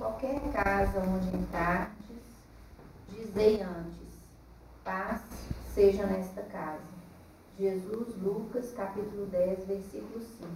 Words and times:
qualquer 0.00 0.40
casa 0.50 0.98
onde 0.98 1.36
entrardes, 1.36 1.92
dizei 3.10 3.60
antes, 3.60 4.08
paz 4.82 5.20
seja 5.74 6.06
nesta 6.06 6.40
casa. 6.44 6.88
Jesus, 7.58 8.16
Lucas, 8.22 8.72
capítulo 8.72 9.26
10, 9.26 9.66
versículo 9.66 10.18
5. 10.18 10.48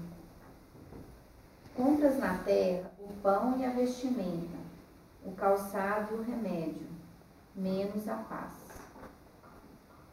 Compras 1.77 2.19
na 2.19 2.39
terra 2.39 2.91
o 2.99 3.13
pão 3.23 3.59
e 3.59 3.67
a 3.67 3.71
vestimenta, 3.71 4.57
o 5.23 5.33
calçado 5.33 6.15
e 6.15 6.19
o 6.21 6.23
remédio, 6.23 6.87
menos 7.55 8.09
a 8.09 8.17
paz. 8.17 8.55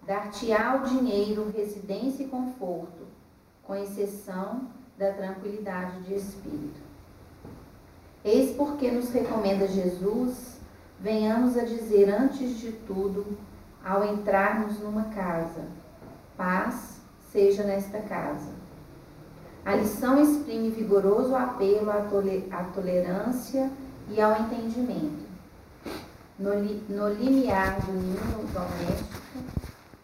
Dar-te-á 0.05 0.75
o 0.75 0.89
dinheiro, 0.89 1.49
residência 1.55 2.23
e 2.23 2.27
conforto, 2.27 3.07
com 3.63 3.75
exceção 3.75 4.67
da 4.97 5.13
tranquilidade 5.13 6.03
de 6.03 6.15
espírito. 6.15 6.90
Eis 8.23 8.55
porque 8.55 8.91
nos 8.91 9.09
recomenda 9.09 9.67
Jesus, 9.67 10.57
venhamos 10.99 11.57
a 11.57 11.63
dizer 11.63 12.07
antes 12.07 12.59
de 12.59 12.71
tudo, 12.71 13.37
ao 13.83 14.05
entrarmos 14.13 14.79
numa 14.79 15.05
casa, 15.05 15.65
paz 16.37 17.01
seja 17.31 17.63
nesta 17.63 17.99
casa. 18.01 18.51
A 19.65 19.75
lição 19.75 20.21
exprime 20.21 20.69
vigoroso 20.69 21.35
apelo 21.35 21.89
à, 21.89 22.63
tolerância 22.73 23.71
e 24.09 24.21
ao 24.21 24.39
entendimento. 24.39 25.25
No, 26.37 26.51
no 26.89 27.09
limiar 27.13 27.81
do 27.81 27.91
ninho 27.91 28.47
doméstico, 28.53 29.21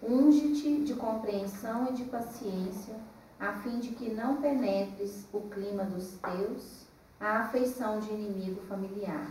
unge-te 0.02 0.84
de 0.84 0.95
compreensão 0.95 1.88
e 1.89 1.94
de 1.94 2.05
paciência, 2.05 2.95
a 3.39 3.53
fim 3.53 3.77
de 3.80 3.89
que 3.89 4.11
não 4.11 4.38
penetres 4.38 5.27
o 5.31 5.41
clima 5.41 5.84
dos 5.84 6.17
teus 6.20 6.86
a 7.20 7.39
afeição 7.39 7.99
de 7.99 8.13
inimigo 8.13 8.62
familiar. 8.70 9.27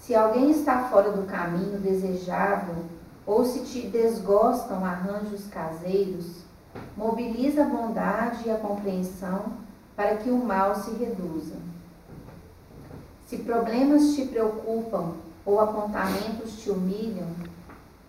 Se 0.00 0.14
alguém 0.14 0.50
está 0.50 0.88
fora 0.88 1.12
do 1.12 1.26
caminho 1.26 1.78
desejável 1.78 2.84
ou 3.24 3.44
se 3.44 3.60
te 3.60 3.86
desgostam 3.86 4.84
arranjos 4.84 5.46
caseiros, 5.46 6.42
mobiliza 6.96 7.62
a 7.62 7.68
bondade 7.68 8.48
e 8.48 8.50
a 8.50 8.56
compreensão 8.56 9.58
para 9.94 10.16
que 10.16 10.30
o 10.30 10.44
mal 10.44 10.74
se 10.74 10.90
reduza. 10.92 11.56
Se 13.26 13.38
problemas 13.38 14.14
te 14.14 14.26
preocupam 14.26 15.14
ou 15.44 15.60
apontamentos 15.60 16.60
te 16.62 16.70
humilham, 16.70 17.28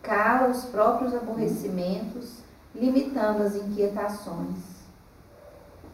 cala 0.02 0.50
os 0.50 0.66
próprios 0.66 1.14
aborrecimentos, 1.14 2.40
limitando 2.74 3.44
as 3.44 3.56
inquietações 3.56 4.69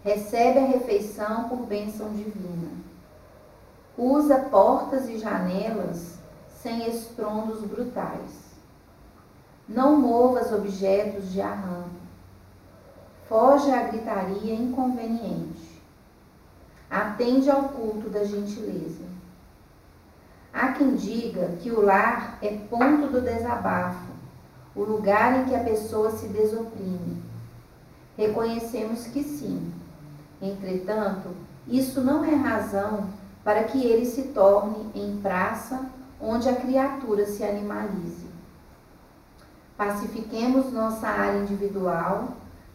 recebe 0.06 0.60
a 0.60 0.68
refeição 0.68 1.50
por 1.50 1.66
bênção 1.66 2.14
divina. 2.14 2.70
Usa 3.98 4.38
portas 4.38 5.10
e 5.10 5.18
janelas 5.18 6.20
sem 6.62 6.88
estrondos 6.88 7.62
brutais. 7.62 8.54
Não 9.68 10.00
movas 10.00 10.52
objetos 10.52 11.32
de 11.32 11.42
arranco. 11.42 11.90
Foge 13.28 13.72
à 13.72 13.82
gritaria 13.88 14.54
inconveniente. 14.54 15.82
Atende 16.88 17.50
ao 17.50 17.70
culto 17.70 18.08
da 18.08 18.24
gentileza. 18.24 19.06
Há 20.54 20.74
quem 20.74 20.96
diga 20.96 21.48
que 21.64 21.72
o 21.72 21.82
lar 21.82 22.38
é 22.44 22.56
ponto 22.70 23.08
do 23.08 23.22
desabafo, 23.22 24.14
o 24.76 24.84
lugar 24.84 25.40
em 25.40 25.46
que 25.46 25.56
a 25.56 25.64
pessoa 25.64 26.12
se 26.12 26.28
desoprime. 26.28 27.24
Reconhecemos 28.16 29.08
que 29.08 29.24
sim, 29.24 29.74
Entretanto, 30.42 31.30
isso 31.68 32.02
não 32.02 32.24
é 32.24 32.36
razão 32.36 33.10
para 33.44 33.64
que 33.64 33.84
ele 33.84 34.06
se 34.06 34.24
torne 34.30 34.90
em 34.96 35.18
praça 35.22 35.86
onde 36.20 36.50
a 36.50 36.56
criatura 36.56 37.26
se 37.26 37.44
animalize. 37.44 38.26
Pacifiquemos 39.78 40.72
nossa 40.72 41.08
área 41.08 41.40
individual 41.40 42.30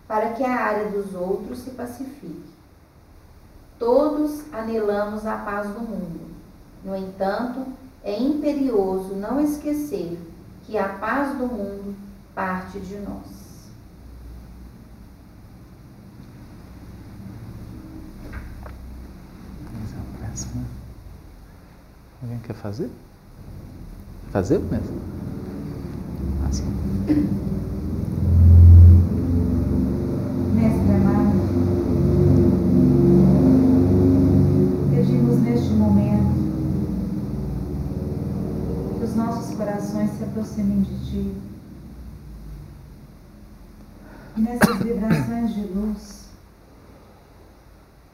para 0.06 0.32
que 0.32 0.44
a 0.44 0.54
área 0.54 0.90
dos 0.90 1.14
outros 1.14 1.60
se 1.60 1.70
pacifique. 1.70 2.50
Todos 3.78 4.42
anelamos 4.52 5.26
a 5.26 5.36
paz 5.38 5.68
do 5.70 5.80
mundo. 5.80 6.30
No 6.84 6.94
entanto, 6.94 7.66
é 8.04 8.18
imperioso 8.18 9.14
não 9.14 9.40
esquecer 9.40 10.18
que 10.64 10.76
a 10.76 10.88
paz 10.88 11.36
do 11.36 11.46
mundo 11.46 11.94
parte 12.34 12.78
de 12.80 12.96
nós. 12.96 13.39
Né? 20.30 20.64
Alguém 22.22 22.38
quer 22.38 22.54
fazer? 22.54 22.88
Fazer 24.30 24.60
mesmo? 24.60 25.00
Assim. 26.48 26.64
Mestre 30.54 30.94
amado, 30.94 31.36
pedimos 34.90 35.40
neste 35.40 35.70
momento 35.70 36.34
que 38.98 39.04
os 39.04 39.16
nossos 39.16 39.54
corações 39.56 40.10
se 40.16 40.22
aproximem 40.22 40.82
de 40.82 41.10
Ti. 41.10 41.34
E 44.36 44.40
nessas 44.40 44.76
vibrações 44.78 45.54
de 45.54 45.62
luz 45.62 46.28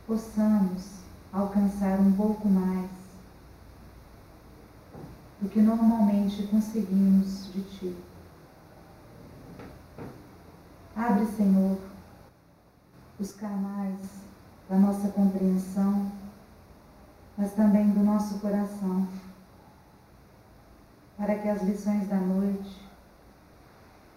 possamos 0.06 1.06
alcançar 1.32 1.98
um 2.00 2.12
pouco 2.12 2.48
mais 2.48 2.91
do 5.41 5.48
que 5.48 5.60
normalmente 5.60 6.47
conseguimos 6.47 7.53
de 7.53 7.62
Ti. 7.62 7.97
Abre, 10.94 11.26
Senhor, 11.26 11.78
os 13.20 13.32
canais 13.32 13.98
da 14.69 14.76
nossa 14.78 15.09
compreensão, 15.09 16.10
mas 17.36 17.53
também 17.53 17.91
do 17.91 18.00
nosso 18.00 18.38
coração, 18.38 19.06
para 21.19 21.38
que 21.38 21.48
as 21.48 21.62
lições 21.62 22.09
da 22.09 22.16
noite 22.16 22.82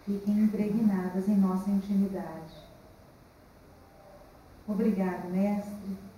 fiquem 0.06 0.40
impregnadas 0.46 1.28
em 1.28 1.36
nossa 1.36 1.70
intimidade. 1.70 2.70
Obrigado, 4.68 5.30
Mestre 5.30 6.09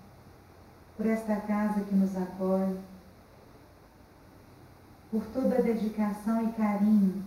por 1.01 1.09
esta 1.09 1.35
casa 1.37 1.81
que 1.81 1.95
nos 1.95 2.15
acolhe, 2.15 2.79
por 5.09 5.25
toda 5.33 5.57
a 5.57 5.61
dedicação 5.61 6.47
e 6.47 6.51
carinho 6.51 7.25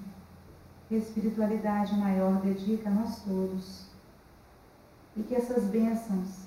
que 0.86 0.94
a 0.94 0.98
espiritualidade 0.98 1.92
maior 1.98 2.40
dedica 2.40 2.88
a 2.88 2.92
nós 2.92 3.20
todos. 3.24 3.86
E 5.16 5.24
que 5.24 5.34
essas 5.34 5.64
bênçãos 5.64 6.46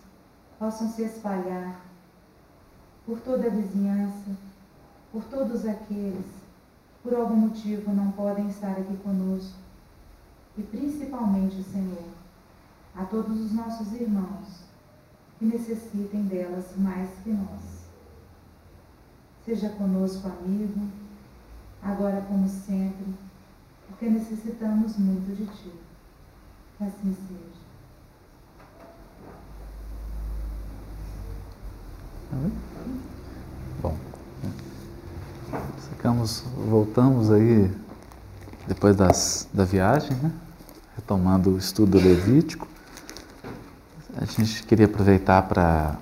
possam 0.58 0.90
se 0.90 1.04
espalhar 1.04 1.82
por 3.06 3.20
toda 3.20 3.48
a 3.48 3.50
vizinhança, 3.50 4.32
por 5.12 5.26
todos 5.26 5.66
aqueles 5.66 6.26
que 6.26 7.10
por 7.10 7.14
algum 7.14 7.36
motivo 7.36 7.94
não 7.94 8.10
podem 8.12 8.48
estar 8.48 8.72
aqui 8.72 8.96
conosco. 9.04 9.60
E 10.58 10.64
principalmente, 10.64 11.62
Senhor, 11.62 12.06
a 12.96 13.04
todos 13.04 13.38
os 13.38 13.52
nossos 13.52 13.92
irmãos 13.92 14.67
que 15.38 15.46
necessitem 15.46 16.24
delas 16.24 16.66
mais 16.78 17.10
que 17.24 17.30
nós. 17.30 17.78
Seja 19.46 19.70
conosco, 19.70 20.28
amigo, 20.28 20.88
agora 21.82 22.22
como 22.22 22.48
sempre, 22.50 23.14
porque 23.88 24.10
necessitamos 24.10 24.98
muito 24.98 25.36
de 25.36 25.46
Ti. 25.46 25.72
Que 26.78 26.84
assim 26.84 27.16
seja. 27.28 27.58
Bom, 33.82 33.98
ficamos, 35.90 36.42
voltamos 36.70 37.32
aí 37.32 37.72
depois 38.68 38.96
das, 38.98 39.48
da 39.54 39.64
viagem, 39.64 40.16
né? 40.18 40.32
retomando 40.96 41.52
o 41.52 41.58
estudo 41.58 41.98
levítico. 41.98 42.68
A 44.20 44.26
gente 44.26 44.64
queria 44.64 44.88
aproveitar 44.88 45.44
para 45.44 45.96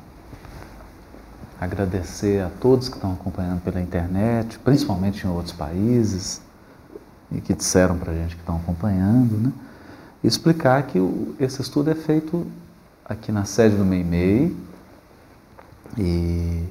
agradecer 1.59 2.41
a 2.41 2.49
todos 2.61 2.87
que 2.87 2.95
estão 2.95 3.11
acompanhando 3.11 3.61
pela 3.61 3.81
internet, 3.81 4.57
principalmente 4.59 5.25
em 5.25 5.29
outros 5.29 5.51
países, 5.51 6.41
e 7.29 7.41
que 7.41 7.53
disseram 7.53 7.97
para 7.97 8.13
a 8.13 8.15
gente 8.15 8.35
que 8.35 8.41
estão 8.41 8.55
acompanhando, 8.55 9.37
né? 9.37 9.51
E 10.23 10.27
explicar 10.27 10.83
que 10.83 10.97
o, 10.97 11.35
esse 11.41 11.61
estudo 11.61 11.91
é 11.91 11.95
feito 11.95 12.47
aqui 13.03 13.33
na 13.33 13.43
sede 13.43 13.75
do 13.75 13.83
Meimei, 13.83 14.55
e 15.97 16.63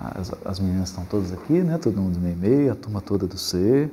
as, 0.00 0.32
as 0.44 0.58
meninas 0.58 0.88
estão 0.88 1.04
todas 1.04 1.32
aqui, 1.32 1.62
né? 1.62 1.78
Todo 1.78 2.00
mundo 2.00 2.14
do 2.14 2.20
Meimei, 2.20 2.68
a 2.68 2.74
turma 2.74 3.00
toda 3.00 3.28
do 3.28 3.38
C, 3.38 3.88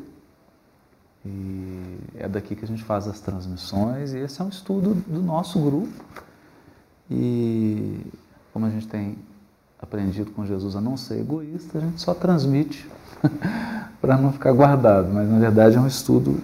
e 1.26 1.98
é 2.16 2.28
daqui 2.28 2.56
que 2.56 2.66
a 2.66 2.68
gente 2.68 2.84
faz 2.84 3.08
as 3.08 3.20
transmissões 3.20 4.14
e 4.14 4.20
esse 4.20 4.42
é 4.42 4.44
um 4.44 4.50
estudo 4.50 4.94
do 5.08 5.22
nosso 5.22 5.60
grupo. 5.60 6.04
E 7.10 8.06
como 8.52 8.66
a 8.66 8.70
gente 8.70 8.88
tem 8.88 9.18
aprendido 9.80 10.32
com 10.32 10.46
Jesus 10.46 10.76
a 10.76 10.82
não 10.82 10.98
ser 10.98 11.20
egoísta, 11.20 11.78
a 11.78 11.82
gente 11.82 12.02
só 12.02 12.14
transmite 12.14 12.90
para 14.02 14.18
não 14.18 14.34
ficar 14.34 14.52
guardado, 14.52 15.14
mas 15.14 15.30
na 15.30 15.40
verdade 15.40 15.78
é 15.78 15.80
um 15.80 15.88
estudo 15.88 16.42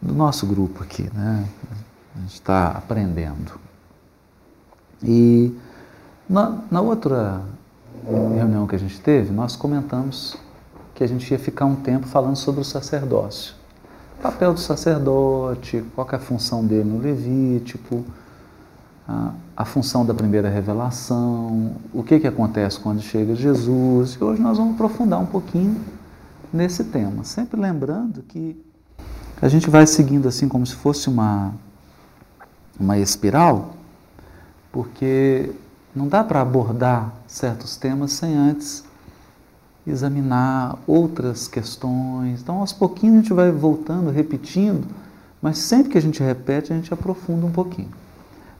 do 0.00 0.14
nosso 0.14 0.46
grupo 0.46 0.82
aqui, 0.82 1.10
né? 1.14 1.46
A 2.16 2.20
gente 2.20 2.34
está 2.34 2.68
aprendendo. 2.68 3.58
E 5.02 5.54
na, 6.28 6.60
na 6.70 6.80
outra 6.80 7.42
reunião 8.06 8.66
que 8.66 8.74
a 8.74 8.78
gente 8.78 9.00
teve, 9.00 9.32
nós 9.32 9.56
comentamos 9.56 10.36
que 10.94 11.04
a 11.04 11.06
gente 11.06 11.30
ia 11.30 11.38
ficar 11.38 11.64
um 11.64 11.76
tempo 11.76 12.06
falando 12.06 12.36
sobre 12.36 12.60
o 12.60 12.64
sacerdócio. 12.64 13.61
Papel 14.22 14.54
do 14.54 14.60
sacerdote, 14.60 15.84
qual 15.96 16.06
é 16.12 16.14
a 16.14 16.18
função 16.20 16.64
dele 16.64 16.88
no 16.88 16.98
Levítico, 16.98 18.04
a, 19.08 19.32
a 19.56 19.64
função 19.64 20.06
da 20.06 20.14
primeira 20.14 20.48
revelação, 20.48 21.72
o 21.92 22.04
que, 22.04 22.20
que 22.20 22.26
acontece 22.28 22.78
quando 22.78 23.02
chega 23.02 23.34
Jesus. 23.34 24.12
E 24.12 24.22
hoje 24.22 24.40
nós 24.40 24.58
vamos 24.58 24.74
aprofundar 24.74 25.18
um 25.18 25.26
pouquinho 25.26 25.76
nesse 26.52 26.84
tema, 26.84 27.24
sempre 27.24 27.60
lembrando 27.60 28.22
que 28.22 28.56
a 29.40 29.48
gente 29.48 29.68
vai 29.68 29.88
seguindo 29.88 30.28
assim 30.28 30.48
como 30.48 30.64
se 30.64 30.76
fosse 30.76 31.08
uma, 31.08 31.52
uma 32.78 32.96
espiral, 32.96 33.74
porque 34.70 35.50
não 35.92 36.06
dá 36.06 36.22
para 36.22 36.40
abordar 36.40 37.12
certos 37.26 37.76
temas 37.76 38.12
sem 38.12 38.36
antes 38.36 38.84
examinar 39.86 40.78
outras 40.86 41.48
questões. 41.48 42.40
Então, 42.40 42.58
aos 42.58 42.72
pouquinhos 42.72 43.16
a 43.16 43.18
gente 43.20 43.32
vai 43.32 43.50
voltando, 43.50 44.10
repetindo, 44.10 44.86
mas 45.40 45.58
sempre 45.58 45.92
que 45.92 45.98
a 45.98 46.02
gente 46.02 46.22
repete, 46.22 46.72
a 46.72 46.76
gente 46.76 46.92
aprofunda 46.94 47.46
um 47.46 47.50
pouquinho. 47.50 47.90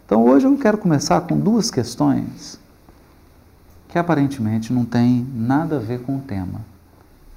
Então, 0.05 0.25
hoje 0.25 0.47
eu 0.47 0.57
quero 0.59 0.79
começar 0.79 1.21
com 1.23 1.39
duas 1.39 1.71
questões 1.71 2.59
que 3.89 3.99
aparentemente 3.99 4.73
não 4.73 4.85
tem 4.85 5.27
nada 5.35 5.77
a 5.77 5.79
ver 5.79 6.01
com 6.01 6.17
o 6.17 6.21
tema, 6.21 6.61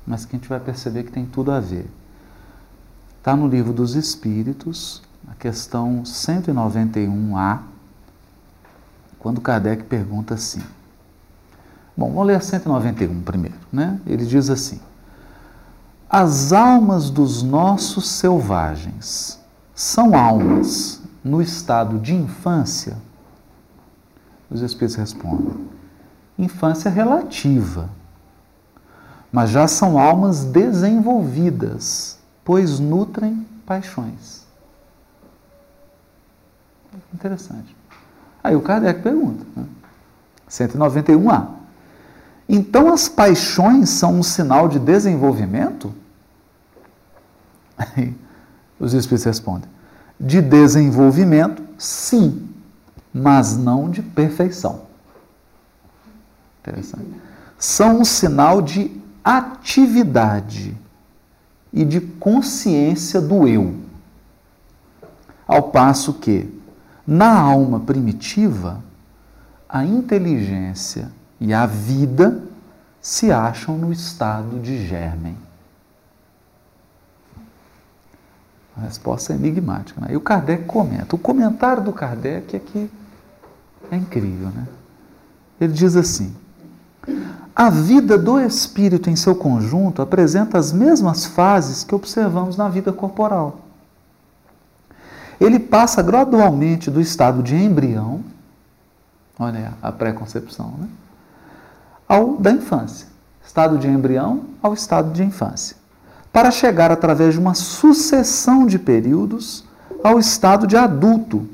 mas 0.07 0.25
que 0.25 0.35
a 0.35 0.39
gente 0.39 0.49
vai 0.49 0.59
perceber 0.59 1.03
que 1.03 1.11
tem 1.11 1.25
tudo 1.25 1.51
a 1.51 1.59
ver. 1.59 1.85
Está 3.19 3.35
no 3.35 3.47
livro 3.47 3.73
dos 3.73 3.95
Espíritos, 3.95 5.01
a 5.27 5.35
questão 5.35 6.03
191A, 6.03 7.59
quando 9.19 9.41
Kardec 9.41 9.83
pergunta 9.83 10.35
assim. 10.35 10.61
Bom, 11.97 12.09
vamos 12.09 12.27
ler 12.27 12.35
a 12.35 12.41
191 12.41 13.21
primeiro, 13.21 13.55
né? 13.71 13.99
Ele 14.05 14.25
diz 14.25 14.49
assim: 14.49 14.81
As 16.09 16.51
almas 16.51 17.09
dos 17.09 17.41
nossos 17.41 18.09
selvagens 18.09 19.39
são 19.73 20.13
almas 20.15 21.01
no 21.23 21.41
estado 21.41 21.97
de 21.99 22.13
infância? 22.13 22.97
Os 24.51 24.61
espíritos 24.61 24.95
respondem: 24.95 25.67
Infância 26.37 26.91
relativa. 26.91 27.89
Mas 29.31 29.49
já 29.49 29.67
são 29.67 29.99
almas 29.99 30.45
desenvolvidas, 30.45 32.19
pois 32.43 32.79
nutrem 32.79 33.45
paixões. 33.65 34.45
Interessante. 37.13 37.75
Aí 38.43 38.55
o 38.55 38.61
Kardec 38.61 39.01
pergunta, 39.01 39.45
né? 39.55 39.65
191A. 40.49 41.64
Então 42.47 42.93
as 42.93 43.09
paixões 43.09 43.89
são 43.89 44.19
um 44.19 44.23
sinal 44.23 44.67
de 44.67 44.79
desenvolvimento? 44.79 45.93
Aí 47.77 48.15
os 48.79 48.93
Espíritos 48.93 49.25
respondem: 49.25 49.69
de 50.19 50.41
desenvolvimento, 50.41 51.63
sim, 51.77 52.47
mas 53.13 53.57
não 53.57 53.89
de 53.89 54.01
perfeição. 54.01 54.83
Interessante. 56.61 57.07
São 57.57 58.01
um 58.01 58.05
sinal 58.05 58.61
de 58.61 58.91
atividade 59.23 60.77
e 61.73 61.83
de 61.83 61.99
consciência 61.99 63.19
do 63.19 63.47
eu. 63.47 63.75
Ao 65.47 65.63
passo 65.63 66.13
que, 66.13 66.49
na 67.05 67.39
alma 67.39 67.79
primitiva, 67.79 68.83
a 69.67 69.83
inteligência 69.83 71.11
e 71.45 71.53
a 71.53 71.67
vida 71.67 72.41
se 72.99 73.31
acham 73.31 73.77
no 73.77 73.93
estado 73.93 74.59
de 74.59 74.83
germen. 74.83 75.37
A 78.75 78.81
resposta 78.81 79.31
é 79.31 79.35
enigmática. 79.35 80.01
Né? 80.01 80.07
E 80.13 80.17
o 80.17 80.21
Kardec 80.21 80.63
comenta. 80.63 81.15
O 81.15 81.19
comentário 81.19 81.83
do 81.83 81.93
Kardec 81.93 82.55
é 82.55 82.59
que 82.59 82.89
é 83.91 83.95
incrível. 83.95 84.47
Né? 84.47 84.65
Ele 85.61 85.71
diz 85.71 85.95
assim: 85.95 86.35
a 87.55 87.69
vida 87.69 88.17
do 88.17 88.39
espírito 88.39 89.11
em 89.11 89.15
seu 89.15 89.35
conjunto 89.35 90.01
apresenta 90.01 90.57
as 90.57 90.73
mesmas 90.73 91.25
fases 91.25 91.83
que 91.83 91.93
observamos 91.93 92.57
na 92.57 92.67
vida 92.67 92.91
corporal. 92.91 93.59
Ele 95.39 95.59
passa 95.59 96.01
gradualmente 96.01 96.89
do 96.89 96.99
estado 96.99 97.43
de 97.43 97.55
embrião, 97.55 98.23
olha 99.37 99.73
a 99.79 99.91
pré-concepção, 99.91 100.73
né? 100.79 100.87
Ao 102.07 102.37
da 102.37 102.51
infância, 102.51 103.07
estado 103.45 103.77
de 103.77 103.87
embrião 103.87 104.43
ao 104.61 104.73
estado 104.73 105.11
de 105.11 105.23
infância, 105.23 105.75
para 106.31 106.51
chegar 106.51 106.91
através 106.91 107.33
de 107.33 107.39
uma 107.39 107.53
sucessão 107.53 108.65
de 108.65 108.77
períodos 108.77 109.63
ao 110.03 110.19
estado 110.19 110.67
de 110.67 110.77
adulto, 110.77 111.47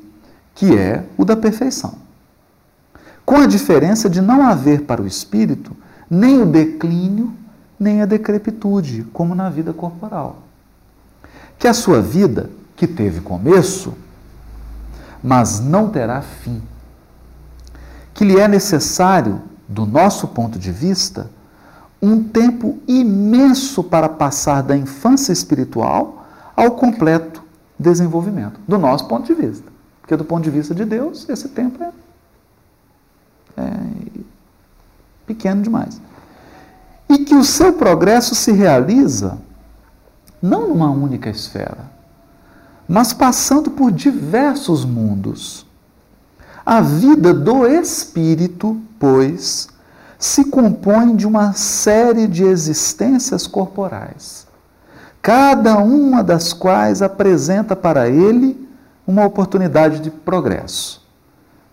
que 0.55 0.77
é 0.77 1.05
o 1.17 1.23
da 1.23 1.35
perfeição. 1.35 1.95
Com 3.25 3.37
a 3.37 3.45
diferença 3.45 4.09
de 4.09 4.19
não 4.19 4.45
haver 4.45 4.81
para 4.81 5.01
o 5.01 5.07
espírito 5.07 5.75
nem 6.09 6.41
o 6.41 6.45
declínio, 6.45 7.33
nem 7.79 8.01
a 8.01 8.05
decrepitude, 8.05 9.07
como 9.13 9.33
na 9.33 9.49
vida 9.49 9.71
corporal. 9.71 10.39
Que 11.57 11.69
a 11.69 11.73
sua 11.73 12.01
vida, 12.01 12.49
que 12.75 12.85
teve 12.85 13.21
começo, 13.21 13.93
mas 15.23 15.61
não 15.61 15.87
terá 15.87 16.21
fim. 16.21 16.61
Que 18.13 18.25
lhe 18.25 18.37
é 18.37 18.47
necessário 18.47 19.41
do 19.71 19.85
nosso 19.85 20.27
ponto 20.27 20.59
de 20.59 20.71
vista, 20.71 21.29
um 22.01 22.21
tempo 22.21 22.77
imenso 22.87 23.83
para 23.83 24.09
passar 24.09 24.61
da 24.61 24.75
infância 24.75 25.31
espiritual 25.31 26.25
ao 26.55 26.71
completo 26.71 27.41
desenvolvimento, 27.79 28.59
do 28.67 28.77
nosso 28.77 29.07
ponto 29.07 29.25
de 29.25 29.33
vista. 29.33 29.71
Porque, 30.01 30.15
do 30.15 30.25
ponto 30.25 30.43
de 30.43 30.49
vista 30.49 30.75
de 30.75 30.83
Deus, 30.83 31.27
esse 31.29 31.47
tempo 31.49 31.81
é, 31.81 31.91
é 33.57 33.79
pequeno 35.25 35.61
demais. 35.61 36.01
E 37.07 37.19
que 37.19 37.35
o 37.35 37.43
seu 37.43 37.73
progresso 37.73 38.35
se 38.35 38.51
realiza 38.51 39.37
não 40.41 40.67
numa 40.67 40.91
única 40.91 41.29
esfera, 41.29 41.89
mas 42.87 43.13
passando 43.13 43.71
por 43.71 43.89
diversos 43.91 44.83
mundos 44.83 45.65
a 46.65 46.81
vida 46.81 47.33
do 47.33 47.65
espírito, 47.65 48.79
pois, 48.99 49.69
se 50.17 50.45
compõe 50.45 51.15
de 51.15 51.25
uma 51.25 51.53
série 51.53 52.27
de 52.27 52.43
existências 52.43 53.47
corporais, 53.47 54.45
cada 55.21 55.77
uma 55.79 56.23
das 56.23 56.53
quais 56.53 57.01
apresenta 57.01 57.75
para 57.75 58.07
ele 58.07 58.69
uma 59.05 59.25
oportunidade 59.25 59.99
de 59.99 60.11
progresso. 60.11 61.01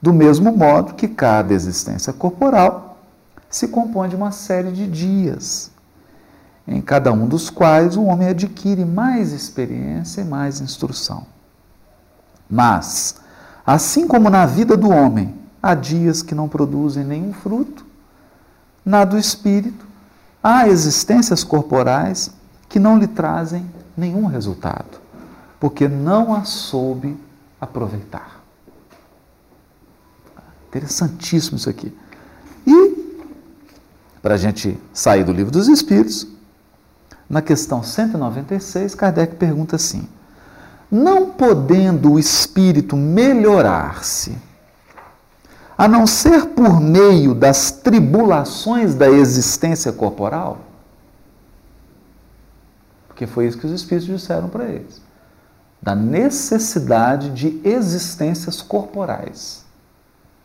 Do 0.00 0.12
mesmo 0.12 0.57
modo 0.57 0.95
que 0.95 1.09
cada 1.09 1.52
existência 1.52 2.12
corporal 2.12 2.99
se 3.50 3.68
compõe 3.68 4.09
de 4.09 4.16
uma 4.16 4.30
série 4.30 4.71
de 4.71 4.87
dias, 4.87 5.71
em 6.66 6.80
cada 6.80 7.12
um 7.12 7.26
dos 7.26 7.50
quais 7.50 7.97
o 7.97 8.04
homem 8.04 8.28
adquire 8.28 8.85
mais 8.85 9.33
experiência 9.33 10.21
e 10.21 10.25
mais 10.25 10.61
instrução. 10.61 11.26
Mas, 12.49 13.16
Assim 13.69 14.09
como 14.09 14.31
na 14.31 14.47
vida 14.47 14.79
do 14.79 14.89
homem 14.89 15.35
há 15.63 15.75
dias 15.75 16.23
que 16.23 16.35
não 16.35 16.49
produzem 16.49 17.05
nenhum 17.05 17.35
fruto, 17.35 17.85
na 18.83 19.05
do 19.05 19.19
espírito 19.19 19.85
há 20.43 20.67
existências 20.67 21.45
corporais 21.45 22.31
que 22.67 22.79
não 22.79 22.99
lhe 22.99 23.07
trazem 23.07 23.71
nenhum 23.95 24.25
resultado, 24.25 24.99
porque 25.61 25.87
não 25.87 26.35
a 26.35 26.45
soube 26.45 27.15
aproveitar. 27.61 28.41
Interessantíssimo 30.69 31.59
isso 31.59 31.69
aqui. 31.69 31.95
E, 32.67 33.19
para 34.23 34.37
a 34.37 34.39
gente 34.39 34.81
sair 34.95 35.25
do 35.25 35.33
livro 35.33 35.53
dos 35.53 35.69
Espíritos, 35.69 36.27
na 37.29 37.43
questão 37.43 37.83
196, 37.83 38.95
Kardec 38.95 39.37
pergunta 39.37 39.77
assim: 39.77 40.09
não 40.90 41.30
podendo 41.30 42.12
o 42.12 42.18
espírito 42.18 42.97
melhorar-se, 42.97 44.37
a 45.76 45.87
não 45.87 46.07
ser 46.07 46.47
por 46.47 46.80
meio 46.80 47.35
das 47.35 47.71
tribulações 47.71 48.95
da 48.95 49.09
existência 49.09 49.92
corporal? 49.92 50.59
Porque 53.07 53.26
foi 53.26 53.47
isso 53.47 53.59
que 53.59 53.66
os 53.66 53.73
espíritos 53.73 54.07
disseram 54.07 54.49
para 54.49 54.64
eles. 54.64 55.00
Da 55.80 55.95
necessidade 55.95 57.30
de 57.30 57.61
existências 57.64 58.61
corporais. 58.61 59.64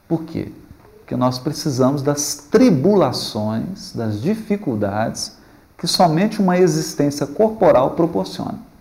Por 0.07 0.23
quê? 0.23 0.51
Porque 0.99 1.15
nós 1.15 1.39
precisamos 1.39 2.01
das 2.01 2.35
tribulações, 2.35 3.91
das 3.93 4.21
dificuldades 4.21 5.33
que 5.77 5.87
somente 5.87 6.41
uma 6.41 6.57
existência 6.57 7.25
corporal 7.25 7.91
proporciona. 7.91 8.72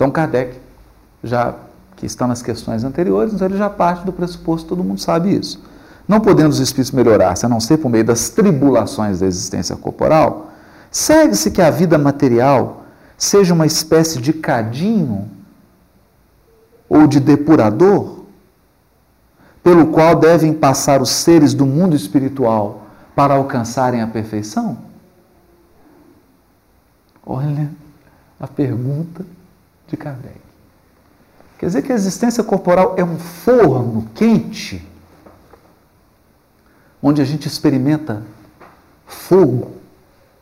Então 0.00 0.10
Kardec, 0.10 0.58
já 1.22 1.54
que 1.94 2.06
está 2.06 2.26
nas 2.26 2.40
questões 2.40 2.84
anteriores, 2.84 3.34
então 3.34 3.46
ele 3.46 3.58
já 3.58 3.68
parte 3.68 4.02
do 4.06 4.10
pressuposto, 4.10 4.70
todo 4.70 4.82
mundo 4.82 4.98
sabe 4.98 5.36
isso. 5.36 5.62
Não 6.08 6.20
podendo 6.20 6.48
os 6.48 6.58
espíritos 6.58 6.90
melhorar-se 6.90 7.44
a 7.44 7.50
não 7.50 7.60
ser 7.60 7.76
por 7.76 7.90
meio 7.90 8.02
das 8.02 8.30
tribulações 8.30 9.20
da 9.20 9.26
existência 9.26 9.76
corporal, 9.76 10.52
segue-se 10.90 11.50
que 11.50 11.60
a 11.60 11.70
vida 11.70 11.98
material 11.98 12.86
seja 13.18 13.52
uma 13.52 13.66
espécie 13.66 14.18
de 14.22 14.32
cadinho 14.32 15.30
ou 16.88 17.06
de 17.06 17.20
depurador 17.20 18.20
pelo 19.62 19.88
qual 19.88 20.16
devem 20.16 20.54
passar 20.54 21.02
os 21.02 21.10
seres 21.10 21.52
do 21.52 21.66
mundo 21.66 21.94
espiritual 21.94 22.86
para 23.14 23.34
alcançarem 23.34 24.00
a 24.00 24.06
perfeição? 24.06 24.78
Olha 27.22 27.70
a 28.40 28.48
pergunta 28.48 29.26
de 29.90 29.96
Kardec. 29.96 30.40
Quer 31.58 31.66
dizer 31.66 31.82
que 31.82 31.92
a 31.92 31.94
existência 31.94 32.42
corporal 32.42 32.94
é 32.96 33.04
um 33.04 33.18
forno 33.18 34.08
quente, 34.14 34.86
onde 37.02 37.20
a 37.20 37.24
gente 37.24 37.46
experimenta 37.46 38.24
fogo, 39.06 39.72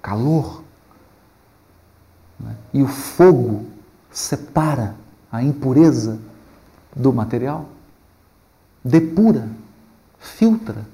calor, 0.00 0.62
né? 2.38 2.54
e 2.72 2.82
o 2.82 2.86
fogo 2.86 3.66
separa 4.12 4.94
a 5.32 5.42
impureza 5.42 6.20
do 6.94 7.12
material, 7.12 7.66
depura, 8.84 9.48
filtra. 10.18 10.86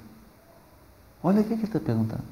Olha 1.21 1.41
o 1.41 1.43
que 1.43 1.53
ele 1.53 1.63
está 1.63 1.79
perguntando. 1.79 2.23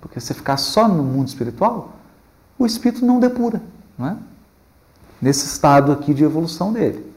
Porque 0.00 0.20
se 0.20 0.34
ficar 0.34 0.56
só 0.56 0.86
no 0.86 1.02
mundo 1.02 1.28
espiritual, 1.28 1.96
o 2.58 2.66
espírito 2.66 3.04
não 3.04 3.18
depura, 3.18 3.60
não 3.98 4.08
é? 4.08 4.16
Nesse 5.20 5.46
estado 5.46 5.92
aqui 5.92 6.12
de 6.12 6.24
evolução 6.24 6.72
dele. 6.72 7.12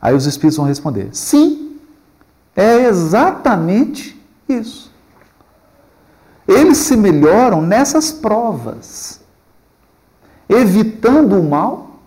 Aí 0.00 0.14
os 0.14 0.26
espíritos 0.26 0.56
vão 0.56 0.66
responder: 0.66 1.08
sim, 1.12 1.78
é 2.54 2.86
exatamente 2.86 4.20
isso. 4.48 4.92
Eles 6.46 6.78
se 6.78 6.96
melhoram 6.96 7.60
nessas 7.60 8.10
provas, 8.10 9.20
evitando 10.48 11.38
o 11.38 11.48
mal 11.48 12.00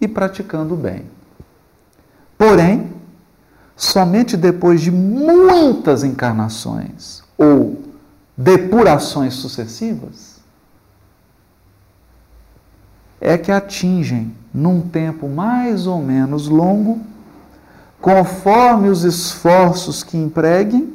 e 0.00 0.06
praticando 0.06 0.74
o 0.74 0.76
bem. 0.76 1.04
Porém, 2.36 2.92
somente 3.74 4.36
depois 4.36 4.80
de 4.80 4.92
muitas 4.92 6.04
encarnações 6.04 7.22
ou 7.36 7.82
depurações 8.36 9.34
sucessivas, 9.34 10.27
é 13.20 13.36
que 13.36 13.50
atingem, 13.50 14.34
num 14.52 14.80
tempo 14.80 15.28
mais 15.28 15.86
ou 15.86 16.00
menos 16.00 16.48
longo, 16.48 17.00
conforme 18.00 18.88
os 18.88 19.04
esforços 19.04 20.02
que 20.02 20.16
empreguem, 20.16 20.94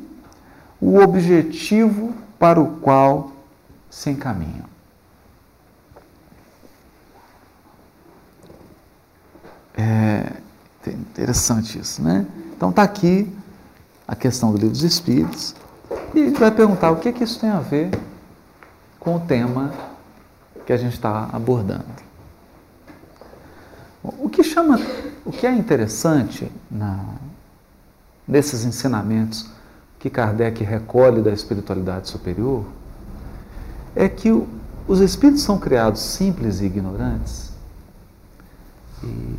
o 0.79 0.99
objetivo 0.99 2.13
para 2.39 2.59
o 2.59 2.77
qual 2.77 3.31
se 3.89 4.09
encaminham. 4.09 4.65
É 9.75 10.33
interessante 10.87 11.79
isso, 11.79 12.01
né? 12.01 12.25
Então 12.55 12.69
está 12.69 12.83
aqui 12.83 13.31
a 14.07 14.15
questão 14.15 14.51
do 14.51 14.57
livro 14.57 14.71
dos 14.71 14.83
Espíritos. 14.83 15.55
E 16.13 16.21
a 16.21 16.25
gente 16.25 16.39
vai 16.39 16.51
perguntar 16.51 16.91
o 16.91 16.97
que, 16.97 17.11
que 17.11 17.23
isso 17.23 17.39
tem 17.39 17.49
a 17.49 17.59
ver 17.59 17.91
com 18.99 19.15
o 19.15 19.19
tema 19.19 19.73
que 20.65 20.73
a 20.73 20.77
gente 20.77 20.93
está 20.93 21.29
abordando. 21.31 22.02
O 24.03 24.27
que 24.27 24.43
chama, 24.43 24.79
o 25.25 25.31
que 25.31 25.47
é 25.47 25.53
interessante 25.53 26.51
na, 26.69 27.05
nesses 28.27 28.65
ensinamentos 28.65 29.49
que 29.97 30.09
Kardec 30.09 30.61
recolhe 30.61 31.21
da 31.21 31.31
espiritualidade 31.31 32.09
superior 32.09 32.65
é 33.95 34.09
que 34.09 34.29
o, 34.29 34.45
os 34.87 34.99
espíritos 34.99 35.43
são 35.43 35.57
criados 35.57 36.01
simples 36.01 36.59
e 36.59 36.65
ignorantes. 36.65 37.53
E 39.01 39.35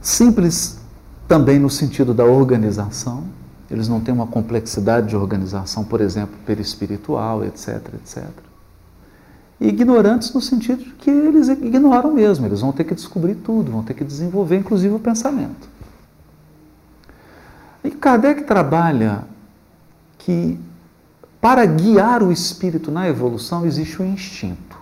simples 0.00 0.78
também 1.26 1.58
no 1.58 1.68
sentido 1.68 2.14
da 2.14 2.24
organização, 2.24 3.24
eles 3.68 3.88
não 3.88 4.00
têm 4.00 4.14
uma 4.14 4.26
complexidade 4.26 5.08
de 5.08 5.16
organização, 5.16 5.84
por 5.84 6.00
exemplo, 6.00 6.36
perispiritual, 6.46 7.44
etc, 7.44 7.80
etc. 7.94 8.28
Ignorantes 9.60 10.32
no 10.34 10.40
sentido 10.40 10.82
de 10.82 10.90
que 10.90 11.10
eles 11.10 11.48
ignoram 11.48 12.12
mesmo, 12.12 12.46
eles 12.46 12.60
vão 12.60 12.72
ter 12.72 12.84
que 12.84 12.94
descobrir 12.94 13.36
tudo, 13.36 13.70
vão 13.70 13.82
ter 13.82 13.94
que 13.94 14.04
desenvolver 14.04 14.56
inclusive 14.56 14.94
o 14.94 14.98
pensamento. 14.98 15.68
E 17.84 17.90
Kardec 17.90 18.44
trabalha 18.44 19.24
que 20.18 20.58
para 21.40 21.64
guiar 21.66 22.22
o 22.22 22.32
espírito 22.32 22.90
na 22.90 23.08
evolução 23.08 23.66
existe 23.66 24.00
o 24.00 24.04
instinto. 24.04 24.78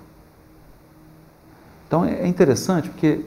Então 1.87 2.05
é 2.05 2.27
interessante 2.27 2.89
porque 2.89 3.25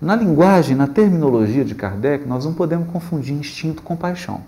na 0.00 0.14
linguagem, 0.14 0.76
na 0.76 0.86
terminologia 0.86 1.64
de 1.64 1.74
Kardec, 1.74 2.28
nós 2.28 2.44
não 2.44 2.52
podemos 2.52 2.88
confundir 2.88 3.34
instinto 3.34 3.80
com 3.82 3.96
paixão. 3.96 4.42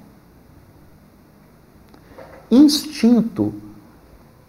Instinto, 2.50 3.54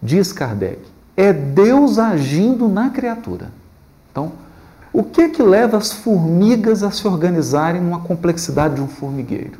diz 0.03 0.33
Kardec, 0.33 0.81
é 1.17 1.33
Deus 1.33 1.97
agindo 1.97 2.69
na 2.69 2.91
criatura. 2.91 3.51
Então, 4.11 4.31
o 4.93 5.03
que 5.03 5.21
é 5.21 5.29
que 5.29 5.41
leva 5.41 5.75
as 5.75 5.91
formigas 5.91 6.83
a 6.83 6.91
se 6.91 7.07
organizarem 7.07 7.81
numa 7.81 8.01
complexidade 8.01 8.75
de 8.75 8.81
um 8.81 8.87
formigueiro? 8.87 9.59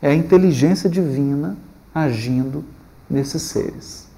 É 0.00 0.10
a 0.10 0.14
inteligência 0.14 0.88
divina 0.88 1.56
agindo 1.94 2.62
nesses 3.08 3.42
seres. 3.42 4.08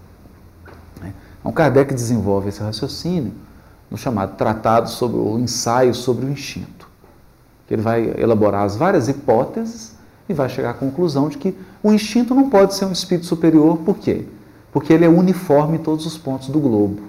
Então, 1.38 1.52
Kardec 1.52 1.94
desenvolve 1.94 2.48
esse 2.48 2.60
raciocínio 2.60 3.32
no 3.88 3.96
chamado 3.96 4.36
Tratado 4.36 4.90
sobre 4.90 5.16
o 5.16 5.38
Ensaio 5.38 5.94
sobre 5.94 6.26
o 6.26 6.28
Instinto. 6.28 6.88
Ele 7.70 7.82
vai 7.82 8.14
elaborar 8.18 8.64
as 8.64 8.74
várias 8.74 9.08
hipóteses 9.08 9.94
e 10.28 10.34
vai 10.34 10.48
chegar 10.48 10.70
à 10.70 10.74
conclusão 10.74 11.28
de 11.28 11.38
que 11.38 11.56
o 11.82 11.92
instinto 11.92 12.34
não 12.34 12.50
pode 12.50 12.74
ser 12.74 12.84
um 12.84 12.92
espírito 12.92 13.26
superior, 13.26 13.78
por 13.78 13.98
quê? 13.98 14.26
Porque 14.76 14.92
ele 14.92 15.06
é 15.06 15.08
uniforme 15.08 15.78
em 15.78 15.82
todos 15.82 16.04
os 16.04 16.18
pontos 16.18 16.50
do 16.50 16.60
globo. 16.60 17.00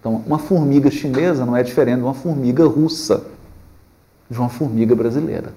Então, 0.00 0.24
uma 0.26 0.40
formiga 0.40 0.90
chinesa 0.90 1.46
não 1.46 1.56
é 1.56 1.62
diferente 1.62 1.98
de 1.98 2.02
uma 2.02 2.14
formiga 2.14 2.66
russa, 2.66 3.24
de 4.28 4.36
uma 4.36 4.48
formiga 4.48 4.96
brasileira. 4.96 5.54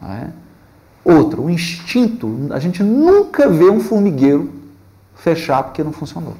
É? 0.00 0.28
Outro, 1.04 1.42
o 1.42 1.50
instinto, 1.50 2.46
a 2.50 2.60
gente 2.60 2.84
nunca 2.84 3.48
vê 3.48 3.68
um 3.68 3.80
formigueiro 3.80 4.48
fechar 5.16 5.64
porque 5.64 5.82
não 5.82 5.90
funcionou. 5.90 6.34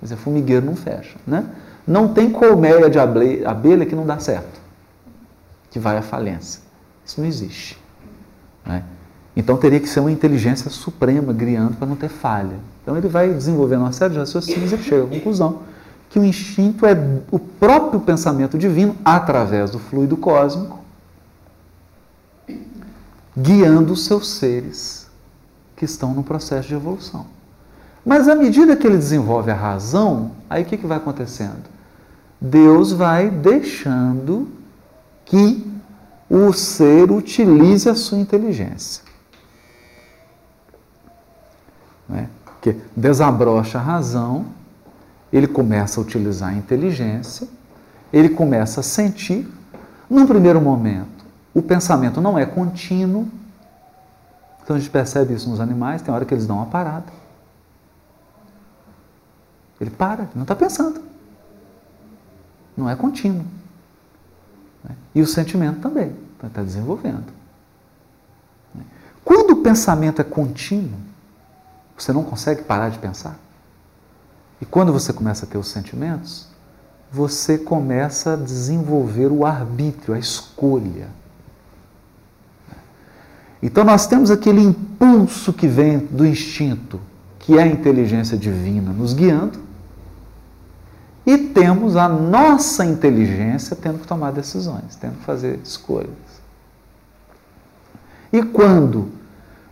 Quer 0.00 0.06
dizer, 0.06 0.16
formigueiro 0.16 0.66
não 0.66 0.74
fecha. 0.74 1.18
Né? 1.24 1.48
Não 1.86 2.12
tem 2.12 2.32
colmeia 2.32 2.90
de 2.90 2.98
abelha 2.98 3.86
que 3.86 3.94
não 3.94 4.04
dá 4.04 4.18
certo, 4.18 4.60
que 5.70 5.78
vai 5.78 5.96
à 5.96 6.02
falência. 6.02 6.62
Isso 7.06 7.20
não 7.20 7.28
existe. 7.28 7.78
Né? 8.66 8.82
Então 9.36 9.56
teria 9.56 9.80
que 9.80 9.88
ser 9.88 10.00
uma 10.00 10.10
inteligência 10.10 10.70
suprema 10.70 11.32
criando 11.32 11.76
para 11.76 11.86
não 11.86 11.96
ter 11.96 12.08
falha. 12.08 12.56
Então 12.82 12.96
ele 12.96 13.08
vai 13.08 13.32
desenvolvendo 13.32 13.82
uma 13.82 13.92
série 13.92 14.14
de 14.14 14.18
raciocínios 14.18 14.72
e 14.72 14.78
chega 14.78 15.04
à 15.04 15.06
conclusão 15.06 15.60
que 16.08 16.18
o 16.18 16.24
instinto 16.24 16.84
é 16.84 16.96
o 17.30 17.38
próprio 17.38 18.00
pensamento 18.00 18.58
divino 18.58 18.96
através 19.04 19.70
do 19.70 19.78
fluido 19.78 20.16
cósmico, 20.16 20.80
guiando 23.36 23.92
os 23.92 24.04
seus 24.04 24.28
seres 24.28 25.08
que 25.76 25.84
estão 25.84 26.12
no 26.12 26.24
processo 26.24 26.66
de 26.66 26.74
evolução. 26.74 27.26
Mas 28.04 28.28
à 28.28 28.34
medida 28.34 28.76
que 28.76 28.86
ele 28.86 28.96
desenvolve 28.96 29.52
a 29.52 29.54
razão, 29.54 30.32
aí 30.48 30.64
o 30.64 30.66
que, 30.66 30.76
que 30.76 30.86
vai 30.86 30.96
acontecendo? 30.96 31.62
Deus 32.40 32.90
vai 32.90 33.30
deixando 33.30 34.48
que 35.24 35.64
o 36.28 36.52
ser 36.52 37.10
utilize 37.12 37.88
a 37.88 37.94
sua 37.94 38.18
inteligência. 38.18 39.04
Né? 42.08 42.28
Que 42.60 42.80
desabrocha 42.96 43.78
a 43.78 43.82
razão, 43.82 44.46
ele 45.32 45.46
começa 45.46 46.00
a 46.00 46.02
utilizar 46.02 46.50
a 46.50 46.54
inteligência, 46.54 47.48
ele 48.12 48.30
começa 48.30 48.80
a 48.80 48.82
sentir. 48.82 49.48
Num 50.08 50.26
primeiro 50.26 50.60
momento, 50.60 51.24
o 51.54 51.62
pensamento 51.62 52.20
não 52.20 52.38
é 52.38 52.44
contínuo, 52.44 53.28
então 54.62 54.76
a 54.76 54.78
gente 54.78 54.90
percebe 54.90 55.34
isso 55.34 55.48
nos 55.48 55.60
animais, 55.60 56.02
tem 56.02 56.12
hora 56.12 56.24
que 56.24 56.34
eles 56.34 56.46
dão 56.46 56.56
uma 56.56 56.66
parada. 56.66 57.06
Ele 59.80 59.90
para, 59.90 60.24
ele 60.24 60.32
não 60.34 60.42
está 60.42 60.54
pensando. 60.54 61.00
Não 62.76 62.90
é 62.90 62.94
contínuo. 62.94 63.44
Né? 64.84 64.94
E 65.14 65.22
o 65.22 65.26
sentimento 65.26 65.80
também 65.80 66.14
está 66.44 66.62
desenvolvendo. 66.62 67.40
pensamento 69.70 70.20
é 70.20 70.24
contínuo, 70.24 70.98
você 72.02 72.12
não 72.12 72.22
consegue 72.22 72.62
parar 72.62 72.88
de 72.88 72.98
pensar. 72.98 73.38
E 74.60 74.66
quando 74.66 74.92
você 74.92 75.12
começa 75.12 75.44
a 75.44 75.48
ter 75.48 75.58
os 75.58 75.68
sentimentos, 75.68 76.48
você 77.10 77.58
começa 77.58 78.34
a 78.34 78.36
desenvolver 78.36 79.26
o 79.26 79.44
arbítrio, 79.44 80.14
a 80.14 80.18
escolha. 80.18 81.08
Então 83.62 83.84
nós 83.84 84.06
temos 84.06 84.30
aquele 84.30 84.60
impulso 84.60 85.52
que 85.52 85.66
vem 85.66 85.98
do 85.98 86.26
instinto, 86.26 87.00
que 87.38 87.58
é 87.58 87.62
a 87.62 87.66
inteligência 87.66 88.36
divina 88.36 88.92
nos 88.92 89.12
guiando, 89.12 89.58
e 91.26 91.36
temos 91.36 91.96
a 91.96 92.08
nossa 92.08 92.84
inteligência 92.84 93.76
tendo 93.76 93.98
que 93.98 94.06
tomar 94.06 94.32
decisões, 94.32 94.96
tendo 94.96 95.18
que 95.18 95.24
fazer 95.24 95.60
escolhas. 95.62 96.08
E 98.32 98.42
quando 98.42 99.10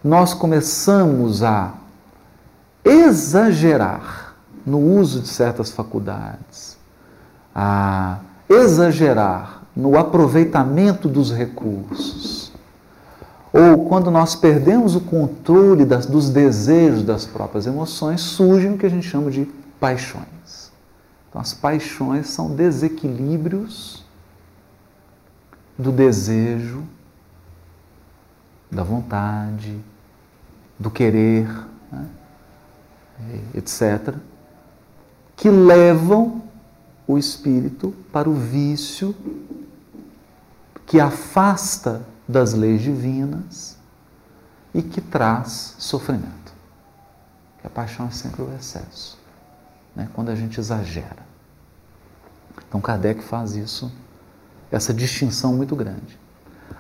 nós 0.03 0.35
começamos 0.35 1.43
a 1.43 1.75
exagerar 2.89 4.35
no 4.65 4.79
uso 4.79 5.21
de 5.21 5.29
certas 5.29 5.71
faculdades, 5.71 6.77
a 7.55 8.19
exagerar 8.49 9.63
no 9.75 9.99
aproveitamento 9.99 11.09
dos 11.09 11.33
recursos, 11.33 12.53
ou 13.53 13.87
quando 13.89 14.11
nós 14.11 14.35
perdemos 14.35 14.95
o 14.95 15.01
controle 15.01 15.85
das, 15.85 16.07
dos 16.07 16.31
desejos 16.31 17.03
das 17.03 17.25
próprias 17.25 17.67
emoções, 17.67 18.21
surgem 18.21 18.75
o 18.75 18.79
que 18.79 18.87
a 18.87 18.91
gente 18.91 19.09
chama 19.09 19.31
de 19.31 19.47
paixões. 19.81 20.71
Então, 21.29 21.41
as 21.41 21.55
paixões 21.55 22.29
são 22.29 22.55
desequilíbrios 22.55 24.05
do 25.79 25.93
desejo, 25.93 26.83
da 28.71 28.83
vontade, 28.83 29.79
do 30.79 30.91
querer? 30.91 31.49
Etc., 33.55 34.15
que 35.37 35.51
levam 35.51 36.43
o 37.07 37.17
espírito 37.17 37.95
para 38.13 38.29
o 38.29 38.35
vício 38.35 39.15
que 40.85 40.99
afasta 40.99 42.03
das 42.27 42.55
leis 42.55 42.83
divinas 42.83 43.79
e 44.75 44.83
que 44.83 45.01
traz 45.01 45.75
sofrimento. 45.79 46.53
Que 47.61 47.67
a 47.67 47.71
paixão 47.71 48.07
é 48.07 48.11
sempre 48.11 48.43
o 48.43 48.55
excesso, 48.55 49.19
né? 49.95 50.09
quando 50.15 50.31
a 50.31 50.35
gente 50.35 50.59
exagera. 50.59 51.27
Então 52.69 52.81
Kardec 52.81 53.23
faz 53.23 53.55
isso, 53.55 53.91
essa 54.71 54.93
distinção 54.93 55.55
muito 55.55 55.75
grande. 55.75 56.19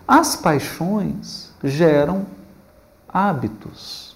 As 0.06 0.36
paixões 0.36 1.52
geram 1.62 2.26
hábitos. 3.08 4.07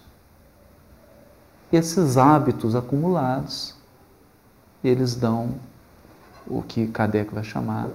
E 1.73 1.77
esses 1.77 2.19
hábitos 2.19 2.77
acumulados, 2.77 3.75
eles 4.85 5.15
dão 5.15 5.55
o 6.47 6.63
que 6.63 6.87
Kardec 6.89 7.35
vai 7.35 7.43
chamar 7.43 7.89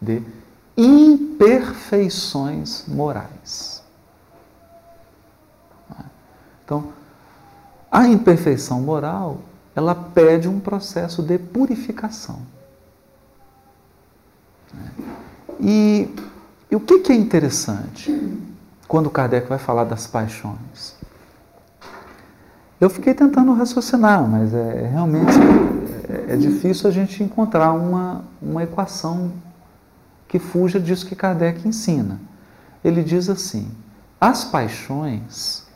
de 0.00 0.22
imperfeições 0.76 2.84
morais. 2.88 3.82
Então, 6.64 6.92
a 7.90 8.06
imperfeição 8.06 8.80
moral, 8.80 9.40
ela 9.74 9.94
pede 9.94 10.48
um 10.48 10.60
processo 10.60 11.22
de 11.22 11.38
purificação. 11.38 12.40
E, 15.60 16.14
e 16.70 16.76
o 16.76 16.80
que, 16.80 17.00
que 17.00 17.12
é 17.12 17.14
interessante 17.14 18.38
quando 18.86 19.10
Kardec 19.10 19.48
vai 19.48 19.58
falar 19.58 19.84
das 19.84 20.06
paixões? 20.06 20.97
Eu 22.80 22.88
fiquei 22.88 23.12
tentando 23.12 23.52
raciocinar, 23.54 24.26
mas 24.28 24.54
é, 24.54 24.84
é 24.84 24.86
realmente 24.86 25.32
é, 26.08 26.34
é 26.34 26.36
difícil 26.36 26.88
a 26.88 26.92
gente 26.92 27.22
encontrar 27.24 27.72
uma, 27.72 28.24
uma 28.40 28.62
equação 28.62 29.32
que 30.28 30.38
fuja 30.38 30.78
disso 30.78 31.06
que 31.06 31.16
Kardec 31.16 31.66
ensina. 31.66 32.20
Ele 32.84 33.02
diz 33.02 33.28
assim: 33.28 33.68
as 34.20 34.44
paixões, 34.44 35.66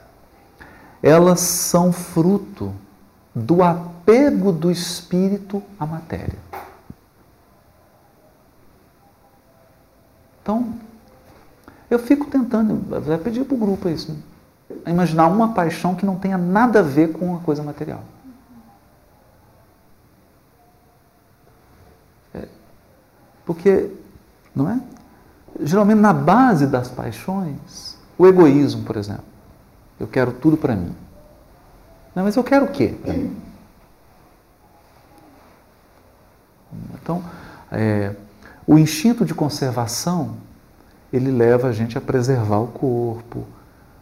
elas 1.02 1.40
são 1.40 1.92
fruto 1.92 2.72
do 3.34 3.62
apego 3.62 4.52
do 4.52 4.70
espírito 4.70 5.62
à 5.80 5.86
matéria. 5.86 6.38
Então, 10.40 10.74
eu 11.90 11.98
fico 11.98 12.26
tentando, 12.26 13.00
vai 13.00 13.18
pedir 13.18 13.44
para 13.44 13.54
o 13.54 13.58
grupo 13.58 13.88
isso, 13.88 14.16
imaginar 14.86 15.26
uma 15.26 15.52
paixão 15.52 15.94
que 15.94 16.06
não 16.06 16.16
tenha 16.16 16.38
nada 16.38 16.80
a 16.80 16.82
ver 16.82 17.12
com 17.12 17.36
a 17.36 17.40
coisa 17.40 17.62
material. 17.62 18.02
É, 22.34 22.48
porque, 23.44 23.90
não 24.54 24.68
é? 24.68 24.80
Geralmente 25.60 26.00
na 26.00 26.12
base 26.12 26.66
das 26.66 26.88
paixões, 26.88 27.98
o 28.16 28.26
egoísmo, 28.26 28.84
por 28.84 28.96
exemplo. 28.96 29.24
Eu 30.00 30.08
quero 30.08 30.32
tudo 30.32 30.56
para 30.56 30.74
mim. 30.74 30.94
Não, 32.14 32.24
mas 32.24 32.36
eu 32.36 32.44
quero 32.44 32.66
o 32.66 32.68
quê? 32.68 32.94
Então, 36.94 37.22
é, 37.70 38.14
o 38.66 38.78
instinto 38.78 39.24
de 39.24 39.34
conservação, 39.34 40.36
ele 41.12 41.30
leva 41.30 41.68
a 41.68 41.72
gente 41.72 41.96
a 41.98 42.00
preservar 42.00 42.58
o 42.58 42.68
corpo, 42.68 43.46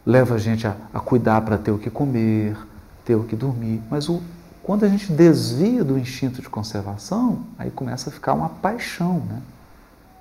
leva 0.05 0.35
a 0.35 0.37
gente 0.37 0.65
a, 0.67 0.75
a 0.93 0.99
cuidar 0.99 1.41
para 1.41 1.57
ter 1.57 1.71
o 1.71 1.77
que 1.77 1.89
comer, 1.89 2.57
ter 3.05 3.15
o 3.15 3.23
que 3.23 3.35
dormir. 3.35 3.81
Mas 3.89 4.09
o, 4.09 4.21
quando 4.63 4.83
a 4.83 4.89
gente 4.89 5.11
desvia 5.11 5.83
do 5.83 5.97
instinto 5.97 6.41
de 6.41 6.49
conservação, 6.49 7.43
aí 7.57 7.71
começa 7.71 8.09
a 8.09 8.13
ficar 8.13 8.33
uma 8.33 8.49
paixão, 8.49 9.19
né? 9.19 9.41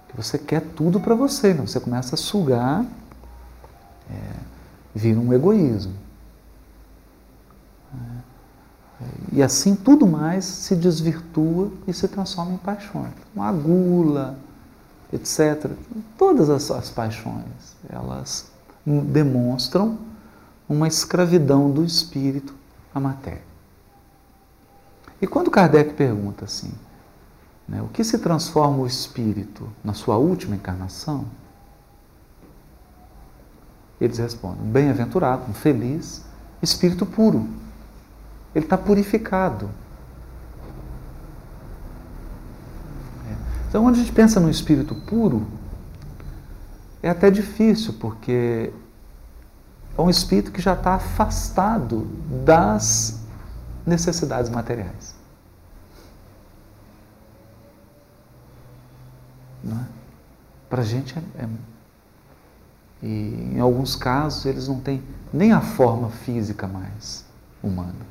Que 0.09 0.16
você 0.16 0.38
quer 0.38 0.61
tudo 0.61 0.99
para 0.99 1.14
você, 1.14 1.55
né? 1.55 1.61
você 1.61 1.79
começa 1.79 2.14
a 2.16 2.19
sugar, 2.19 2.85
é, 4.11 4.14
vira 4.95 5.21
um 5.21 5.33
egoísmo. 5.33 5.95
É, 7.95 9.07
e 9.33 9.43
assim 9.43 9.77
tudo 9.77 10.07
mais 10.07 10.45
se 10.45 10.75
desvirtua 10.75 11.71
e 11.87 11.93
se 11.93 12.09
transforma 12.09 12.53
em 12.53 12.57
paixões. 12.57 13.12
Uma 13.35 13.53
gula, 13.53 14.37
etc. 15.12 15.71
Todas 16.19 16.51
as, 16.51 16.71
as 16.71 16.90
paixões, 16.90 17.77
elas 17.88 18.50
demonstram 18.85 19.99
uma 20.69 20.88
escravidão 20.88 21.71
do 21.71 21.85
espírito 21.85 22.55
à 22.95 23.01
matéria. 23.01 23.43
E 25.21 25.27
quando 25.27 25.51
Kardec 25.51 25.95
pergunta 25.95 26.45
assim, 26.45 26.73
né, 27.69 27.83
o 27.83 27.88
que 27.88 28.03
se 28.03 28.19
transforma 28.19 28.79
o 28.79 28.87
espírito 28.87 29.69
na 29.85 29.93
sua 29.93 30.16
última 30.16 30.57
encarnação? 30.57 31.27
Eles 34.01 34.19
respondem: 34.19 34.64
bem-aventurado, 34.64 35.43
um 35.49 35.53
feliz, 35.53 36.25
espírito 36.62 37.05
puro. 37.05 37.47
Ele 38.55 38.64
está 38.64 38.79
purificado. 38.79 39.69
É. 43.29 43.37
Então, 43.69 43.83
quando 43.83 43.97
a 43.97 43.99
gente 43.99 44.12
pensa 44.12 44.40
no 44.40 44.51
espírito 44.51 44.95
puro, 44.95 45.47
é 47.03 47.09
até 47.09 47.31
difícil, 47.31 47.95
porque 47.95 48.73
é 49.97 50.01
um 50.01 50.11
espírito 50.11 50.53
que 50.53 50.61
já 50.61 50.75
está 50.75 50.95
afastado 50.95 52.07
das 52.45 53.21
necessidades 53.87 54.51
materiais. 54.51 55.15
É? 59.67 59.85
Para 60.69 60.83
a 60.83 60.85
gente 60.85 61.19
é, 61.19 61.43
é. 61.43 61.49
E 63.03 63.55
em 63.55 63.61
alguns 63.61 63.97
casos 63.97 64.45
eles 64.45 64.69
não 64.69 64.79
têm 64.79 65.03
nem 65.33 65.53
a 65.53 65.61
forma 65.61 66.11
física 66.11 66.67
mais 66.67 67.25
humana. 67.63 68.11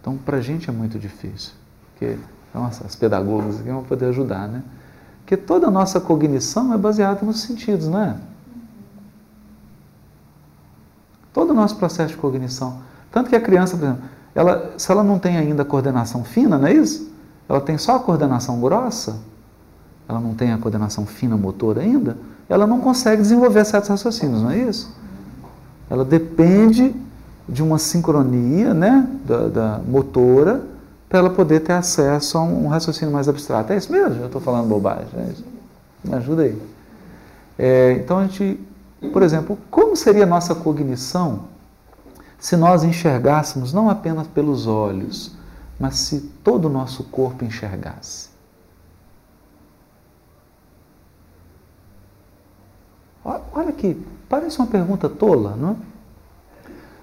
Então 0.00 0.16
para 0.18 0.36
a 0.36 0.40
gente 0.40 0.68
é 0.68 0.72
muito 0.72 0.98
difícil. 0.98 1.52
Porque 1.92 2.18
então, 2.50 2.64
as 2.64 2.96
pedagogas 2.96 3.60
aqui 3.60 3.68
vão 3.68 3.84
poder 3.84 4.06
ajudar, 4.06 4.48
né? 4.48 4.62
Porque 5.26 5.36
toda 5.36 5.66
a 5.66 5.70
nossa 5.72 6.00
cognição 6.00 6.72
é 6.72 6.78
baseada 6.78 7.26
nos 7.26 7.40
sentidos, 7.40 7.88
não 7.88 8.00
é? 8.00 8.16
Todo 11.32 11.50
o 11.50 11.52
nosso 11.52 11.74
processo 11.74 12.10
de 12.10 12.16
cognição. 12.16 12.78
Tanto 13.10 13.28
que 13.28 13.34
a 13.34 13.40
criança, 13.40 13.76
por 13.76 13.86
exemplo, 13.86 14.04
ela, 14.32 14.74
se 14.78 14.88
ela 14.88 15.02
não 15.02 15.18
tem 15.18 15.36
ainda 15.36 15.64
coordenação 15.64 16.22
fina, 16.22 16.56
não 16.56 16.68
é 16.68 16.74
isso? 16.74 17.10
Ela 17.48 17.60
tem 17.60 17.76
só 17.76 17.96
a 17.96 17.98
coordenação 17.98 18.60
grossa, 18.60 19.16
ela 20.08 20.20
não 20.20 20.32
tem 20.32 20.52
a 20.52 20.58
coordenação 20.58 21.04
fina 21.04 21.36
motor 21.36 21.76
ainda, 21.76 22.16
ela 22.48 22.64
não 22.64 22.78
consegue 22.78 23.20
desenvolver 23.20 23.64
certos 23.64 23.90
raciocínios, 23.90 24.42
não 24.42 24.52
é 24.52 24.58
isso? 24.58 24.94
Ela 25.90 26.04
depende 26.04 26.94
de 27.48 27.64
uma 27.64 27.78
sincronia 27.80 28.72
né, 28.72 29.08
da, 29.24 29.48
da 29.48 29.80
motora 29.88 30.62
para 31.08 31.18
ela 31.20 31.30
poder 31.30 31.60
ter 31.60 31.72
acesso 31.72 32.36
a 32.38 32.42
um 32.42 32.68
raciocínio 32.68 33.12
mais 33.12 33.28
abstrato. 33.28 33.72
É 33.72 33.76
isso 33.76 33.90
mesmo? 33.92 34.20
Eu 34.20 34.26
estou 34.26 34.40
falando 34.40 34.68
bobagem. 34.68 35.08
É 35.14 36.08
Me 36.08 36.14
ajuda 36.14 36.42
aí. 36.42 36.60
É, 37.58 37.92
então 37.92 38.18
a 38.18 38.26
gente 38.26 38.60
Por 39.12 39.22
exemplo, 39.22 39.58
como 39.70 39.96
seria 39.96 40.24
a 40.24 40.26
nossa 40.26 40.54
cognição 40.54 41.44
se 42.38 42.56
nós 42.56 42.84
enxergássemos 42.84 43.72
não 43.72 43.88
apenas 43.88 44.26
pelos 44.26 44.66
olhos, 44.66 45.34
mas 45.78 45.96
se 45.96 46.20
todo 46.44 46.66
o 46.66 46.70
nosso 46.70 47.04
corpo 47.04 47.44
enxergasse? 47.44 48.28
Olha 53.24 53.70
aqui, 53.70 54.00
parece 54.28 54.58
uma 54.58 54.66
pergunta 54.68 55.08
tola, 55.08 55.56
não 55.56 55.76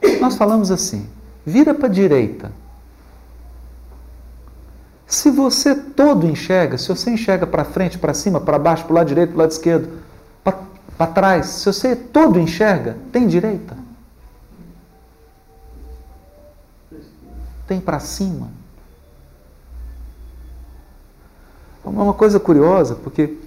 é? 0.02 0.20
Nós 0.20 0.36
falamos 0.36 0.72
assim: 0.72 1.08
vira 1.46 1.74
para 1.74 1.88
a 1.88 1.92
direita. 1.92 2.52
Se 5.06 5.30
você 5.30 5.76
todo 5.76 6.26
enxerga, 6.26 6.78
se 6.78 6.88
você 6.88 7.12
enxerga 7.12 7.46
para 7.46 7.63
frente, 7.63 7.98
para 8.00 8.13
cima, 8.13 8.42
para 8.42 8.58
baixo, 8.58 8.84
para 8.86 8.92
o 8.92 8.96
lado 8.96 9.08
direito, 9.08 9.30
para 9.30 9.36
o 9.36 9.39
lado 9.39 9.52
esquerdo, 9.52 9.89
para 10.98 11.08
trás, 11.08 11.48
se 11.48 11.66
você 11.66 11.96
todo 11.96 12.39
enxerga, 12.39 12.98
tem 13.12 13.28
direita? 13.28 13.76
Tem 17.68 17.80
para 17.80 18.00
cima? 18.00 18.50
É 21.86 21.89
uma 21.89 22.13
coisa 22.13 22.39
curiosa, 22.39 22.96
porque 22.96 23.38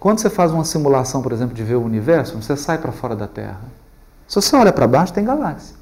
quando 0.00 0.18
você 0.18 0.30
faz 0.30 0.50
uma 0.50 0.64
simulação, 0.64 1.22
por 1.22 1.32
exemplo, 1.32 1.54
de 1.54 1.62
ver 1.62 1.76
o 1.76 1.82
universo, 1.82 2.40
você 2.40 2.56
sai 2.56 2.78
para 2.78 2.90
fora 2.90 3.14
da 3.14 3.28
Terra. 3.28 3.60
Se 4.26 4.36
você 4.36 4.56
olha 4.56 4.72
para 4.72 4.86
baixo, 4.86 5.12
tem 5.12 5.24
galáxia. 5.24 5.76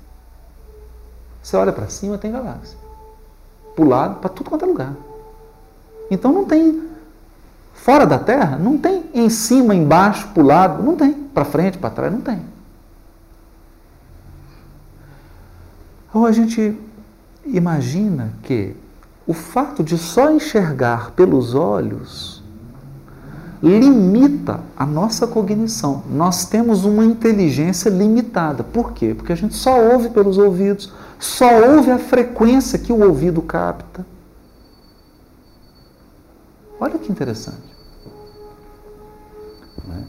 Você 1.43 1.57
olha 1.57 1.73
para 1.73 1.89
cima, 1.89 2.19
tem 2.19 2.33
galáxia. 2.33 2.77
Para 3.75 3.85
o 3.85 3.89
lado, 3.89 4.17
para 4.17 4.29
tudo 4.29 4.51
quanto 4.51 4.65
é 4.65 4.69
lugar. 4.69 4.95
Então 6.11 6.33
não 6.33 6.45
tem. 6.45 6.89
Fora 7.75 8.07
da 8.07 8.19
Terra, 8.19 8.59
não 8.59 8.77
tem 8.77 9.05
em 9.15 9.31
cima, 9.31 9.75
embaixo, 9.75 10.29
para 10.35 10.43
o 10.43 10.47
lado, 10.47 10.83
não 10.83 10.97
tem. 10.97 11.13
Para 11.13 11.45
frente, 11.45 11.79
para 11.79 11.91
trás, 11.91 12.13
não 12.13 12.21
tem. 12.21 12.43
Então 16.09 16.27
a 16.27 16.33
gente 16.33 16.77
imagina 17.47 18.33
que 18.43 18.77
o 19.27 19.33
fato 19.33 19.83
de 19.85 19.97
só 19.97 20.31
enxergar 20.31 21.13
pelos 21.13 21.55
olhos 21.55 22.43
limita 23.63 24.61
a 24.77 24.87
nossa 24.87 25.27
cognição. 25.27 26.03
Nós 26.11 26.47
temos 26.47 26.85
uma 26.85 27.05
inteligência 27.05 27.91
limitada. 27.91 28.65
Por 28.65 28.93
quê? 28.93 29.15
Porque 29.15 29.33
a 29.33 29.37
gente 29.37 29.55
só 29.55 29.79
ouve 29.93 30.09
pelos 30.11 30.39
ouvidos, 30.39 30.93
só 31.19 31.47
ouve 31.75 31.91
a 31.91 31.99
frequência 31.99 32.79
que 32.79 32.93
o 32.93 33.07
ouvido 33.07 33.43
capta. 33.43 34.05
Olha 36.81 36.99
que 36.99 37.13
interessante. 37.13 37.77
Né? 39.87 40.05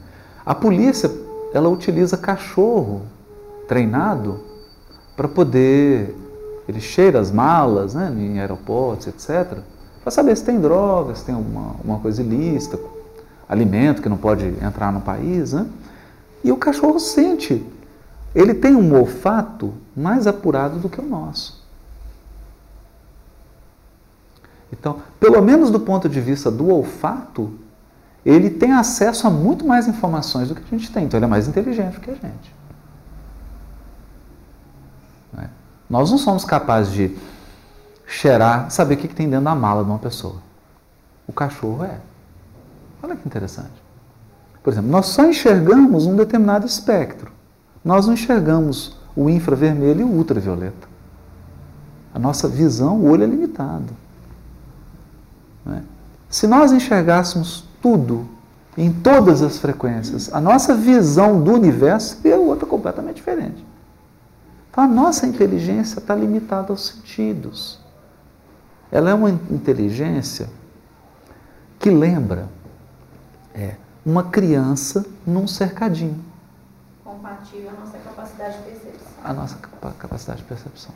A 0.46 0.56
polícia, 0.56 1.12
ela 1.54 1.68
utiliza 1.68 2.16
cachorro 2.16 3.02
treinado 3.68 4.40
para 5.16 5.28
poder. 5.28 6.16
Ele 6.68 6.80
cheira 6.80 7.20
as 7.20 7.32
malas 7.32 7.94
né, 7.94 8.14
em 8.18 8.40
aeroportos, 8.40 9.08
etc., 9.08 9.60
para 10.02 10.10
saber 10.10 10.36
se 10.36 10.44
tem 10.44 10.60
drogas, 10.60 11.20
se 11.20 11.26
tem 11.26 11.36
uma, 11.36 11.76
uma 11.84 12.00
coisa 12.00 12.24
ilícita, 12.24 12.80
alimento 13.48 14.02
que 14.02 14.10
não 14.10 14.18
pode 14.18 14.46
entrar 14.64 14.92
no 14.92 15.02
país, 15.02 15.54
né? 15.54 15.68
E 16.44 16.52
o 16.52 16.58
cachorro 16.58 17.00
sente. 17.00 17.64
Ele 18.34 18.54
tem 18.54 18.76
um 18.76 18.98
olfato 18.98 19.74
mais 19.96 20.26
apurado 20.26 20.80
do 20.80 20.90
que 20.90 21.00
o 21.00 21.04
nosso. 21.04 21.61
Então, 24.72 25.02
pelo 25.20 25.42
menos 25.42 25.70
do 25.70 25.80
ponto 25.80 26.08
de 26.08 26.22
vista 26.22 26.50
do 26.50 26.70
olfato, 26.70 27.54
ele 28.26 28.50
tem 28.50 28.72
acesso 28.72 29.28
a 29.28 29.30
muito 29.30 29.66
mais 29.66 29.88
informações 29.88 30.50
do 30.50 30.56
que 30.56 30.64
a 30.64 30.78
gente 30.78 30.92
tem. 30.92 31.06
Então, 31.06 31.18
ele 31.18 31.26
é 31.26 31.30
mais 31.30 31.48
inteligente 31.48 31.96
do 31.96 32.02
que 32.02 32.12
a 32.12 32.16
gente. 32.16 32.56
Né? 35.34 35.50
Nós 35.90 36.12
não 36.12 36.18
somos 36.18 36.46
capazes 36.46 36.94
de 36.94 37.18
cheirar, 38.06 38.70
saber 38.70 38.96
o 38.96 38.98
que 38.98 39.08
tem 39.08 39.30
dentro 39.30 39.46
da 39.46 39.56
mala 39.56 39.84
de 39.84 39.90
uma 39.90 40.00
pessoa. 40.00 40.36
O 41.28 41.34
cachorro 41.34 41.84
é. 41.84 41.98
Olha 43.02 43.16
que 43.16 43.28
interessante. 43.28 43.82
Por 44.64 44.72
exemplo, 44.72 44.92
nós 44.92 45.08
só 45.08 45.26
enxergamos 45.26 46.06
um 46.06 46.16
determinado 46.16 46.66
espectro. 46.66 47.32
Nós 47.84 48.06
não 48.06 48.14
enxergamos 48.14 48.98
o 49.16 49.30
infravermelho 49.30 50.02
e 50.02 50.04
o 50.04 50.08
ultravioleta. 50.08 50.88
A 52.14 52.20
nossa 52.20 52.48
visão, 52.48 52.98
o 52.98 53.10
olho 53.10 53.24
é 53.24 53.28
limitado. 53.28 53.96
Se 56.32 56.48
nós 56.48 56.72
enxergássemos 56.72 57.66
tudo, 57.82 58.28
em 58.78 58.92
todas 58.92 59.42
as 59.42 59.58
frequências, 59.58 60.34
a 60.34 60.40
nossa 60.40 60.74
visão 60.74 61.44
do 61.44 61.52
universo 61.52 62.16
seria 62.22 62.38
outra 62.38 62.66
completamente 62.66 63.18
diferente. 63.18 63.66
Então 64.72 64.86
a 64.86 64.88
nossa 64.88 65.28
inteligência 65.28 66.00
está 66.00 66.16
limitada 66.16 66.72
aos 66.72 66.88
sentidos. 66.88 67.80
Ela 68.90 69.10
é 69.10 69.14
uma 69.14 69.30
inteligência 69.30 70.50
que 71.78 71.90
lembra 71.90 72.48
é 73.54 73.76
uma 74.06 74.24
criança 74.24 75.06
num 75.28 75.46
cercadinho. 75.46 76.24
Compatível 77.04 77.72
à 77.72 77.74
nossa 77.74 77.98
capacidade 77.98 78.58
de 78.58 78.64
percepção. 78.64 79.08
A 79.24 79.34
nossa 79.34 79.58
capacidade 80.00 80.42
de 80.42 80.48
percepção. 80.48 80.94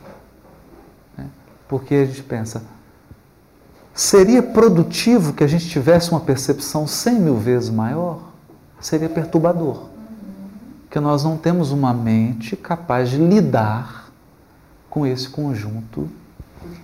É. 1.18 1.24
Porque 1.68 1.94
a 1.94 2.06
gente 2.06 2.22
pensa, 2.22 2.62
seria 3.96 4.42
produtivo 4.42 5.32
que 5.32 5.42
a 5.42 5.46
gente 5.46 5.66
tivesse 5.68 6.10
uma 6.10 6.20
percepção 6.20 6.86
cem 6.86 7.18
mil 7.18 7.36
vezes 7.36 7.70
maior? 7.70 8.20
Seria 8.78 9.08
perturbador. 9.08 9.86
Porque 10.82 11.00
nós 11.00 11.24
não 11.24 11.38
temos 11.38 11.72
uma 11.72 11.94
mente 11.94 12.54
capaz 12.54 13.08
de 13.08 13.16
lidar 13.16 14.12
com 14.90 15.06
esse 15.06 15.28
conjunto 15.28 16.08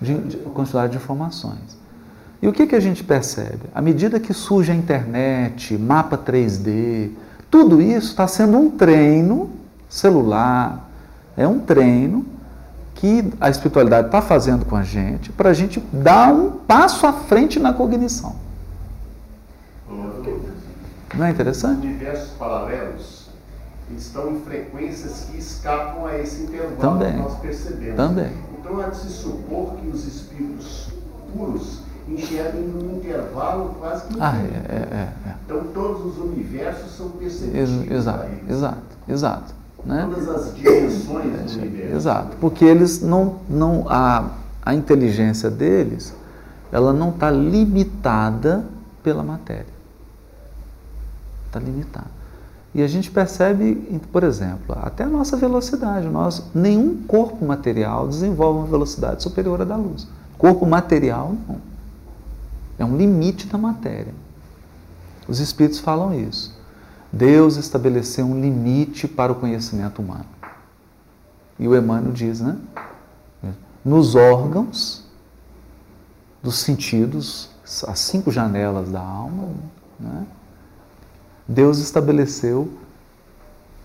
de, 0.01 0.17
de 0.23 0.37
quantidade 0.39 0.93
de 0.93 0.99
informações. 0.99 1.79
E 2.41 2.49
o 2.49 2.53
que, 2.53 2.67
que 2.67 2.75
a 2.75 2.81
gente 2.81 3.05
percebe? 3.05 3.61
À 3.75 3.83
medida 3.83 4.19
que 4.19 4.33
surge 4.33 4.73
a 4.73 4.75
internet, 4.75 5.77
mapa 5.79 6.17
3D, 6.19 7.11
tudo 7.51 7.81
isso 7.81 8.09
está 8.09 8.27
sendo 8.27 8.57
um 8.59 8.71
treino 8.71 9.51
celular, 9.89 10.91
é 11.37 11.47
um 11.47 11.61
treino 11.61 12.27
que 13.03 13.33
a 13.41 13.51
espiritualidade 13.51 14.07
está 14.07 14.23
fazendo 14.23 14.65
com 14.65 14.77
a 14.77 14.85
gente 14.85 15.33
para 15.33 15.51
a 15.51 15.53
gente 15.53 15.81
dar 15.93 16.33
um 16.33 16.53
passo 16.53 17.05
à 17.05 17.13
frente 17.13 17.59
na 17.59 17.73
cognição. 17.73 18.37
Não 21.13 21.27
é 21.27 21.31
interessante? 21.33 21.85
Universos 21.85 22.31
paralelos 22.39 23.27
estão 23.99 24.31
em 24.31 24.41
frequências 24.43 25.27
que 25.29 25.37
escapam 25.37 26.07
a 26.07 26.17
esse 26.17 26.45
intervalo 26.45 26.77
Também. 26.77 27.15
que 27.15 27.19
nós 27.19 27.39
percebemos. 27.41 27.97
Também. 27.97 28.31
Então 28.61 28.81
há 28.81 28.85
de 28.85 28.97
se 28.97 29.09
supor 29.09 29.75
que 29.75 29.89
os 29.89 30.07
espíritos 30.07 30.91
puros 31.35 31.81
enxergam 32.09 32.61
num 32.61 32.99
intervalo 32.99 33.75
quase 33.81 34.07
que 34.07 34.17
ah, 34.21 34.37
é, 34.37 34.75
é, 34.75 35.29
é, 35.29 35.35
Então 35.45 35.65
todos 35.75 36.07
os 36.07 36.19
universos 36.19 36.97
são 36.97 37.11
perceptíveis. 37.11 37.91
Exato, 37.91 38.29
exato, 38.49 38.97
exato. 39.09 39.62
Né? 39.85 40.09
Todas 40.09 40.29
as 40.29 40.55
dimensões 40.55 41.53
do 41.53 41.59
universo. 41.59 41.97
Exato, 41.97 42.37
porque 42.41 42.65
eles 42.65 43.01
não, 43.01 43.37
não 43.49 43.87
a, 43.89 44.31
a 44.65 44.75
inteligência 44.75 45.51
deles, 45.51 46.15
ela 46.71 46.93
não 46.93 47.11
está 47.11 47.31
limitada 47.31 48.65
pela 49.03 49.23
matéria. 49.23 49.67
Está 51.47 51.59
limitada. 51.59 52.23
E 52.75 52.83
a 52.83 52.87
gente 52.87 53.11
percebe, 53.11 54.01
por 54.11 54.23
exemplo, 54.23 54.75
até 54.81 55.05
a 55.05 55.09
nossa 55.09 55.37
velocidade. 55.37 56.09
Nós, 56.09 56.43
nenhum 56.55 57.03
corpo 57.03 57.45
material 57.45 58.09
desenvolve 58.09 58.61
uma 58.61 58.67
velocidade 58.67 59.23
superior 59.23 59.61
à 59.61 59.65
da 59.65 59.77
luz. 59.77 60.09
Corpo 60.39 60.65
material, 60.65 61.35
não. 61.47 61.73
É 62.79 62.85
um 62.85 62.97
limite 62.97 63.47
da 63.47 63.59
matéria. 63.59 64.15
Os 65.29 65.39
espíritos 65.39 65.79
falam 65.79 66.15
isso. 66.19 66.52
Deus 67.13 67.57
estabeleceu 67.57 68.25
um 68.25 68.41
limite 68.41 69.07
para 69.07 69.33
o 69.33 69.35
conhecimento 69.35 70.01
humano. 70.01 70.27
E 71.59 71.69
o 71.69 71.77
Emmanuel 71.77 72.13
diz, 72.13 72.41
né? 72.41 72.57
Nos 73.85 74.15
órgãos 74.15 75.05
dos 76.43 76.59
sentidos, 76.59 77.51
as 77.87 77.99
cinco 77.99 78.31
janelas 78.31 78.91
da 78.91 79.01
alma, 79.01 79.49
né? 79.99 80.27
Deus 81.47 81.79
estabeleceu 81.79 82.73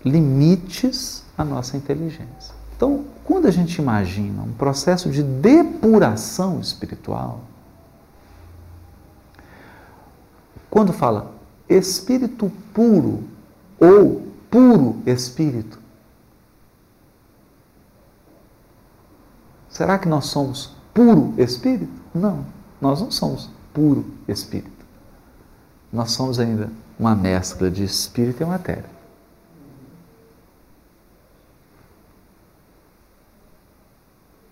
limites 0.04 1.24
à 1.36 1.44
nossa 1.44 1.76
inteligência. 1.76 2.54
Então, 2.76 3.04
quando 3.24 3.46
a 3.46 3.50
gente 3.50 3.80
imagina 3.80 4.42
um 4.42 4.52
processo 4.52 5.10
de 5.10 5.22
depuração 5.22 6.60
espiritual, 6.60 7.40
Quando 10.70 10.92
fala 10.92 11.32
espírito 11.68 12.50
puro 12.72 13.24
ou 13.78 14.26
puro 14.50 15.02
espírito. 15.06 15.78
Será 19.68 19.98
que 19.98 20.08
nós 20.08 20.26
somos 20.26 20.74
puro 20.94 21.34
espírito? 21.38 21.92
Não, 22.14 22.44
nós 22.80 23.00
não 23.00 23.10
somos 23.10 23.50
puro 23.72 24.04
espírito. 24.26 24.84
Nós 25.92 26.10
somos 26.12 26.40
ainda 26.40 26.70
uma 26.98 27.14
mescla 27.14 27.70
de 27.70 27.84
espírito 27.84 28.42
e 28.42 28.46
matéria. 28.46 28.98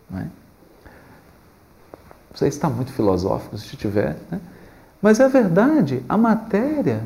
Não 0.09 0.21
é? 0.21 0.31
Você 2.33 2.47
está 2.49 2.69
muito 2.69 2.93
filosófico, 2.93 3.57
se 3.59 3.77
tiver, 3.77 4.19
né? 4.31 4.41
Mas 5.07 5.21
é 5.21 5.29
verdade, 5.29 6.05
a 6.09 6.17
matéria, 6.17 7.05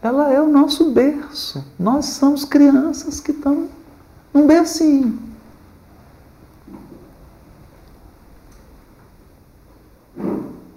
ela 0.00 0.32
é 0.32 0.40
o 0.40 0.46
nosso 0.46 0.92
berço. 0.92 1.64
Nós 1.76 2.04
somos 2.04 2.44
crianças 2.44 3.18
que 3.18 3.32
estão 3.32 3.68
num 4.32 4.46
bercinho. 4.46 5.18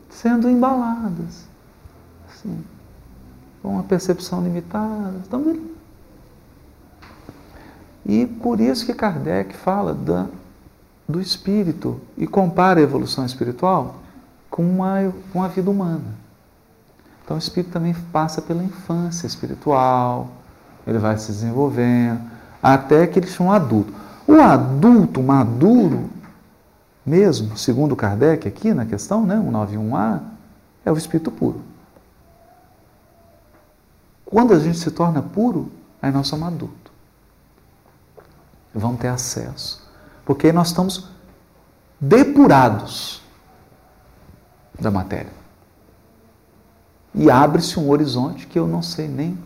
Sendo 0.10 0.50
embaladas. 0.50 1.46
Assim, 2.28 2.66
com 3.62 3.74
uma 3.74 3.84
percepção 3.84 4.42
limitada. 4.42 5.14
E 8.04 8.26
por 8.26 8.60
isso 8.60 8.84
que 8.84 8.96
Kardec 8.96 9.56
fala 9.56 9.94
da, 9.94 10.26
do 11.08 11.22
espírito 11.22 12.02
e 12.18 12.26
compara 12.26 12.80
a 12.80 12.84
evolução 12.84 13.24
espiritual 13.24 13.98
com 14.50 14.68
uma, 14.68 15.14
com 15.32 15.44
a 15.44 15.48
vida 15.48 15.70
humana. 15.70 16.23
Então 17.34 17.40
o 17.40 17.42
espírito 17.42 17.72
também 17.72 17.96
passa 18.12 18.44
pela 18.44 18.64
infância 18.64 19.26
espiritual, 19.26 20.30
ele 20.86 21.00
vai 21.00 21.18
se 21.18 21.32
desenvolvendo, 21.32 22.22
até 22.62 23.08
que 23.08 23.18
ele 23.18 23.26
chama 23.26 23.50
um 23.50 23.54
adulto. 23.54 23.92
O 24.28 24.34
adulto 24.36 25.24
maduro, 25.24 26.12
mesmo, 27.04 27.58
segundo 27.58 27.96
Kardec 27.96 28.48
aqui 28.48 28.72
na 28.72 28.86
questão, 28.86 29.26
né, 29.26 29.36
191A, 29.36 30.22
é 30.86 30.92
o 30.92 30.96
espírito 30.96 31.32
puro. 31.32 31.60
Quando 34.24 34.54
a 34.54 34.60
gente 34.60 34.78
se 34.78 34.92
torna 34.92 35.24
puro, 35.24 35.72
aí 36.00 36.12
nós 36.12 36.28
somos 36.28 36.48
adultos 36.48 36.94
vão 38.76 38.96
ter 38.96 39.08
acesso. 39.08 39.88
Porque 40.24 40.52
nós 40.52 40.68
estamos 40.68 41.10
depurados 42.00 43.24
da 44.80 44.92
matéria. 44.92 45.43
E 47.16 47.30
abre-se 47.30 47.80
um 47.80 47.90
horizonte 47.90 48.48
que 48.48 48.58
eu 48.58 48.68
não 48.68 48.82
sei 48.82 49.08
nem, 49.08 49.38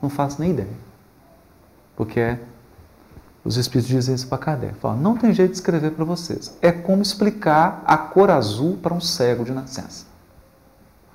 não 0.00 0.08
faço 0.08 0.40
nem 0.40 0.52
ideia. 0.52 0.86
Porque 1.96 2.20
é, 2.20 2.40
os 3.44 3.56
Espíritos 3.56 3.88
dizem 3.88 4.14
isso 4.14 4.28
para 4.28 4.38
Kardec. 4.38 4.74
Falam, 4.74 4.98
não 4.98 5.16
tem 5.16 5.32
jeito 5.32 5.50
de 5.50 5.56
escrever 5.56 5.92
para 5.92 6.04
vocês. 6.04 6.56
É 6.60 6.70
como 6.70 7.02
explicar 7.02 7.82
a 7.84 7.96
cor 7.96 8.30
azul 8.30 8.76
para 8.76 8.94
um 8.94 9.00
cego 9.00 9.44
de 9.44 9.52
nascença. 9.52 10.04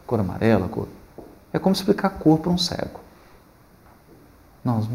A 0.01 0.07
cor 0.07 0.19
amarela, 0.19 0.65
a 0.65 0.69
cor. 0.69 0.87
É 1.53 1.59
como 1.59 1.73
explicar 1.73 2.07
a 2.07 2.11
cor 2.11 2.39
para 2.39 2.51
um 2.51 2.57
cego. 2.57 2.99
Nós 4.63 4.85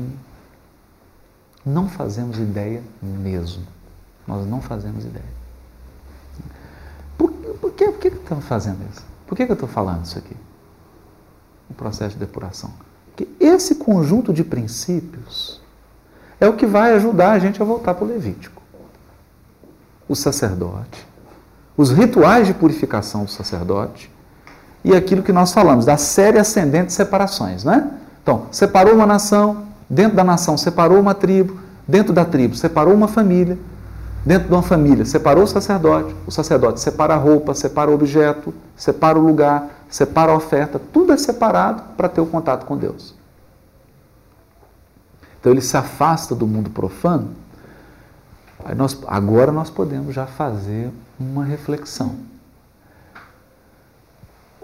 não 1.64 1.88
fazemos 1.88 2.38
ideia 2.38 2.83
mesmo. 3.03 3.66
Nós 4.27 4.46
não 4.46 4.61
fazemos 4.61 5.05
ideia. 5.05 5.37
Por, 7.16 7.31
por, 7.31 7.72
que, 7.72 7.85
por 7.87 7.99
que, 8.01 8.11
que 8.11 8.16
estamos 8.16 8.44
fazendo 8.44 8.79
isso? 8.90 9.15
Por 9.27 9.37
que, 9.37 9.45
que 9.45 9.53
eu 9.53 9.55
estou 9.55 9.69
falando 9.69 10.05
isso 10.05 10.19
aqui? 10.19 10.37
O 11.69 11.75
processo 11.75 12.15
de 12.15 12.21
depuração. 12.21 12.73
Porque 13.07 13.29
esse 13.41 13.77
conjunto 13.77 14.33
de 14.33 14.45
princípios 14.45 15.61
é 16.41 16.49
o 16.49 16.53
que 16.53 16.67
vai 16.67 16.93
ajudar 16.95 17.33
a 17.33 17.39
gente 17.39 17.61
a 17.61 17.65
voltar 17.65 17.95
para 17.95 18.05
o 18.05 18.09
Levítico. 18.09 18.62
O 20.09 20.15
sacerdote, 20.15 21.07
os 21.77 21.91
rituais 21.91 22.47
de 22.47 22.55
purificação 22.55 23.25
do 23.25 23.31
sacerdote 23.31 24.11
e 24.85 24.95
aquilo 24.95 25.23
que 25.23 25.33
nós 25.33 25.53
falamos, 25.53 25.85
da 25.85 25.97
série 25.97 26.39
ascendente 26.39 26.87
de 26.87 26.93
separações, 26.93 27.65
né? 27.65 27.91
Então, 28.23 28.47
separou 28.53 28.95
uma 28.95 29.07
nação, 29.07 29.67
Dentro 29.89 30.17
da 30.17 30.25
nação 30.25 30.59
separou 30.59 30.99
uma 30.99 31.15
tribo, 31.15 31.59
dentro 31.87 32.12
da 32.12 32.25
tribo 32.25 32.57
separou 32.57 32.93
uma 32.93 33.07
família, 33.07 33.57
dentro 34.27 34.49
de 34.49 34.55
uma 34.55 34.62
família 34.62 35.05
separou 35.05 35.45
o 35.45 35.47
sacerdote, 35.47 36.15
o 36.27 36.33
sacerdote 36.33 36.81
separa 36.81 37.15
a 37.15 37.17
roupa, 37.17 37.55
separa 37.55 37.91
o 37.91 37.95
objeto, 37.95 38.53
separa 38.77 39.17
o 39.17 39.25
lugar, 39.25 39.71
separa 39.89 40.33
a 40.33 40.35
oferta, 40.35 40.81
tudo 40.93 41.12
é 41.12 41.17
separado 41.17 41.95
para 41.97 42.09
ter 42.09 42.21
o 42.21 42.27
contato 42.27 42.67
com 42.67 42.77
Deus. 42.77 43.15
Então 45.39 45.53
ele 45.53 45.61
se 45.61 45.77
afasta 45.77 46.35
do 46.35 46.45
mundo 46.45 46.71
profano. 46.71 47.31
Nós, 48.77 48.99
agora 49.07 49.53
nós 49.53 49.71
podemos 49.71 50.12
já 50.12 50.27
fazer 50.27 50.91
uma 51.21 51.45
reflexão. 51.45 52.17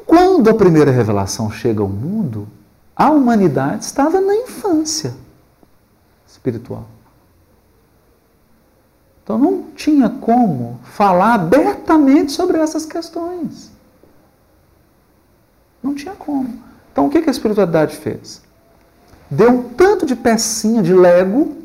Quando 0.05 0.51
a 0.51 0.55
primeira 0.55 0.90
revelação 0.90 1.53
chega 1.53 1.81
ao 1.81 1.88
mundo, 1.88 2.48
a 2.96 3.11
humanidade 3.11 3.85
estava 3.85 4.20
na 4.20 4.35
infância 4.35 5.14
espiritual. 6.27 6.85
Então 9.22 9.38
não 9.38 9.70
tinha 9.76 10.08
como 10.08 10.80
falar 10.82 11.35
abertamente 11.35 12.32
sobre 12.32 12.58
essas 12.58 12.85
questões. 12.85 13.70
Não 15.82 15.94
tinha 15.94 16.14
como. 16.14 16.62
Então 16.92 17.06
o 17.06 17.11
que 17.11 17.18
a 17.18 17.30
espiritualidade 17.30 17.96
fez? 17.96 18.42
Deu 19.30 19.50
um 19.50 19.68
tanto 19.70 20.04
de 20.04 20.14
pecinha 20.14 20.82
de 20.82 20.92
Lego 20.92 21.56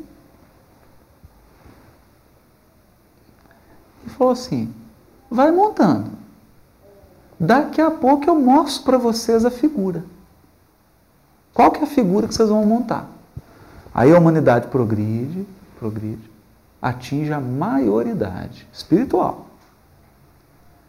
e 4.06 4.10
falou 4.10 4.32
assim: 4.32 4.72
vai 5.30 5.50
montando. 5.50 6.12
Daqui 7.38 7.80
a 7.80 7.90
pouco 7.90 8.28
eu 8.28 8.34
mostro 8.34 8.84
para 8.84 8.98
vocês 8.98 9.44
a 9.44 9.50
figura. 9.50 10.04
Qual 11.52 11.70
que 11.70 11.80
é 11.80 11.82
a 11.82 11.86
figura 11.86 12.26
que 12.26 12.34
vocês 12.34 12.48
vão 12.48 12.64
montar? 12.64 13.08
Aí 13.94 14.12
a 14.14 14.18
humanidade 14.18 14.68
progride, 14.68 15.46
progride, 15.78 16.30
atinge 16.80 17.32
a 17.32 17.40
maioridade 17.40 18.66
espiritual. 18.72 19.46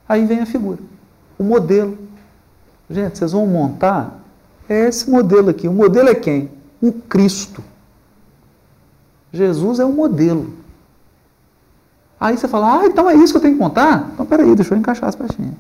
Aí 0.08 0.26
vem 0.26 0.40
a 0.40 0.46
figura, 0.46 0.80
o 1.38 1.44
modelo. 1.44 1.98
Gente, 2.90 3.18
vocês 3.18 3.32
vão 3.32 3.46
montar 3.46 4.20
é 4.70 4.88
esse 4.88 5.10
modelo 5.10 5.50
aqui. 5.50 5.68
O 5.68 5.74
modelo 5.74 6.10
é 6.10 6.16
quem? 6.16 6.52
O 6.80 6.94
Cristo. 6.94 7.64
Jesus 9.34 9.80
é 9.80 9.86
o 9.86 9.92
modelo. 9.92 10.54
Aí 12.20 12.38
você 12.38 12.48
fala, 12.48 12.82
ah, 12.82 12.86
então 12.86 13.10
é 13.10 13.16
isso 13.16 13.34
que 13.34 13.38
eu 13.38 13.42
tenho 13.42 13.56
que 13.56 13.60
montar? 13.60 14.12
Então 14.14 14.26
peraí, 14.26 14.54
deixa 14.56 14.74
eu 14.74 14.78
encaixar 14.78 15.10
as 15.10 15.16
pecinhas. 15.16 15.56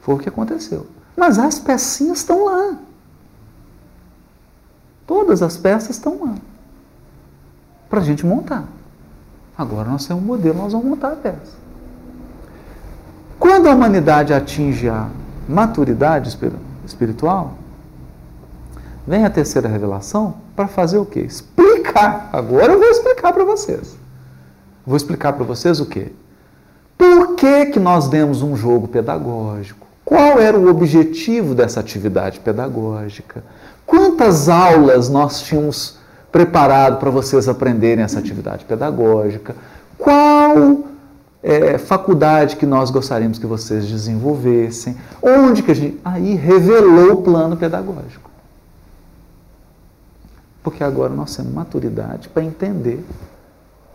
Foi 0.00 0.16
o 0.16 0.18
que 0.18 0.28
aconteceu. 0.28 0.86
Mas 1.16 1.38
as 1.38 1.60
pecinhas 1.60 2.18
estão 2.18 2.44
lá. 2.44 2.78
Todas 5.06 5.42
as 5.42 5.56
peças 5.56 5.90
estão 5.90 6.24
lá. 6.24 6.34
Para 7.92 8.00
a 8.00 8.04
gente 8.04 8.24
montar. 8.24 8.64
Agora 9.56 9.86
nós 9.86 10.06
temos 10.06 10.22
um 10.22 10.26
modelo, 10.26 10.56
nós 10.56 10.72
vamos 10.72 10.88
montar 10.88 11.08
a 11.08 11.16
peça. 11.16 11.52
Quando 13.38 13.68
a 13.68 13.74
humanidade 13.74 14.32
atinge 14.32 14.88
a 14.88 15.10
maturidade 15.46 16.34
espiritual, 16.86 17.52
vem 19.06 19.26
a 19.26 19.28
terceira 19.28 19.68
revelação 19.68 20.36
para 20.56 20.68
fazer 20.68 20.96
o 20.96 21.04
quê? 21.04 21.20
Explicar. 21.20 22.30
Agora 22.32 22.72
eu 22.72 22.78
vou 22.78 22.88
explicar 22.88 23.30
para 23.30 23.44
vocês. 23.44 23.94
Vou 24.86 24.96
explicar 24.96 25.34
para 25.34 25.44
vocês 25.44 25.78
o 25.78 25.84
quê? 25.84 26.12
Por 26.96 27.34
que, 27.34 27.66
que 27.66 27.78
nós 27.78 28.08
demos 28.08 28.40
um 28.40 28.56
jogo 28.56 28.88
pedagógico? 28.88 29.86
Qual 30.02 30.40
era 30.40 30.58
o 30.58 30.66
objetivo 30.66 31.54
dessa 31.54 31.80
atividade 31.80 32.40
pedagógica? 32.40 33.44
Quantas 33.84 34.48
aulas 34.48 35.10
nós 35.10 35.42
tínhamos 35.42 36.00
preparado 36.32 36.98
para 36.98 37.10
vocês 37.10 37.48
aprenderem 37.48 38.02
essa 38.02 38.18
atividade 38.18 38.64
pedagógica? 38.64 39.54
Qual 39.98 40.84
é, 41.42 41.76
faculdade 41.76 42.56
que 42.56 42.64
nós 42.64 42.90
gostaríamos 42.90 43.38
que 43.38 43.46
vocês 43.46 43.86
desenvolvessem? 43.86 44.96
Onde 45.22 45.62
que 45.62 45.70
a 45.70 45.74
gente. 45.74 46.00
Aí 46.04 46.34
revelou 46.34 47.12
o 47.12 47.22
plano 47.22 47.56
pedagógico. 47.56 48.30
Porque 50.62 50.82
agora 50.82 51.12
nós 51.12 51.36
temos 51.36 51.52
maturidade 51.52 52.28
para 52.28 52.42
entender 52.42 53.04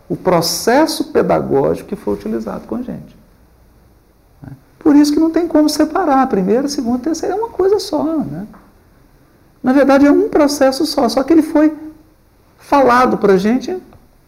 o 0.08 0.16
processo 0.16 1.06
pedagógico 1.06 1.88
que 1.88 1.96
foi 1.96 2.14
utilizado 2.14 2.66
com 2.66 2.76
a 2.76 2.82
gente. 2.82 3.18
Por 4.78 4.94
isso 4.96 5.12
que 5.12 5.20
não 5.20 5.30
tem 5.30 5.46
como 5.46 5.68
separar 5.68 6.26
primeira, 6.28 6.68
segunda, 6.68 6.98
terceira, 6.98 7.34
é 7.34 7.38
uma 7.38 7.50
coisa 7.50 7.78
só. 7.78 8.04
Né? 8.04 8.46
Na 9.62 9.72
verdade, 9.72 10.06
é 10.06 10.10
um 10.10 10.28
processo 10.28 10.86
só, 10.86 11.08
só 11.08 11.22
que 11.22 11.32
ele 11.32 11.42
foi 11.42 11.76
falado 12.68 13.16
para 13.16 13.32
a 13.32 13.38
gente, 13.38 13.74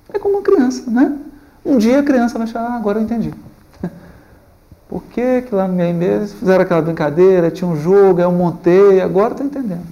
é 0.09 0.19
como 0.19 0.37
uma 0.37 0.43
criança. 0.43 0.91
Né? 0.91 1.15
Um 1.63 1.77
dia 1.77 2.01
a 2.01 2.03
criança 2.03 2.39
vai 2.39 2.49
achar, 2.49 2.63
ah, 2.63 2.75
agora 2.75 2.99
eu 2.99 3.03
entendi. 3.03 3.35
Por 4.89 5.03
que, 5.05 5.43
que 5.43 5.55
lá 5.55 5.69
no 5.69 5.75
meio 5.75 5.95
mês 5.95 6.33
fizeram 6.33 6.63
aquela 6.63 6.81
brincadeira, 6.81 7.51
tinha 7.51 7.69
um 7.69 7.77
jogo, 7.77 8.19
eu 8.19 8.33
montei, 8.33 9.03
agora 9.03 9.35
estou 9.35 9.47
entendendo. 9.47 9.87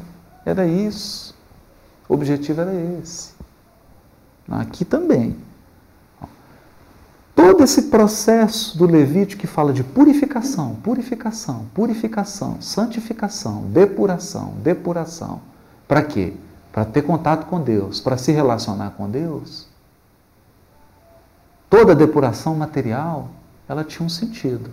Era 0.46 0.66
isso. 0.66 1.34
O 2.08 2.14
objetivo 2.14 2.62
era 2.62 2.72
esse. 3.02 3.34
Aqui 4.50 4.82
também. 4.82 5.36
Todo 7.36 7.62
esse 7.62 7.82
processo 7.82 8.78
do 8.78 8.86
Levítico 8.86 9.42
que 9.42 9.46
fala 9.46 9.74
de 9.74 9.84
purificação, 9.84 10.76
purificação, 10.76 11.66
purificação, 11.74 12.62
santificação, 12.62 13.64
depuração, 13.64 14.54
depuração. 14.62 15.42
Para 15.86 16.02
quê? 16.02 16.32
Para 16.78 16.84
ter 16.84 17.02
contato 17.02 17.46
com 17.46 17.60
Deus, 17.60 18.00
para 18.00 18.16
se 18.16 18.30
relacionar 18.30 18.90
com 18.90 19.10
Deus. 19.10 19.66
toda 21.68 21.92
depuração 21.92 22.54
material, 22.54 23.30
ela 23.68 23.82
tinha 23.82 24.06
um 24.06 24.08
sentido. 24.08 24.70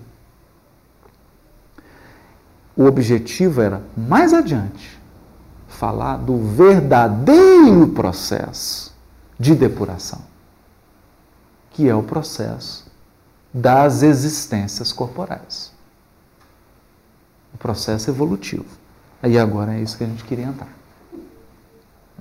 O 2.77 2.85
objetivo 2.85 3.59
era, 3.59 3.81
mais 3.97 4.35
adiante, 4.35 5.01
falar 5.67 6.17
do 6.17 6.37
verdadeiro 6.43 7.87
processo 7.87 8.95
de 9.39 9.55
depuração, 9.55 10.21
que 11.71 11.89
é 11.89 11.95
o 11.95 12.03
processo 12.03 12.85
das 13.51 14.03
existências 14.03 14.93
corporais. 14.93 15.73
O 17.51 17.57
processo 17.57 18.11
evolutivo. 18.11 18.77
Aí 19.23 19.39
agora 19.39 19.73
é 19.73 19.81
isso 19.81 19.97
que 19.97 20.03
a 20.03 20.07
gente 20.07 20.23
queria 20.23 20.45
entrar. 20.45 20.85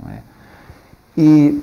É? 0.08 0.18
E 1.16 1.62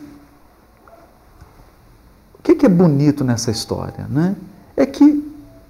o 2.40 2.44
que, 2.44 2.56
que 2.56 2.66
é 2.66 2.70
bonito 2.70 3.24
nessa 3.24 3.52
história? 3.52 4.08
Né? 4.10 4.36
É 4.76 4.86
que 4.86 5.24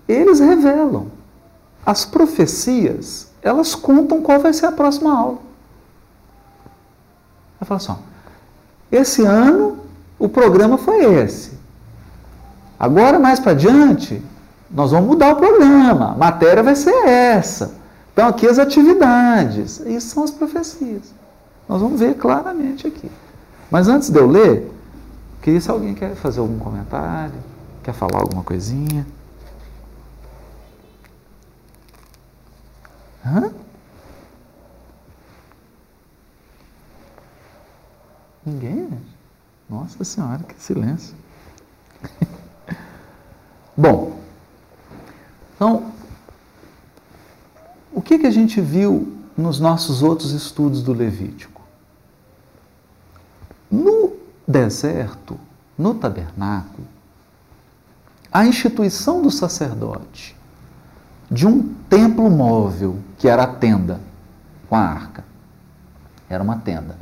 eles 0.08 0.40
revelam. 0.40 1.08
As 1.86 2.06
profecias, 2.06 3.32
elas 3.42 3.76
contam 3.76 4.22
qual 4.22 4.40
vai 4.40 4.54
ser 4.54 4.68
a 4.68 4.72
próxima 4.72 5.14
aula. 5.14 5.40
Ela 7.60 7.66
fala 7.66 7.78
assim: 7.78 7.92
ó, 7.92 7.96
esse 8.92 9.24
ano 9.24 9.80
o 10.20 10.30
programa 10.30 10.78
foi 10.78 11.04
esse. 11.24 11.60
Agora, 12.80 13.20
mais 13.20 13.40
para 13.40 13.54
diante, 13.54 14.24
nós 14.70 14.92
vamos 14.92 15.08
mudar 15.10 15.34
o 15.34 15.36
programa. 15.36 16.14
A 16.14 16.16
matéria 16.16 16.64
vai 16.64 16.76
ser 16.76 16.96
essa. 17.08 17.76
Então, 18.14 18.28
aqui 18.28 18.48
as 18.48 18.60
atividades. 18.60 19.80
Isso 19.82 20.16
são 20.16 20.24
as 20.24 20.32
profecias. 20.32 21.14
Nós 21.72 21.82
vamos 21.82 22.00
ver 22.00 22.16
claramente 22.16 22.86
aqui. 22.86 23.10
Mas 23.72 23.88
antes 23.88 24.10
de 24.10 24.20
eu 24.20 24.28
ler, 24.28 24.72
Queria 25.42 25.60
se 25.60 25.72
alguém 25.72 25.96
quer 25.96 26.16
fazer 26.16 26.40
algum 26.40 26.60
comentário, 26.60 27.34
quer 27.84 27.94
falar 27.94 28.20
alguma 28.20 28.44
coisinha. 28.44 29.08
Hã? 33.26 33.52
Ninguém? 38.46 38.88
Nossa 39.68 40.04
Senhora, 40.04 40.44
que 40.44 40.62
silêncio. 40.62 41.16
Bom, 43.76 44.20
então, 45.56 45.92
o 47.92 48.02
que, 48.02 48.20
que 48.20 48.28
a 48.28 48.32
gente 48.32 48.62
viu 48.62 49.18
nos 49.36 49.60
nossos 49.60 50.04
outros 50.04 50.34
estudos 50.34 50.84
do 50.84 50.94
Levítico? 50.94 51.51
No 53.72 54.14
deserto, 54.46 55.40
no 55.78 55.96
tabernáculo, 55.96 56.86
a 58.32 58.46
instituição 58.46 59.22
do 59.22 59.32
sacerdote 59.32 60.36
de 61.30 61.48
um 61.48 61.74
templo 61.90 62.30
móvel, 62.30 62.98
que 63.18 63.30
era 63.30 63.44
a 63.44 63.48
tenda 63.48 64.02
com 64.68 64.76
a 64.76 64.82
arca. 64.82 65.24
Era 66.30 66.44
uma 66.44 66.58
tenda 66.58 66.98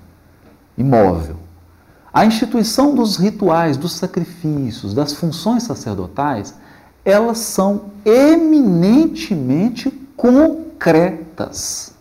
imóvel. 0.77 1.37
A 2.13 2.25
instituição 2.25 2.93
dos 2.93 3.17
rituais, 3.17 3.77
dos 3.77 3.93
sacrifícios, 3.93 4.93
das 4.93 5.13
funções 5.13 5.63
sacerdotais, 5.63 6.53
elas 7.03 7.39
são 7.39 7.91
eminentemente 8.05 9.89
concretas. 10.15 11.93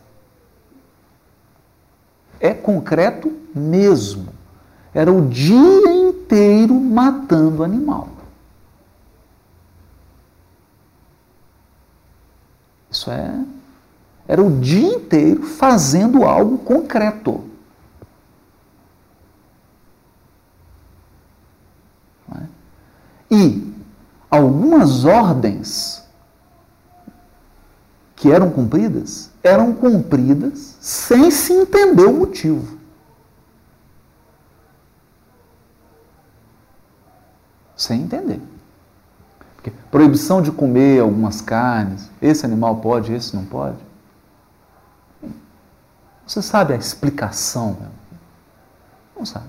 É 2.41 2.53
concreto 2.53 3.33
mesmo 3.55 4.38
era 4.95 5.13
o 5.13 5.29
dia 5.29 5.93
inteiro 5.93 6.75
matando 6.75 7.63
animal. 7.63 8.09
Isso 12.91 13.11
é. 13.11 13.45
Era 14.27 14.43
o 14.43 14.61
dia 14.61 14.95
inteiro 14.95 15.43
fazendo 15.43 16.25
algo 16.25 16.59
concreto. 16.59 17.45
É? 22.35 22.47
E 23.31 23.75
algumas 24.31 25.05
ordens 25.05 26.05
que 28.17 28.31
eram 28.31 28.51
cumpridas, 28.51 29.31
eram 29.43 29.73
cumpridas 29.73 30.77
sem 30.81 31.31
se 31.31 31.53
entender 31.53 32.05
o 32.05 32.13
motivo. 32.13 32.78
Sem 37.79 38.03
entender. 38.03 38.43
Porque 39.55 39.71
proibição 39.91 40.43
de 40.43 40.51
comer 40.53 41.01
algumas 41.01 41.41
carnes, 41.41 42.11
esse 42.21 42.45
animal 42.45 42.77
pode, 42.77 43.13
esse 43.13 43.35
não 43.35 43.45
pode. 43.45 43.79
Você 46.27 46.43
sabe 46.43 46.75
a 46.75 46.77
explicação? 46.77 47.79
Não 49.17 49.25
sabe. 49.25 49.49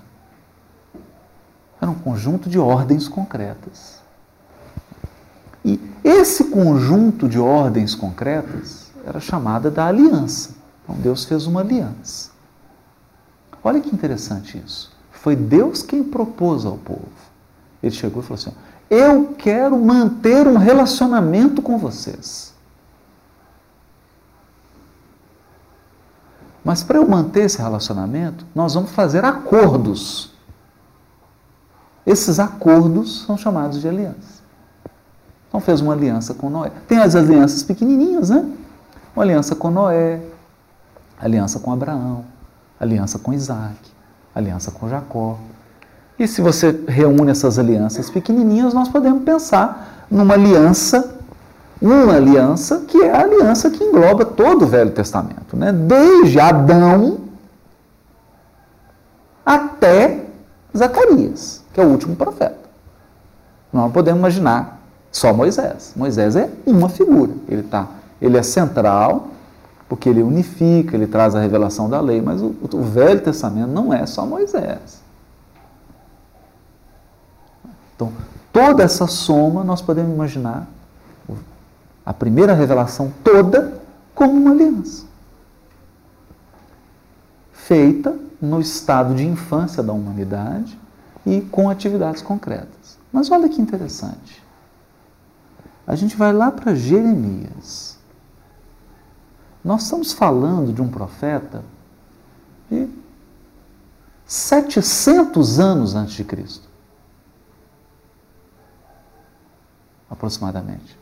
Era 1.82 1.92
um 1.92 1.96
conjunto 1.96 2.50
de 2.50 2.58
ordens 2.58 3.08
concretas. 3.08 4.02
E 5.66 5.80
esse 6.04 6.46
conjunto 6.46 7.28
de 7.28 7.40
ordens 7.40 7.96
concretas 7.96 8.92
era 9.06 9.20
chamada 9.20 9.70
da 9.70 9.88
aliança. 9.88 10.56
Então 10.84 10.96
Deus 10.96 11.26
fez 11.26 11.46
uma 11.46 11.62
aliança. 11.62 12.32
Olha 13.64 13.82
que 13.82 13.94
interessante 13.94 14.58
isso. 14.58 14.92
Foi 15.12 15.36
Deus 15.36 15.84
quem 15.84 16.04
propôs 16.04 16.66
ao 16.66 16.78
povo. 16.78 17.29
Ele 17.82 17.96
chegou 17.96 18.22
e 18.22 18.26
falou 18.26 18.40
assim: 18.40 18.54
Eu 18.90 19.34
quero 19.38 19.78
manter 19.78 20.48
um 20.48 20.58
relacionamento 20.58 21.62
com 21.62 21.78
vocês. 21.78 22.54
Mas 26.64 26.84
para 26.84 26.98
eu 26.98 27.08
manter 27.08 27.46
esse 27.46 27.58
relacionamento, 27.58 28.46
nós 28.54 28.74
vamos 28.74 28.92
fazer 28.92 29.24
acordos. 29.24 30.34
Esses 32.06 32.40
acordos 32.40 33.24
são 33.26 33.38
chamados 33.38 33.82
de 33.82 33.88
aliança. 33.88 34.40
Então 35.48 35.60
fez 35.60 35.82
uma 35.82 35.94
aliança 35.94 36.34
com 36.34 36.50
Noé. 36.50 36.72
Tem 36.88 37.00
as 37.00 37.16
alianças 37.16 37.64
pequenininhas, 37.64 38.30
né? 38.30 38.48
Uma 39.16 39.24
aliança 39.24 39.56
com 39.56 39.72
Noé, 39.72 40.22
aliança 41.20 41.60
com 41.60 41.74
Abraão, 41.74 42.24
aliança 42.80 43.18
com 43.18 43.34
Isaac, 43.34 43.78
aliança 44.34 44.72
com 44.72 44.88
Jacó, 44.88 45.40
e 46.20 46.28
se 46.28 46.42
você 46.42 46.78
reúne 46.86 47.32
essas 47.32 47.58
alianças 47.58 48.10
pequenininhas, 48.10 48.74
nós 48.74 48.90
podemos 48.90 49.24
pensar 49.24 50.06
numa 50.12 50.34
aliança, 50.34 51.16
uma 51.82 52.16
aliança 52.16 52.84
que 52.86 53.02
é 53.02 53.16
a 53.16 53.22
aliança 53.22 53.70
que 53.70 53.82
engloba 53.82 54.26
todo 54.26 54.64
o 54.64 54.68
Velho 54.68 54.92
Testamento, 54.92 55.56
né? 55.56 55.72
desde 55.72 56.38
Adão 56.38 57.20
até 59.46 60.26
Zacarias, 60.78 61.64
que 61.74 61.80
é 61.80 61.86
o 61.86 61.88
último 61.88 62.18
profeta. 62.18 62.60
Não 63.72 63.90
podemos 63.90 64.20
imaginar 64.20 64.82
só 65.10 65.34
Moisés. 65.34 65.94
Moisés 65.96 66.36
é 66.36 66.50
uma 66.66 66.90
figura, 66.90 67.32
ele, 67.48 67.64
tá, 67.64 67.88
ele 68.22 68.38
é 68.38 68.44
central, 68.44 69.30
porque 69.88 70.10
ele 70.10 70.22
unifica, 70.22 70.98
ele 70.98 71.08
traz 71.08 71.34
a 71.34 71.40
revelação 71.40 71.90
da 71.90 72.02
lei, 72.02 72.22
mas 72.22 72.42
o, 72.42 72.54
o 72.74 72.82
Velho 72.82 73.22
Testamento 73.22 73.70
não 73.70 73.94
é 73.94 74.06
só 74.06 74.26
Moisés. 74.26 74.99
Então, 78.00 78.14
toda 78.54 78.82
essa 78.82 79.08
soma 79.08 79.62
nós 79.62 79.82
podemos 79.82 80.14
imaginar 80.14 80.66
a 82.06 82.14
primeira 82.14 82.54
revelação 82.54 83.12
toda 83.22 83.82
como 84.16 84.32
uma 84.32 84.52
aliança. 84.52 85.06
Feita 87.52 88.18
no 88.42 88.62
estado 88.62 89.14
de 89.14 89.28
infância 89.28 89.84
da 89.84 89.92
humanidade 89.92 90.80
e 91.26 91.42
com 91.42 91.70
atividades 91.70 92.22
concretas. 92.22 92.98
Mas 93.12 93.30
olha 93.30 93.50
que 93.50 93.62
interessante. 93.62 94.42
A 95.86 95.94
gente 95.94 96.16
vai 96.16 96.32
lá 96.32 96.50
para 96.50 96.74
Jeremias. 96.74 97.98
Nós 99.62 99.84
estamos 99.84 100.14
falando 100.14 100.72
de 100.72 100.82
um 100.82 100.88
profeta 100.88 101.66
de 102.72 102.88
700 104.26 105.60
anos 105.60 105.96
antes 105.96 106.14
de 106.14 106.24
Cristo. 106.24 106.70
Aproximadamente. 110.20 111.00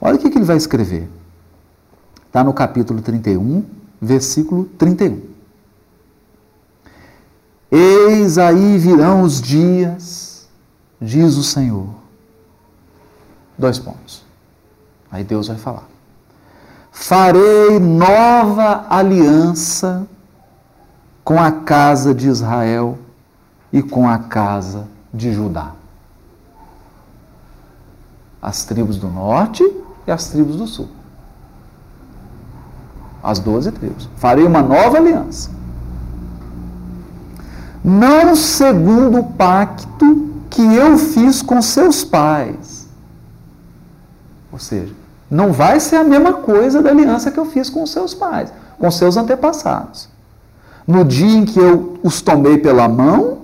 Olha 0.00 0.16
o 0.16 0.18
que, 0.18 0.26
ele 0.26 0.44
vai 0.44 0.56
escrever. 0.56 1.08
Está 2.26 2.42
no 2.42 2.52
capítulo 2.52 3.02
31, 3.02 3.64
versículo 4.00 4.64
31. 4.64 5.22
Eis 7.70 8.38
aí 8.38 8.78
virão 8.78 9.22
os 9.22 9.40
dias, 9.40 10.48
diz 11.00 11.36
o 11.36 11.42
Senhor. 11.42 11.88
Dois 13.56 13.78
pontos. 13.78 14.24
Aí 15.10 15.24
Deus 15.24 15.48
vai 15.48 15.58
falar. 15.58 15.88
Farei 16.90 17.78
nova 17.78 18.86
aliança 18.88 20.06
com 21.22 21.40
a 21.40 21.50
casa 21.50 22.14
de 22.14 22.28
Israel 22.28 22.98
e 23.72 23.82
com 23.82 24.08
a 24.08 24.18
casa 24.18 24.93
de 25.14 25.32
Judá. 25.32 25.70
As 28.42 28.64
tribos 28.64 28.98
do 28.98 29.08
norte 29.08 29.64
e 30.06 30.10
as 30.10 30.28
tribos 30.28 30.56
do 30.56 30.66
sul. 30.66 30.88
As 33.22 33.38
doze 33.38 33.70
tribos. 33.72 34.08
Farei 34.16 34.44
uma 34.44 34.60
nova 34.60 34.98
aliança. 34.98 35.50
Não 37.82 38.34
segundo 38.34 39.20
o 39.20 39.24
pacto 39.32 40.30
que 40.50 40.62
eu 40.62 40.98
fiz 40.98 41.40
com 41.40 41.62
seus 41.62 42.04
pais. 42.04 42.88
Ou 44.52 44.58
seja, 44.58 44.92
não 45.30 45.52
vai 45.52 45.80
ser 45.80 45.96
a 45.96 46.04
mesma 46.04 46.34
coisa 46.34 46.82
da 46.82 46.90
aliança 46.90 47.30
que 47.30 47.38
eu 47.38 47.46
fiz 47.46 47.70
com 47.70 47.86
seus 47.86 48.14
pais, 48.14 48.52
com 48.78 48.90
seus 48.90 49.16
antepassados. 49.16 50.08
No 50.86 51.04
dia 51.04 51.34
em 51.38 51.44
que 51.44 51.58
eu 51.58 51.98
os 52.02 52.20
tomei 52.20 52.58
pela 52.58 52.88
mão 52.88 53.43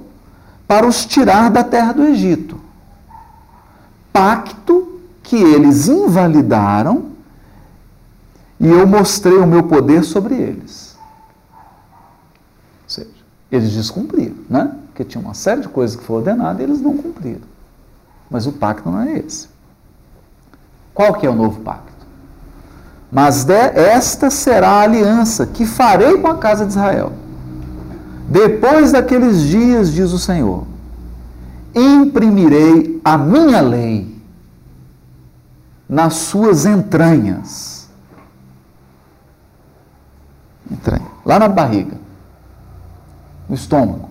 para 0.71 0.87
os 0.87 1.05
tirar 1.05 1.51
da 1.51 1.65
terra 1.65 1.93
do 1.93 2.05
Egito. 2.05 2.57
Pacto 4.13 5.01
que 5.21 5.35
eles 5.35 5.89
invalidaram 5.89 7.07
e 8.61 8.69
eu 8.69 8.87
mostrei 8.87 9.37
o 9.37 9.49
meu 9.49 9.65
poder 9.65 10.05
sobre 10.05 10.37
eles. 10.37 10.97
Ou 12.85 12.87
seja, 12.87 13.11
eles 13.51 13.73
descumpriram, 13.73 14.37
né? 14.49 14.77
Porque 14.87 15.03
tinha 15.03 15.21
uma 15.21 15.35
série 15.35 15.63
de 15.63 15.69
coisas 15.69 15.97
que 15.97 16.05
foram 16.05 16.21
ordenadas 16.21 16.61
e 16.61 16.63
eles 16.63 16.81
não 16.81 16.97
cumpriram. 16.97 17.49
Mas 18.31 18.47
o 18.47 18.53
pacto 18.53 18.89
não 18.89 19.01
é 19.01 19.19
esse. 19.19 19.49
Qual 20.95 21.15
que 21.15 21.27
é 21.27 21.31
o 21.31 21.35
novo 21.35 21.63
pacto? 21.63 22.07
Mas 23.11 23.43
de, 23.43 23.55
esta 23.55 24.31
será 24.31 24.69
a 24.69 24.83
aliança 24.83 25.47
que 25.47 25.67
farei 25.67 26.17
com 26.19 26.29
a 26.29 26.39
casa 26.39 26.65
de 26.65 26.71
Israel. 26.71 27.13
Depois 28.31 28.93
daqueles 28.93 29.43
dias, 29.43 29.93
diz 29.93 30.13
o 30.13 30.19
Senhor, 30.19 30.65
imprimirei 31.75 33.01
a 33.05 33.19
minha 33.19 33.61
lei 33.61 34.17
nas 35.89 36.15
suas 36.15 36.65
entranhas. 36.65 37.91
Entranha, 40.71 41.09
lá 41.25 41.41
na 41.41 41.49
barriga, 41.49 41.99
no 43.49 43.57
estômago. 43.57 44.09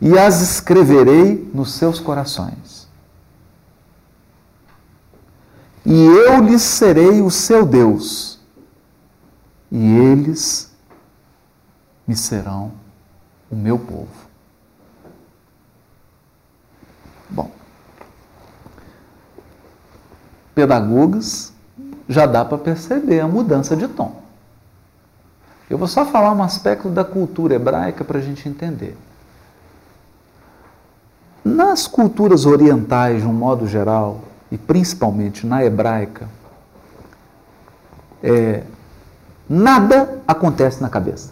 E 0.00 0.16
as 0.16 0.40
escreverei 0.40 1.50
nos 1.52 1.72
seus 1.72 1.98
corações. 1.98 2.88
E 5.84 5.92
eu 5.92 6.40
lhes 6.40 6.62
serei 6.62 7.20
o 7.20 7.32
seu 7.32 7.66
Deus, 7.66 8.38
e 9.72 9.96
eles 9.96 10.70
me 12.06 12.14
serão 12.14 12.81
o 13.52 13.56
meu 13.56 13.78
povo. 13.78 14.08
Bom, 17.28 17.50
pedagogas, 20.54 21.52
já 22.08 22.24
dá 22.24 22.44
para 22.44 22.56
perceber 22.56 23.20
a 23.20 23.28
mudança 23.28 23.76
de 23.76 23.86
tom. 23.86 24.22
Eu 25.68 25.76
vou 25.76 25.86
só 25.86 26.04
falar 26.04 26.32
um 26.32 26.42
aspecto 26.42 26.88
da 26.88 27.04
cultura 27.04 27.54
hebraica 27.54 28.04
para 28.04 28.18
a 28.18 28.22
gente 28.22 28.48
entender. 28.48 28.96
Nas 31.44 31.86
culturas 31.86 32.46
orientais, 32.46 33.22
de 33.22 33.28
um 33.28 33.32
modo 33.32 33.66
geral, 33.66 34.20
e 34.50 34.56
principalmente 34.56 35.46
na 35.46 35.64
hebraica, 35.64 36.28
é, 38.22 38.62
nada 39.48 40.22
acontece 40.26 40.80
na 40.80 40.88
cabeça. 40.88 41.31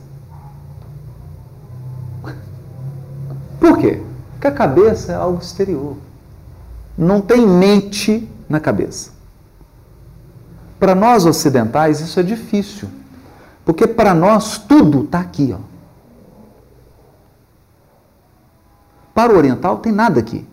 Por 3.60 3.76
quê? 3.76 4.02
Porque 4.32 4.46
a 4.46 4.52
cabeça 4.52 5.12
é 5.12 5.14
algo 5.14 5.38
exterior. 5.38 5.98
Não 6.96 7.20
tem 7.20 7.46
mente 7.46 8.26
na 8.48 8.58
cabeça. 8.58 9.12
Para 10.78 10.94
nós 10.94 11.26
ocidentais, 11.26 12.00
isso 12.00 12.18
é 12.18 12.22
difícil. 12.22 12.88
Porque 13.66 13.86
para 13.86 14.14
nós 14.14 14.56
tudo 14.56 15.04
está 15.04 15.20
aqui. 15.20 15.54
Ó. 15.54 15.60
Para 19.14 19.34
o 19.34 19.36
oriental, 19.36 19.78
tem 19.78 19.92
nada 19.92 20.20
aqui. 20.20 20.48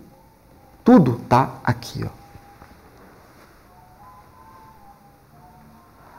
Tudo 0.84 1.20
está 1.24 1.56
aqui. 1.64 2.04
Ó. 2.06 2.10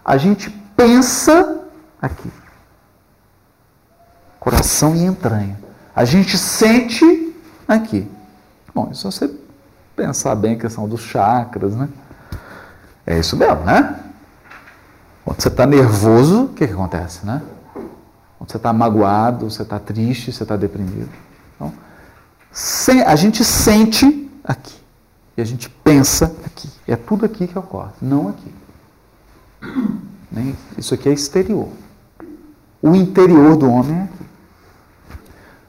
A 0.03 0.17
gente 0.17 0.49
pensa 0.75 1.65
aqui. 2.01 2.33
Coração 4.41 4.97
e 4.97 5.05
entranha. 5.05 5.68
A 5.99 6.05
gente 6.05 6.39
sente 6.39 7.35
aqui. 7.67 8.09
Bom, 8.73 8.95
se 8.95 9.03
você 9.03 9.29
pensar 9.97 10.37
bem 10.37 10.55
a 10.55 10.57
questão 10.57 10.89
dos 10.89 11.01
chakras, 11.01 11.75
né? 11.75 11.89
É 13.05 13.19
isso 13.19 13.37
mesmo, 13.37 13.65
né? 13.65 13.99
Quando 15.25 15.41
você 15.41 15.49
está 15.49 15.67
nervoso, 15.67 16.45
o 16.45 16.49
que, 16.51 16.69
que 16.69 16.73
acontece, 16.73 17.27
né? 17.27 17.43
Quando 18.39 18.49
você 18.49 18.59
está 18.59 18.73
magoado, 18.73 19.51
você 19.51 19.63
está 19.63 19.81
triste, 19.81 20.31
você 20.31 20.45
está 20.45 20.55
deprimido. 20.55 21.11
Então, 21.57 21.75
a 23.05 23.17
gente 23.17 23.45
sente 23.45 24.31
aqui. 24.45 24.81
E 25.37 25.43
a 25.43 25.45
gente 25.45 25.69
pensa 25.69 26.33
aqui. 26.47 26.71
É 26.87 26.95
tudo 26.95 27.27
aqui 27.27 27.49
que 27.49 27.59
ocorre, 27.59 27.91
não 28.01 28.29
aqui. 28.29 28.55
Isso 30.77 30.95
aqui 30.95 31.09
é 31.09 31.13
exterior. 31.13 31.69
O 32.81 32.95
interior 32.95 33.57
do 33.57 33.69
homem 33.69 33.99
é 33.99 34.03
aqui. 34.05 34.28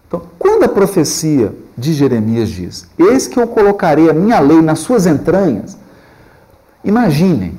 Então, 0.09 0.23
quando 0.39 0.63
a 0.63 0.67
profecia 0.67 1.55
de 1.77 1.93
Jeremias 1.93 2.49
diz: 2.49 2.89
Eis 2.97 3.27
que 3.27 3.39
eu 3.39 3.47
colocarei 3.47 4.09
a 4.09 4.13
minha 4.13 4.39
lei 4.39 4.59
nas 4.59 4.79
suas 4.79 5.05
entranhas, 5.05 5.77
imaginem, 6.83 7.55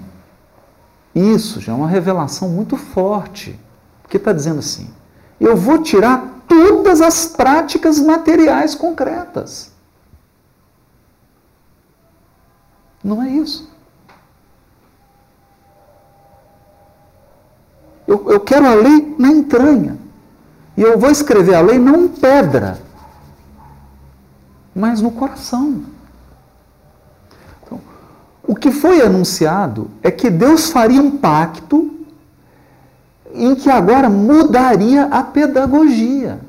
isso 1.14 1.60
já 1.60 1.72
é 1.72 1.74
uma 1.74 1.86
revelação 1.86 2.48
muito 2.48 2.76
forte, 2.76 3.56
porque 4.02 4.16
está 4.16 4.32
dizendo 4.32 4.58
assim: 4.58 4.90
eu 5.38 5.56
vou 5.56 5.78
tirar 5.78 6.42
todas 6.48 7.00
as 7.00 7.24
práticas 7.24 8.00
materiais 8.00 8.74
concretas. 8.74 9.70
Não 13.02 13.22
é 13.22 13.28
isso. 13.28 13.70
Eu, 18.08 18.28
eu 18.28 18.40
quero 18.40 18.66
a 18.66 18.74
lei 18.74 19.14
na 19.16 19.28
entranha. 19.28 19.99
E 20.76 20.82
eu 20.82 20.98
vou 20.98 21.10
escrever 21.10 21.54
a 21.54 21.60
lei 21.60 21.78
não 21.78 22.04
em 22.04 22.08
pedra, 22.08 22.78
mas 24.74 25.00
no 25.00 25.10
coração. 25.10 25.82
Então, 27.62 27.80
o 28.46 28.54
que 28.54 28.70
foi 28.70 29.02
anunciado 29.02 29.90
é 30.02 30.10
que 30.10 30.30
Deus 30.30 30.70
faria 30.70 31.00
um 31.00 31.18
pacto 31.18 31.90
em 33.32 33.54
que 33.54 33.70
agora 33.70 34.08
mudaria 34.08 35.04
a 35.04 35.22
pedagogia. 35.22 36.40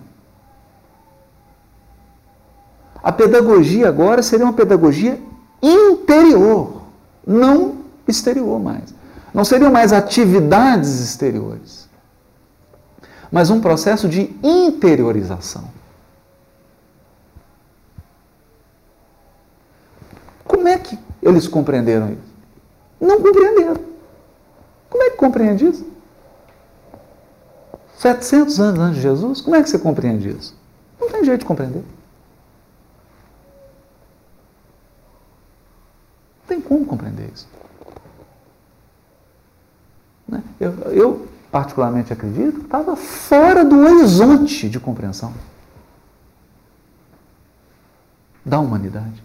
A 3.03 3.11
pedagogia 3.11 3.89
agora 3.89 4.21
seria 4.21 4.45
uma 4.45 4.53
pedagogia 4.53 5.19
interior, 5.61 6.83
não 7.25 7.77
exterior 8.07 8.59
mais. 8.59 8.93
Não 9.33 9.43
seriam 9.43 9.71
mais 9.71 9.91
atividades 9.91 10.99
exteriores 10.99 11.80
mas 13.31 13.49
um 13.49 13.61
processo 13.61 14.09
de 14.09 14.35
interiorização. 14.43 15.69
Como 20.43 20.67
é 20.67 20.77
que 20.77 20.99
eles 21.21 21.47
compreenderam 21.47 22.11
isso? 22.11 22.31
Não 22.99 23.21
compreenderam. 23.21 23.85
Como 24.89 25.03
é 25.03 25.09
que 25.11 25.15
compreende 25.15 25.65
isso? 25.65 25.89
700 27.97 28.59
anos 28.59 28.79
antes 28.79 28.95
de 28.95 29.01
Jesus, 29.01 29.41
como 29.41 29.55
é 29.55 29.63
que 29.63 29.69
você 29.69 29.79
compreende 29.79 30.29
isso? 30.29 30.55
Não 30.99 31.09
tem 31.09 31.23
jeito 31.23 31.41
de 31.41 31.45
compreender. 31.45 31.83
Não 36.39 36.47
tem 36.47 36.59
como 36.59 36.85
compreender 36.85 37.29
isso. 37.33 37.47
Né? 40.27 40.43
Eu, 40.59 40.71
eu 40.91 41.30
particularmente 41.51 42.13
acredito, 42.13 42.61
estava 42.61 42.95
fora 42.95 43.65
do 43.65 43.79
horizonte 43.79 44.69
de 44.69 44.79
compreensão 44.79 45.33
da 48.43 48.59
humanidade. 48.59 49.21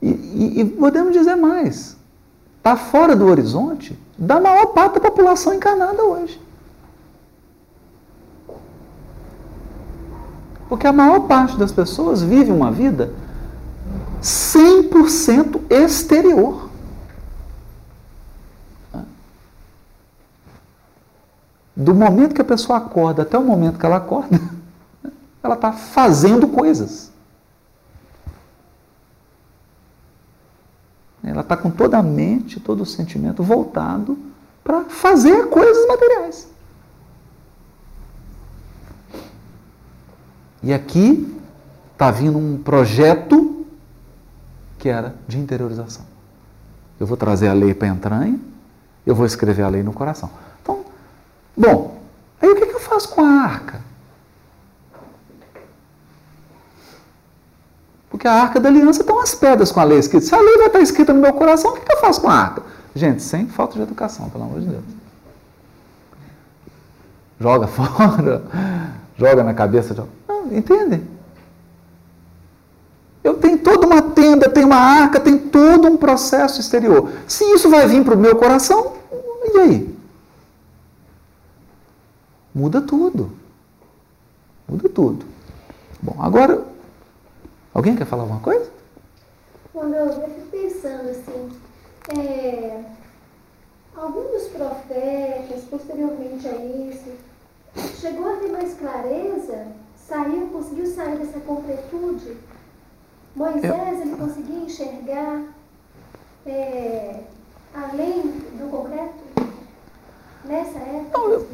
E, 0.00 0.08
e, 0.08 0.60
e 0.60 0.64
podemos 0.64 1.12
dizer 1.12 1.36
mais: 1.36 1.96
está 2.58 2.76
fora 2.76 3.16
do 3.16 3.26
horizonte 3.26 3.98
da 4.18 4.38
maior 4.38 4.66
parte 4.66 4.94
da 4.94 5.00
população 5.00 5.54
encarnada 5.54 6.02
hoje. 6.02 6.40
Porque 10.68 10.86
a 10.86 10.92
maior 10.92 11.20
parte 11.20 11.56
das 11.56 11.70
pessoas 11.70 12.22
vive 12.22 12.50
uma 12.50 12.72
vida 12.72 13.12
100% 14.20 15.60
exterior. 15.70 16.65
Do 21.76 21.94
momento 21.94 22.34
que 22.34 22.40
a 22.40 22.44
pessoa 22.44 22.78
acorda 22.78 23.22
até 23.22 23.38
o 23.38 23.44
momento 23.44 23.78
que 23.78 23.84
ela 23.84 23.96
acorda, 23.96 24.40
ela 25.42 25.54
está 25.54 25.72
fazendo 25.72 26.48
coisas. 26.48 27.12
Ela 31.22 31.42
está 31.42 31.56
com 31.56 31.70
toda 31.70 31.98
a 31.98 32.02
mente, 32.02 32.58
todo 32.60 32.82
o 32.82 32.86
sentimento 32.86 33.42
voltado 33.42 34.16
para 34.64 34.84
fazer 34.84 35.48
coisas 35.48 35.86
materiais. 35.86 36.48
E 40.62 40.72
aqui 40.72 41.36
está 41.92 42.10
vindo 42.10 42.38
um 42.38 42.58
projeto 42.58 43.66
que 44.78 44.88
era 44.88 45.14
de 45.28 45.38
interiorização. 45.38 46.04
Eu 46.98 47.06
vou 47.06 47.16
trazer 47.16 47.48
a 47.48 47.52
lei 47.52 47.74
para 47.74 47.88
a 47.88 47.90
entranha, 47.90 48.40
eu 49.04 49.14
vou 49.14 49.26
escrever 49.26 49.62
a 49.62 49.68
lei 49.68 49.82
no 49.82 49.92
coração. 49.92 50.30
Bom, 51.56 51.98
aí 52.40 52.50
o 52.50 52.54
que, 52.54 52.66
que 52.66 52.74
eu 52.74 52.80
faço 52.80 53.08
com 53.08 53.24
a 53.24 53.28
arca? 53.28 53.80
Porque 58.10 58.28
a 58.28 58.32
arca 58.32 58.60
da 58.60 58.68
aliança 58.68 59.02
tem 59.02 59.14
umas 59.14 59.34
pedras 59.34 59.72
com 59.72 59.80
a 59.80 59.84
lei 59.84 59.98
escrita. 59.98 60.26
Se 60.26 60.34
a 60.34 60.40
lei 60.40 60.56
vai 60.58 60.66
estar 60.66 60.80
escrita 60.80 61.12
no 61.12 61.20
meu 61.20 61.32
coração, 61.32 61.72
o 61.72 61.74
que, 61.74 61.80
que 61.80 61.92
eu 61.92 62.00
faço 62.00 62.20
com 62.20 62.28
a 62.28 62.34
arca? 62.34 62.62
Gente, 62.94 63.22
sem 63.22 63.46
falta 63.46 63.74
de 63.74 63.82
educação, 63.82 64.30
pelo 64.30 64.44
amor 64.44 64.60
de 64.60 64.66
Deus. 64.66 64.84
Joga 67.38 67.66
fora, 67.68 68.42
joga 69.16 69.44
na 69.44 69.54
cabeça. 69.54 69.94
Joga... 69.94 70.08
Entende? 70.50 71.02
Eu 73.22 73.34
tenho 73.34 73.58
toda 73.58 73.86
uma 73.86 74.00
tenda, 74.00 74.48
tenho 74.48 74.66
uma 74.66 74.76
arca, 74.76 75.18
tem 75.18 75.36
todo 75.36 75.88
um 75.88 75.96
processo 75.96 76.60
exterior. 76.60 77.10
Se 77.26 77.44
isso 77.52 77.68
vai 77.68 77.86
vir 77.86 78.04
para 78.04 78.14
o 78.14 78.18
meu 78.18 78.36
coração, 78.36 78.92
e 79.52 79.58
aí? 79.58 79.95
Muda 82.56 82.80
tudo. 82.80 83.30
Muda 84.66 84.88
tudo. 84.88 85.26
Bom, 86.02 86.16
agora, 86.18 86.66
alguém 87.74 87.94
quer 87.94 88.06
falar 88.06 88.22
alguma 88.22 88.40
coisa? 88.40 88.70
Quando 89.74 89.92
eu 89.92 90.10
fico 90.10 90.40
pensando 90.50 91.10
assim, 91.10 91.50
é, 92.18 92.82
algum 93.94 94.22
dos 94.32 94.48
profetas, 94.48 95.64
posteriormente 95.68 96.48
a 96.48 96.56
isso, 96.56 97.12
chegou 98.00 98.32
a 98.32 98.36
ter 98.38 98.50
mais 98.50 98.72
clareza, 98.72 99.66
saiu, 99.94 100.46
conseguiu 100.46 100.86
sair 100.86 101.18
dessa 101.18 101.38
completude 101.40 102.38
Moisés 103.34 104.00
ele 104.00 104.16
conseguia 104.16 104.60
enxergar 104.60 105.42
é, 106.46 107.20
além 107.74 108.22
do 108.22 108.70
concreto? 108.70 109.25
Nessa 110.46 110.78
época 110.78 111.18
Não, 111.18 111.30
eu, 111.30 111.46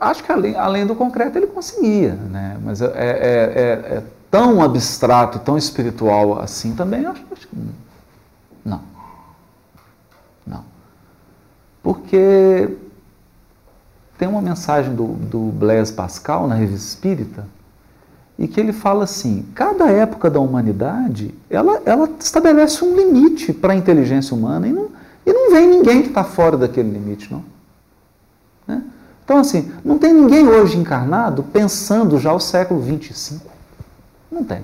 Acho 0.00 0.24
que 0.24 0.32
além, 0.32 0.56
além 0.56 0.86
do 0.86 0.94
concreto 0.94 1.38
ele 1.38 1.46
conseguia, 1.46 2.14
né? 2.14 2.58
mas 2.64 2.80
é, 2.80 2.86
é, 2.86 2.90
é, 2.94 3.96
é 3.96 4.02
tão 4.30 4.62
abstrato, 4.62 5.38
tão 5.40 5.58
espiritual 5.58 6.40
assim 6.40 6.74
também, 6.74 7.04
acho, 7.04 7.22
acho 7.32 7.48
que 7.48 7.56
não. 8.64 8.80
Não. 10.46 10.64
Porque 11.82 12.76
tem 14.16 14.28
uma 14.28 14.42
mensagem 14.42 14.94
do, 14.94 15.06
do 15.06 15.38
Blaise 15.38 15.92
Pascal 15.92 16.46
na 16.46 16.54
Revista 16.54 16.86
Espírita, 16.86 17.46
e 18.38 18.48
que 18.48 18.58
ele 18.58 18.72
fala 18.72 19.04
assim: 19.04 19.46
cada 19.54 19.90
época 19.90 20.30
da 20.30 20.40
humanidade 20.40 21.34
ela, 21.48 21.80
ela 21.84 22.08
estabelece 22.18 22.84
um 22.84 22.96
limite 22.96 23.52
para 23.52 23.74
a 23.74 23.76
inteligência 23.76 24.34
humana 24.34 24.66
e 24.66 24.72
não, 24.72 24.88
e 25.26 25.32
não 25.32 25.50
vem 25.50 25.68
ninguém 25.68 26.02
que 26.02 26.08
está 26.08 26.24
fora 26.24 26.56
daquele 26.56 26.90
limite, 26.90 27.30
não. 27.30 27.44
Né? 28.70 28.82
Então, 29.24 29.38
assim, 29.38 29.72
não 29.84 29.98
tem 29.98 30.12
ninguém 30.12 30.46
hoje 30.46 30.78
encarnado 30.78 31.42
pensando 31.42 32.18
já 32.18 32.32
o 32.32 32.38
século 32.38 32.80
25. 32.80 33.50
Não 34.30 34.44
tem. 34.44 34.62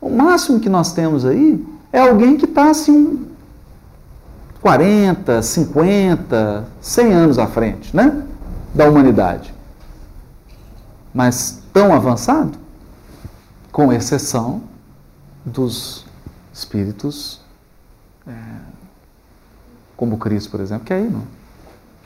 O 0.00 0.08
máximo 0.08 0.58
que 0.58 0.68
nós 0.68 0.92
temos 0.92 1.24
aí 1.24 1.64
é 1.92 2.00
alguém 2.00 2.36
que 2.36 2.46
está 2.46 2.70
assim 2.70 3.28
40, 4.62 5.42
50, 5.42 6.66
100 6.80 7.12
anos 7.12 7.38
à 7.38 7.46
frente, 7.46 7.94
né? 7.94 8.26
Da 8.74 8.88
humanidade. 8.88 9.54
Mas 11.12 11.62
tão 11.72 11.94
avançado, 11.94 12.58
com 13.70 13.92
exceção 13.92 14.62
dos 15.44 16.06
espíritos 16.52 17.40
é, 18.26 18.32
como 19.96 20.18
Cristo, 20.18 20.50
por 20.50 20.60
exemplo, 20.60 20.84
que 20.84 20.92
aí 20.92 21.08
não, 21.08 21.22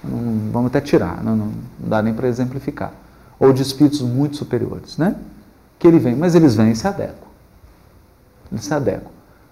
não 0.08 0.50
vamos 0.52 0.68
até 0.68 0.80
tirar, 0.80 1.22
não, 1.22 1.36
não 1.36 1.52
dá 1.78 2.02
nem 2.02 2.14
para 2.14 2.28
exemplificar. 2.28 2.92
Ou 3.38 3.52
de 3.52 3.62
espíritos 3.62 4.00
muito 4.00 4.36
superiores, 4.36 4.96
né? 4.96 5.16
Que 5.78 5.86
ele 5.86 5.98
vem, 5.98 6.16
mas 6.16 6.34
eles 6.34 6.54
vêm 6.54 6.70
e 6.70 6.76
se 6.76 6.86
adequam. 6.86 7.26
Eles 8.50 8.64
se 8.64 8.72
adequam. 8.72 9.10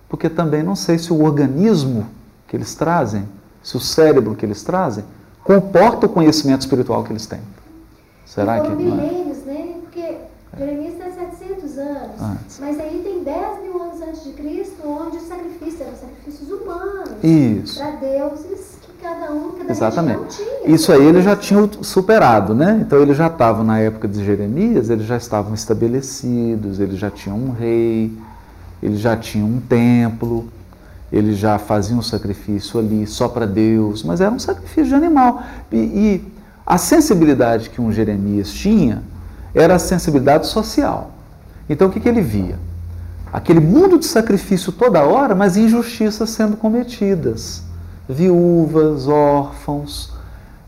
Porque 0.08 0.30
também 0.30 0.62
não 0.62 0.76
sei 0.76 0.98
se 0.98 1.12
o 1.12 1.22
organismo 1.22 2.06
que 2.48 2.56
eles 2.56 2.74
trazem, 2.74 3.28
se 3.62 3.76
o 3.76 3.80
cérebro 3.80 4.34
que 4.34 4.46
eles 4.46 4.62
trazem, 4.62 5.04
comporta 5.42 6.06
o 6.06 6.08
conhecimento 6.08 6.62
espiritual 6.62 7.04
que 7.04 7.12
eles 7.12 7.26
têm. 7.26 7.40
Será 8.24 8.60
que. 8.60 8.68
Não 8.70 9.00
é? 9.00 9.24
Jeremias 10.58 10.94
tem 10.94 11.12
700 11.12 11.78
anos, 11.78 12.22
antes. 12.22 12.58
mas 12.60 12.78
aí 12.78 13.00
tem 13.02 13.24
10 13.24 13.62
mil 13.62 13.82
anos 13.82 14.00
antes 14.00 14.24
de 14.24 14.32
Cristo, 14.32 14.86
onde 14.86 15.16
o 15.16 15.20
sacrifício 15.20 15.82
eram 15.82 15.96
sacrifícios 15.96 16.50
humanos. 16.50 17.24
Isso. 17.24 17.78
Para 17.78 17.90
deuses 17.96 18.78
cada 19.04 19.30
um, 19.30 19.50
cada 19.50 19.70
Exatamente. 19.70 20.42
Isso 20.64 20.90
aí 20.90 21.04
ele 21.04 21.20
já 21.20 21.36
tinha 21.36 21.68
superado, 21.82 22.54
né? 22.54 22.80
Então 22.80 22.98
ele 23.02 23.12
já 23.12 23.26
estava 23.26 23.62
na 23.62 23.78
época 23.78 24.08
de 24.08 24.24
Jeremias, 24.24 24.88
eles 24.88 25.06
já 25.06 25.18
estavam 25.18 25.52
estabelecidos, 25.52 26.80
eles 26.80 26.98
já 26.98 27.10
tinham 27.10 27.36
um 27.36 27.50
rei, 27.50 28.16
eles 28.82 29.00
já 29.00 29.14
tinham 29.14 29.46
um 29.46 29.60
templo, 29.60 30.48
eles 31.12 31.36
já 31.36 31.58
faziam 31.58 31.98
um 31.98 32.02
sacrifício 32.02 32.80
ali 32.80 33.06
só 33.06 33.28
para 33.28 33.46
Deus, 33.46 34.02
mas 34.02 34.22
era 34.22 34.30
um 34.30 34.38
sacrifício 34.38 34.86
de 34.86 34.94
animal. 34.94 35.42
E, 35.70 35.76
e 35.76 36.32
a 36.66 36.78
sensibilidade 36.78 37.68
que 37.68 37.82
um 37.82 37.92
Jeremias 37.92 38.50
tinha 38.50 39.02
era 39.54 39.74
a 39.74 39.78
sensibilidade 39.78 40.46
social. 40.46 41.10
Então 41.68 41.88
o 41.88 41.90
que, 41.90 42.00
que 42.00 42.08
ele 42.08 42.22
via? 42.22 42.58
Aquele 43.30 43.60
mundo 43.60 43.98
de 43.98 44.06
sacrifício 44.06 44.72
toda 44.72 45.02
hora, 45.02 45.34
mas 45.34 45.58
injustiças 45.58 46.30
sendo 46.30 46.56
cometidas. 46.56 47.62
Viúvas, 48.08 49.08
órfãos, 49.08 50.12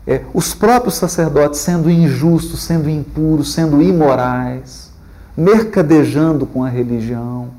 é, 0.07 0.23
os 0.33 0.53
próprios 0.53 0.95
sacerdotes 0.95 1.59
sendo 1.59 1.89
injustos, 1.89 2.63
sendo 2.63 2.89
impuros, 2.89 3.53
sendo 3.53 3.81
imorais, 3.81 4.91
mercadejando 5.35 6.45
com 6.45 6.63
a 6.63 6.69
religião. 6.69 7.49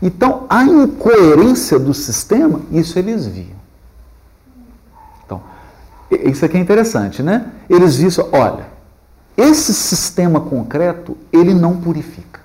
Então, 0.00 0.46
a 0.48 0.62
incoerência 0.64 1.78
do 1.78 1.92
sistema, 1.92 2.60
isso 2.70 2.98
eles 2.98 3.26
viam. 3.26 3.58
Então, 5.26 5.42
isso 6.10 6.44
aqui 6.44 6.56
é 6.56 6.60
interessante, 6.60 7.22
né? 7.22 7.50
Eles 7.68 7.96
viam, 7.96 8.10
olha, 8.32 8.66
esse 9.36 9.74
sistema 9.74 10.40
concreto, 10.40 11.16
ele 11.32 11.52
não 11.52 11.76
purifica. 11.76 12.40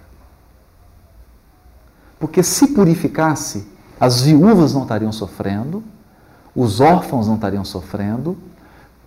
Porque 2.19 2.41
se 2.41 2.67
purificasse, 2.67 3.67
as 3.99 4.21
viúvas 4.21 4.73
não 4.73 4.83
estariam 4.83 5.11
sofrendo, 5.11 5.83
os 6.55 6.79
órfãos 6.79 7.27
não 7.27 7.35
estariam 7.35 7.65
sofrendo, 7.65 8.37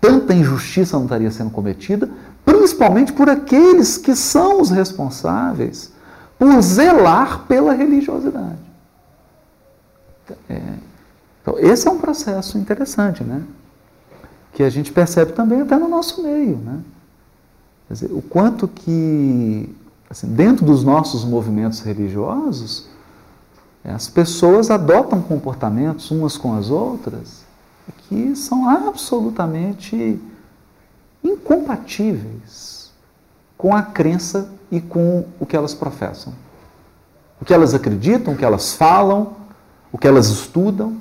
tanta 0.00 0.34
injustiça 0.34 0.96
não 0.96 1.04
estaria 1.04 1.30
sendo 1.30 1.50
cometida, 1.50 2.08
principalmente 2.44 3.12
por 3.12 3.28
aqueles 3.28 3.96
que 3.96 4.14
são 4.14 4.60
os 4.60 4.70
responsáveis 4.70 5.92
por 6.38 6.60
zelar 6.60 7.46
pela 7.46 7.72
religiosidade. 7.72 8.58
É, 10.48 10.60
então, 11.40 11.58
esse 11.58 11.86
é 11.86 11.90
um 11.90 11.98
processo 11.98 12.58
interessante, 12.58 13.22
né? 13.22 13.42
Que 14.52 14.62
a 14.62 14.70
gente 14.70 14.92
percebe 14.92 15.32
também 15.32 15.60
até 15.60 15.76
no 15.76 15.88
nosso 15.88 16.22
meio, 16.22 16.56
né? 16.56 16.80
Dizer, 17.88 18.10
o 18.12 18.20
quanto 18.20 18.66
que, 18.66 19.72
assim, 20.10 20.26
dentro 20.26 20.64
dos 20.66 20.82
nossos 20.82 21.24
movimentos 21.24 21.80
religiosos, 21.80 22.88
as 23.90 24.08
pessoas 24.08 24.70
adotam 24.70 25.22
comportamentos 25.22 26.10
umas 26.10 26.36
com 26.36 26.56
as 26.56 26.70
outras 26.70 27.44
que 28.08 28.34
são 28.34 28.68
absolutamente 28.68 30.20
incompatíveis 31.22 32.92
com 33.56 33.74
a 33.74 33.82
crença 33.82 34.50
e 34.70 34.80
com 34.80 35.26
o 35.40 35.46
que 35.46 35.56
elas 35.56 35.74
professam. 35.74 36.32
O 37.40 37.44
que 37.44 37.54
elas 37.54 37.74
acreditam, 37.74 38.34
o 38.34 38.36
que 38.36 38.44
elas 38.44 38.74
falam, 38.74 39.34
o 39.92 39.98
que 39.98 40.06
elas 40.06 40.28
estudam, 40.28 40.96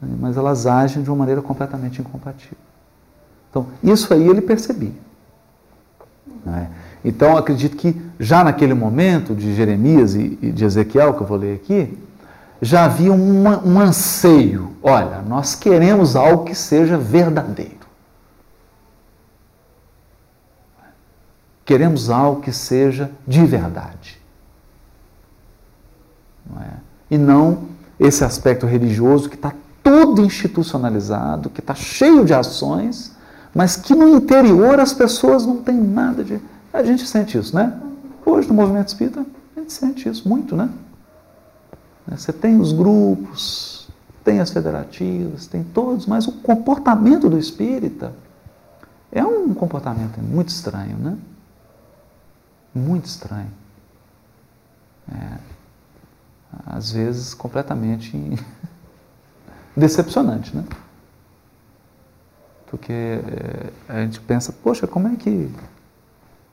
né, 0.00 0.16
mas 0.20 0.36
elas 0.36 0.66
agem 0.66 1.02
de 1.02 1.10
uma 1.10 1.16
maneira 1.16 1.42
completamente 1.42 2.00
incompatível. 2.00 2.58
Então, 3.50 3.66
isso 3.82 4.12
aí 4.12 4.26
ele 4.26 4.40
percebia. 4.40 4.94
Né? 6.44 6.70
Então, 7.04 7.36
acredito 7.36 7.76
que 7.76 8.00
já 8.18 8.44
naquele 8.44 8.74
momento 8.74 9.34
de 9.34 9.54
Jeremias 9.54 10.14
e 10.14 10.28
de 10.28 10.64
Ezequiel, 10.64 11.14
que 11.14 11.22
eu 11.22 11.26
vou 11.26 11.36
ler 11.36 11.56
aqui, 11.56 11.98
já 12.60 12.84
havia 12.84 13.12
um, 13.12 13.80
anseio. 13.80 14.76
Olha, 14.80 15.20
nós 15.22 15.56
queremos 15.56 16.14
algo 16.14 16.44
que 16.44 16.54
seja 16.54 16.96
verdadeiro. 16.96 17.82
Queremos 21.64 22.08
algo 22.08 22.40
que 22.40 22.52
seja 22.52 23.10
de 23.26 23.44
verdade. 23.44 24.20
Não 26.48 26.62
é? 26.62 26.70
E 27.10 27.18
não 27.18 27.64
esse 27.98 28.24
aspecto 28.24 28.66
religioso 28.66 29.28
que 29.28 29.36
está 29.36 29.52
todo 29.82 30.24
institucionalizado, 30.24 31.50
que 31.50 31.60
está 31.60 31.74
cheio 31.74 32.24
de 32.24 32.32
ações, 32.32 33.16
mas 33.54 33.76
que 33.76 33.94
no 33.94 34.08
interior 34.08 34.78
as 34.78 34.92
pessoas 34.92 35.44
não 35.44 35.56
têm 35.62 35.76
nada 35.76 36.22
de. 36.22 36.40
A 36.72 36.82
gente 36.82 37.06
sente 37.06 37.36
isso, 37.36 37.54
né? 37.54 37.80
Hoje 38.24 38.48
no 38.48 38.54
movimento 38.54 38.88
espírita, 38.88 39.26
a 39.56 39.60
gente 39.60 39.72
sente 39.72 40.08
isso 40.08 40.28
muito, 40.28 40.56
né? 40.56 40.70
Você 42.08 42.32
tem 42.32 42.58
os 42.58 42.72
grupos, 42.72 43.88
tem 44.24 44.40
as 44.40 44.50
federativas, 44.50 45.46
tem 45.46 45.62
todos, 45.62 46.06
mas 46.06 46.26
o 46.26 46.32
comportamento 46.32 47.28
do 47.28 47.38
espírita 47.38 48.12
é 49.10 49.24
um 49.24 49.52
comportamento 49.52 50.18
muito 50.20 50.48
estranho, 50.48 50.96
né? 50.96 51.18
Muito 52.74 53.04
estranho. 53.04 53.50
É, 55.12 55.38
às 56.66 56.92
vezes 56.92 57.34
completamente 57.34 58.16
decepcionante, 59.76 60.56
né? 60.56 60.64
Porque 62.66 62.92
é, 62.92 63.70
a 63.88 64.00
gente 64.00 64.20
pensa, 64.20 64.52
poxa, 64.52 64.86
como 64.86 65.08
é 65.08 65.16
que 65.16 65.50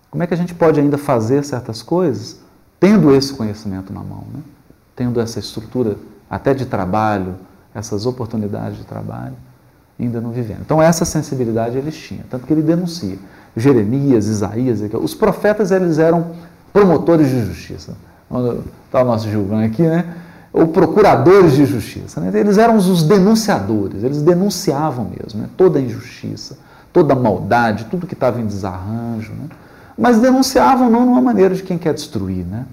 como 0.09 0.23
é 0.23 0.27
que 0.27 0.33
a 0.33 0.37
gente 0.37 0.53
pode 0.53 0.79
ainda 0.79 0.97
fazer 0.97 1.43
certas 1.43 1.81
coisas 1.81 2.39
tendo 2.79 3.13
esse 3.13 3.33
conhecimento 3.33 3.93
na 3.93 3.99
mão, 3.99 4.23
né? 4.33 4.41
Tendo 4.95 5.19
essa 5.19 5.39
estrutura 5.39 5.97
até 6.29 6.53
de 6.53 6.65
trabalho, 6.65 7.35
essas 7.73 8.05
oportunidades 8.05 8.77
de 8.77 8.85
trabalho, 8.85 9.35
ainda 9.99 10.21
não 10.21 10.31
vivendo. 10.31 10.61
Então 10.61 10.81
essa 10.81 11.05
sensibilidade 11.05 11.77
eles 11.77 11.95
tinham, 11.95 12.23
tanto 12.29 12.47
que 12.47 12.53
ele 12.53 12.61
denuncia. 12.61 13.17
Jeremias, 13.55 14.27
Isaías, 14.27 14.79
os 14.93 15.13
profetas 15.13 15.71
eles 15.71 15.99
eram 15.99 16.31
promotores 16.71 17.29
de 17.29 17.45
justiça. 17.45 17.95
Está 18.85 19.01
o 19.01 19.05
nosso 19.05 19.27
Gilvan 19.29 19.65
aqui, 19.65 19.81
né? 19.81 20.15
Ou 20.53 20.67
procuradores 20.67 21.53
de 21.53 21.65
justiça. 21.65 22.21
Né? 22.21 22.39
Eles 22.39 22.57
eram 22.57 22.77
os 22.77 23.03
denunciadores, 23.03 24.03
eles 24.03 24.21
denunciavam 24.21 25.05
mesmo 25.05 25.41
né? 25.41 25.49
toda 25.55 25.79
a 25.79 25.81
injustiça, 25.81 26.57
toda 26.91 27.13
a 27.13 27.15
maldade, 27.15 27.85
tudo 27.85 28.07
que 28.07 28.13
estava 28.13 28.39
em 28.39 28.45
desarranjo. 28.45 29.31
Né? 29.33 29.47
Mas 29.99 30.17
denunciavam 30.17 30.89
não 30.89 31.05
numa 31.05 31.21
maneira 31.21 31.53
de 31.53 31.61
quem 31.61 31.77
quer 31.77 31.93
destruir, 31.93 32.45
né? 32.45 32.65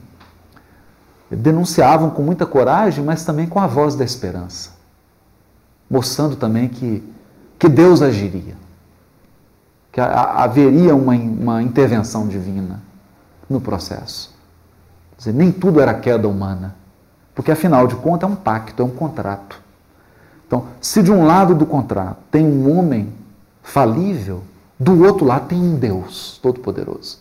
Denunciavam 1.29 2.09
com 2.09 2.23
muita 2.23 2.47
coragem, 2.47 3.05
mas 3.05 3.25
também 3.25 3.49
com 3.49 3.59
a 3.59 3.67
voz 3.67 3.97
da 3.97 4.05
esperança, 4.05 4.71
mostrando 5.91 6.37
também 6.37 6.69
que, 6.69 7.03
que 7.59 7.69
Deus 7.69 8.01
agiria, 8.01 8.55
que 9.91 10.01
haveria 10.01 10.95
uma, 10.95 11.15
uma 11.15 11.63
intervenção 11.65 12.29
divina 12.29 12.81
no 13.51 13.61
processo. 13.61 14.33
Quer 15.13 15.19
dizer, 15.19 15.33
nem 15.33 15.51
tudo 15.51 15.81
era 15.81 15.95
queda 15.95 16.29
humana, 16.29 16.77
porque 17.35 17.51
afinal 17.51 17.89
de 17.89 17.97
contas 17.97 18.31
é 18.31 18.33
um 18.33 18.37
pacto, 18.37 18.83
é 18.83 18.85
um 18.85 18.91
contrato. 18.91 19.61
Então, 20.47 20.67
se 20.81 21.03
de 21.03 21.11
um 21.11 21.27
lado 21.27 21.57
do 21.57 21.67
contrato 21.67 22.19
tem 22.31 22.47
um 22.47 22.79
homem 22.79 23.13
falível, 23.65 24.45
do 24.79 25.03
outro 25.05 25.25
lado 25.25 25.49
tem 25.49 25.59
um 25.59 25.77
Deus 25.77 26.39
Todo-Poderoso. 26.43 27.19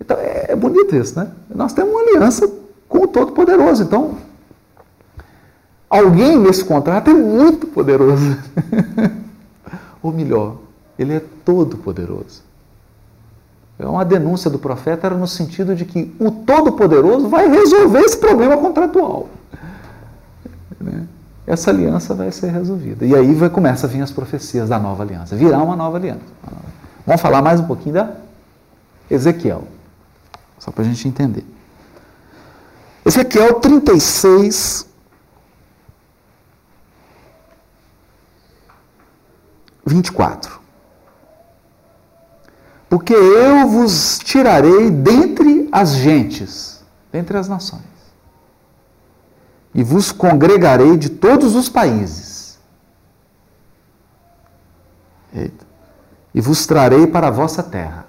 Então 0.00 0.16
é, 0.16 0.52
é 0.52 0.56
bonito 0.56 0.96
isso, 0.96 1.18
né? 1.18 1.30
Nós 1.54 1.72
temos 1.72 1.92
uma 1.92 2.00
aliança 2.00 2.50
com 2.88 3.04
o 3.04 3.08
Todo-Poderoso. 3.08 3.82
Então, 3.82 4.16
alguém 5.88 6.38
nesse 6.38 6.64
contrato 6.64 7.10
é 7.10 7.14
muito 7.14 7.66
poderoso. 7.66 8.38
Ou 10.02 10.12
melhor, 10.12 10.56
ele 10.98 11.14
é 11.14 11.22
todo-poderoso. 11.44 12.42
É 13.78 13.86
uma 13.86 14.04
denúncia 14.04 14.50
do 14.50 14.58
profeta 14.58 15.06
era 15.06 15.16
no 15.16 15.26
sentido 15.26 15.74
de 15.74 15.84
que 15.84 16.14
o 16.18 16.30
Todo-Poderoso 16.30 17.28
vai 17.28 17.48
resolver 17.48 18.00
esse 18.00 18.16
problema 18.16 18.56
contratual. 18.56 19.28
Né? 20.80 21.06
Essa 21.46 21.70
aliança 21.70 22.14
vai 22.14 22.30
ser 22.30 22.50
resolvida. 22.50 23.04
E 23.04 23.14
aí 23.14 23.34
vai, 23.34 23.50
começa 23.50 23.86
a 23.86 23.90
vir 23.90 24.02
as 24.02 24.10
profecias 24.10 24.68
da 24.68 24.78
nova 24.78 25.02
aliança. 25.02 25.34
Virá 25.34 25.58
uma 25.58 25.74
nova 25.74 25.96
aliança. 25.96 26.20
Vamos 27.06 27.20
falar 27.20 27.42
mais 27.42 27.60
um 27.60 27.66
pouquinho 27.66 27.94
da 27.94 28.16
Ezequiel, 29.10 29.66
só 30.58 30.70
para 30.70 30.82
a 30.82 30.86
gente 30.86 31.06
entender. 31.08 31.44
Ezequiel 33.04 33.54
36, 33.54 34.86
24. 39.84 40.60
Porque 42.88 43.12
eu 43.12 43.66
vos 43.68 44.20
tirarei 44.20 44.90
dentre 44.90 45.68
as 45.72 45.94
gentes, 45.94 46.84
dentre 47.10 47.36
as 47.36 47.48
nações 47.48 47.91
e 49.74 49.82
vos 49.82 50.12
congregarei 50.12 50.96
de 50.96 51.08
todos 51.08 51.54
os 51.54 51.68
países. 51.68 52.58
Eita. 55.34 55.66
E 56.34 56.40
vos 56.40 56.66
trarei 56.66 57.06
para 57.06 57.28
a 57.28 57.30
vossa 57.30 57.62
terra. 57.62 58.06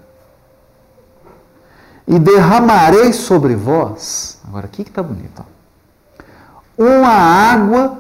E 2.06 2.20
derramarei 2.20 3.14
sobre 3.14 3.56
vós, 3.56 4.40
agora 4.46 4.66
aqui 4.66 4.84
que 4.84 4.90
está 4.90 5.02
bonito, 5.02 5.42
ó, 5.42 6.84
uma 6.84 7.10
água 7.10 7.98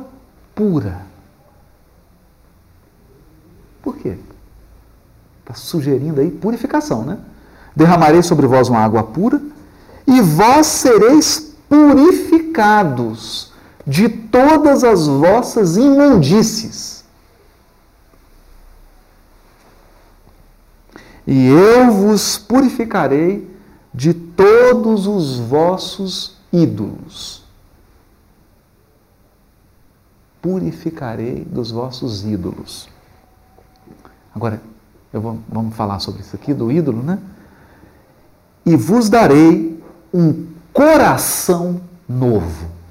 pura. 0.53 1.01
Por 3.81 3.95
quê? 3.97 4.17
Está 5.39 5.53
sugerindo 5.53 6.19
aí 6.19 6.29
purificação, 6.31 7.03
né? 7.03 7.17
Derramarei 7.73 8.21
sobre 8.21 8.45
vós 8.45 8.67
uma 8.67 8.79
água 8.79 9.03
pura, 9.03 9.41
e 10.05 10.19
vós 10.19 10.67
sereis 10.67 11.55
purificados 11.69 13.52
de 13.85 14.07
todas 14.07 14.83
as 14.83 15.07
vossas 15.07 15.75
imundícies. 15.75 17.03
E 21.25 21.47
eu 21.47 21.91
vos 21.91 22.37
purificarei 22.37 23.49
de 23.93 24.13
todos 24.13 25.07
os 25.07 25.37
vossos 25.37 26.37
ídolos. 26.51 27.43
Purificarei 30.41 31.45
dos 31.45 31.71
vossos 31.71 32.25
ídolos. 32.25 32.89
Agora, 34.35 34.61
vou, 35.13 35.39
vamos 35.47 35.75
falar 35.75 35.99
sobre 35.99 36.21
isso 36.21 36.35
aqui, 36.35 36.53
do 36.53 36.71
ídolo, 36.71 37.01
né? 37.01 37.19
E 38.65 38.75
vos 38.75 39.09
darei 39.09 39.81
um 40.13 40.47
coração 40.73 41.81
novo 42.07 42.82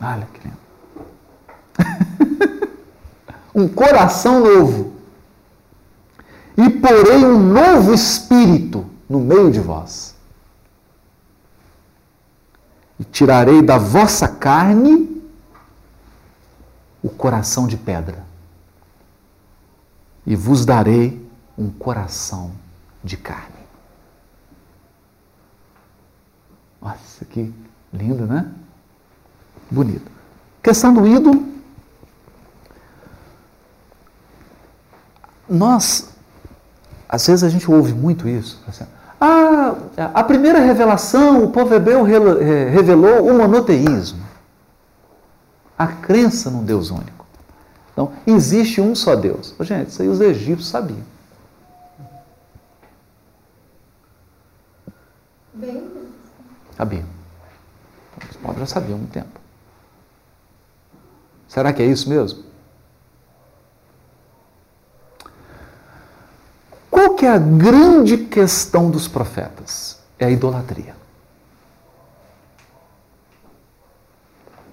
Olha 0.00 0.26
que 0.26 0.40
lindo. 0.46 0.58
um 3.54 3.68
coração 3.68 4.40
novo. 4.40 4.94
E 6.56 6.70
porei 6.70 7.24
um 7.24 7.38
novo 7.38 7.92
espírito 7.92 8.86
no 9.08 9.20
meio 9.20 9.50
de 9.50 9.60
vós. 9.60 10.14
E 12.98 13.04
tirarei 13.04 13.60
da 13.62 13.76
vossa 13.76 14.26
carne 14.26 15.22
o 17.02 17.10
coração 17.10 17.66
de 17.66 17.76
pedra. 17.76 18.24
E 20.26 20.34
vos 20.34 20.64
darei 20.64 21.24
um 21.56 21.70
coração 21.70 22.52
de 23.04 23.16
carne. 23.16 23.54
Nossa, 26.80 27.24
que 27.24 27.52
lindo, 27.92 28.26
né? 28.26 28.52
Bonito. 29.70 30.10
Questão 30.62 30.92
do 30.92 31.06
ídolo. 31.06 31.46
Nós, 35.48 36.08
às 37.08 37.26
vezes 37.26 37.44
a 37.44 37.48
gente 37.48 37.70
ouve 37.70 37.92
muito 37.92 38.28
isso. 38.28 38.62
Assim, 38.66 38.84
ah, 39.20 39.76
a 40.12 40.24
primeira 40.24 40.58
revelação, 40.58 41.44
o 41.44 41.50
povo 41.50 41.74
hebreu 41.74 42.02
revelou 42.02 43.28
o 43.28 43.34
monoteísmo. 43.34 44.24
A 45.78 45.86
crença 45.86 46.50
num 46.50 46.64
Deus 46.64 46.90
único. 46.90 47.26
Então, 47.92 48.12
existe 48.26 48.80
um 48.80 48.94
só 48.94 49.16
Deus. 49.16 49.54
Gente, 49.60 49.88
isso 49.88 50.02
aí 50.02 50.08
os 50.08 50.20
egípcios 50.20 50.68
sabiam. 50.68 51.02
Bem. 55.54 55.90
Sabiam. 56.76 57.06
Os 58.30 58.36
povos 58.36 58.58
já 58.58 58.66
sabiam 58.66 58.96
há 58.96 58.98
muito 58.98 59.12
tempo. 59.12 59.35
Será 61.56 61.72
que 61.72 61.82
é 61.82 61.86
isso 61.86 62.10
mesmo? 62.10 62.44
Qual 66.90 67.14
que 67.14 67.24
é 67.24 67.30
a 67.30 67.38
grande 67.38 68.18
questão 68.18 68.90
dos 68.90 69.08
profetas? 69.08 69.98
É 70.18 70.26
a 70.26 70.30
idolatria. 70.30 70.94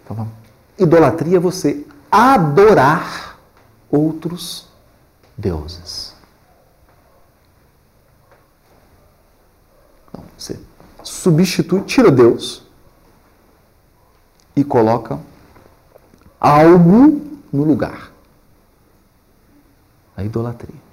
Então, 0.04 0.30
idolatria 0.78 1.38
é 1.38 1.40
você 1.40 1.88
adorar 2.12 3.40
outros 3.90 4.68
deuses. 5.38 6.14
Então, 10.10 10.26
você 10.38 10.60
substitui, 11.02 11.84
tira 11.84 12.12
Deus 12.12 12.62
e 14.54 14.66
coloca 14.66 15.18
algo 16.44 17.22
no 17.54 17.64
lugar. 17.64 18.12
A 20.18 20.24
idolatria. 20.24 20.84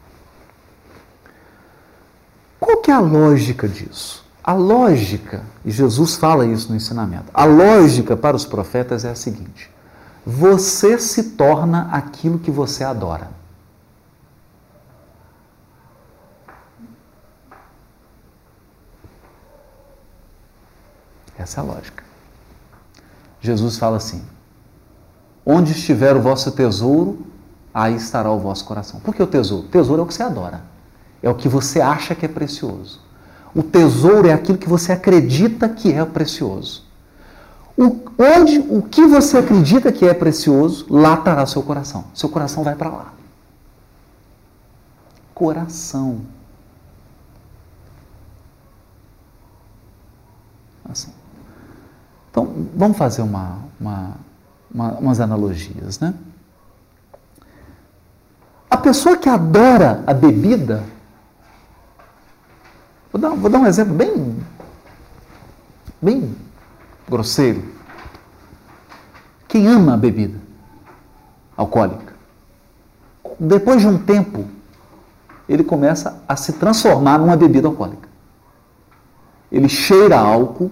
Qual 2.61 2.77
que 2.77 2.91
é 2.91 2.95
a 2.95 3.01
lógica 3.01 3.69
disso? 3.69 4.25
A 4.45 4.53
lógica, 4.55 5.45
e 5.65 5.71
Jesus 5.71 6.17
fala 6.17 6.47
isso 6.47 6.71
no 6.71 6.77
ensinamento, 6.77 7.31
a 7.35 7.45
lógica 7.45 8.17
para 8.17 8.37
os 8.37 8.47
profetas 8.47 9.05
é 9.05 9.11
a 9.11 9.15
seguinte: 9.15 9.71
você 10.25 10.99
se 10.99 11.33
torna 11.33 11.91
aquilo 11.93 12.39
que 12.39 12.51
você 12.51 12.85
adora. 12.85 13.31
Essa 21.37 21.61
é 21.61 21.63
a 21.63 21.67
lógica. 21.67 22.05
Jesus 23.41 23.77
fala 23.79 23.97
assim: 23.97 24.25
Onde 25.45 25.73
estiver 25.73 26.17
o 26.17 26.21
vosso 26.21 26.53
tesouro, 26.53 27.27
aí 27.73 27.97
estará 27.97 28.31
o 28.31 28.39
vosso 28.39 28.65
coração. 28.65 29.01
Por 29.01 29.15
que 29.15 29.23
o 29.23 29.27
tesouro? 29.27 29.67
O 29.67 29.69
tesouro 29.69 30.01
é 30.01 30.05
o 30.05 30.07
que 30.07 30.15
você 30.15 30.23
adora, 30.23 30.63
é 31.23 31.31
o 31.31 31.35
que 31.35 31.49
você 31.49 31.81
acha 31.81 32.15
que 32.15 32.27
é 32.27 32.29
precioso. 32.29 33.01
O 33.55 33.63
tesouro 33.63 34.29
é 34.29 34.33
aquilo 34.33 34.59
que 34.59 34.69
você 34.69 34.93
acredita 34.93 35.69
que 35.69 35.93
é 35.93 36.05
precioso. 36.05 36.85
O, 37.77 37.99
onde 38.19 38.59
o 38.59 38.83
que 38.83 39.07
você 39.07 39.39
acredita 39.39 39.91
que 39.91 40.07
é 40.07 40.13
precioso, 40.13 40.87
lá 40.91 41.15
estará 41.15 41.47
seu 41.47 41.63
coração. 41.63 42.05
Seu 42.15 42.29
coração 42.29 42.63
vai 42.63 42.77
para 42.77 42.91
lá. 42.91 43.15
Coração. 45.35 46.21
Assim. 50.85 51.13
Então, 52.31 52.69
vamos 52.77 52.97
fazer 52.99 53.23
uma, 53.23 53.59
uma, 53.81 54.17
uma, 54.73 54.93
umas 54.93 55.21
analogias, 55.21 55.99
né? 56.01 56.15
A 58.71 58.77
pessoa 58.77 59.17
que 59.17 59.29
adora 59.29 60.03
a 60.07 60.15
bebida, 60.15 60.85
vou 63.13 63.21
dar, 63.21 63.31
vou 63.31 63.51
dar 63.51 63.59
um 63.59 63.67
exemplo 63.67 63.95
bem, 63.95 64.37
bem 66.01 66.37
grosseiro. 67.09 67.63
Quem 69.49 69.67
ama 69.67 69.95
a 69.95 69.97
bebida 69.97 70.39
alcoólica, 71.57 72.15
depois 73.39 73.81
de 73.81 73.89
um 73.89 73.99
tempo, 73.99 74.47
ele 75.49 75.65
começa 75.65 76.23
a 76.29 76.37
se 76.37 76.53
transformar 76.53 77.19
numa 77.19 77.37
bebida 77.37 77.67
alcoólica. 77.67 78.09
Ele 79.51 79.69
cheira 79.69 80.17
álcool, 80.17 80.71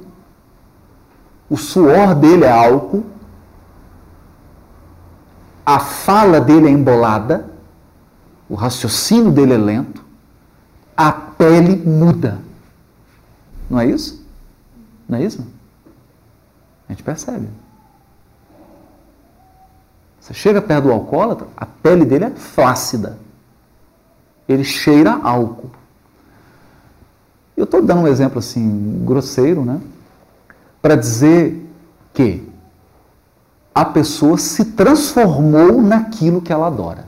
o 1.50 1.56
suor 1.56 2.14
dele 2.14 2.44
é 2.44 2.52
álcool, 2.52 3.04
a 5.68 5.78
fala 5.78 6.40
dele 6.40 6.66
é 6.66 6.70
embolada, 6.70 7.44
o 8.48 8.54
raciocínio 8.54 9.30
dele 9.30 9.52
é 9.52 9.58
lento, 9.58 10.02
a 10.96 11.12
pele 11.12 11.76
muda. 11.76 12.38
Não 13.68 13.78
é 13.78 13.84
isso? 13.84 14.26
Não 15.06 15.18
é 15.18 15.24
isso? 15.24 15.46
A 16.88 16.92
gente 16.92 17.02
percebe. 17.02 17.50
Você 20.18 20.32
chega 20.32 20.62
perto 20.62 20.84
do 20.84 20.92
alcoólatra, 20.92 21.46
a 21.54 21.66
pele 21.66 22.06
dele 22.06 22.24
é 22.24 22.30
flácida. 22.30 23.18
Ele 24.48 24.64
cheira 24.64 25.20
álcool. 25.22 25.70
Eu 27.54 27.64
estou 27.64 27.82
dando 27.82 28.04
um 28.04 28.08
exemplo 28.08 28.38
assim, 28.38 29.04
grosseiro, 29.04 29.66
né? 29.66 29.82
Para 30.80 30.96
dizer 30.96 31.70
que 32.14 32.47
a 33.78 33.84
pessoa 33.84 34.36
se 34.36 34.64
transformou 34.64 35.80
naquilo 35.80 36.42
que 36.42 36.52
ela 36.52 36.66
adora. 36.66 37.06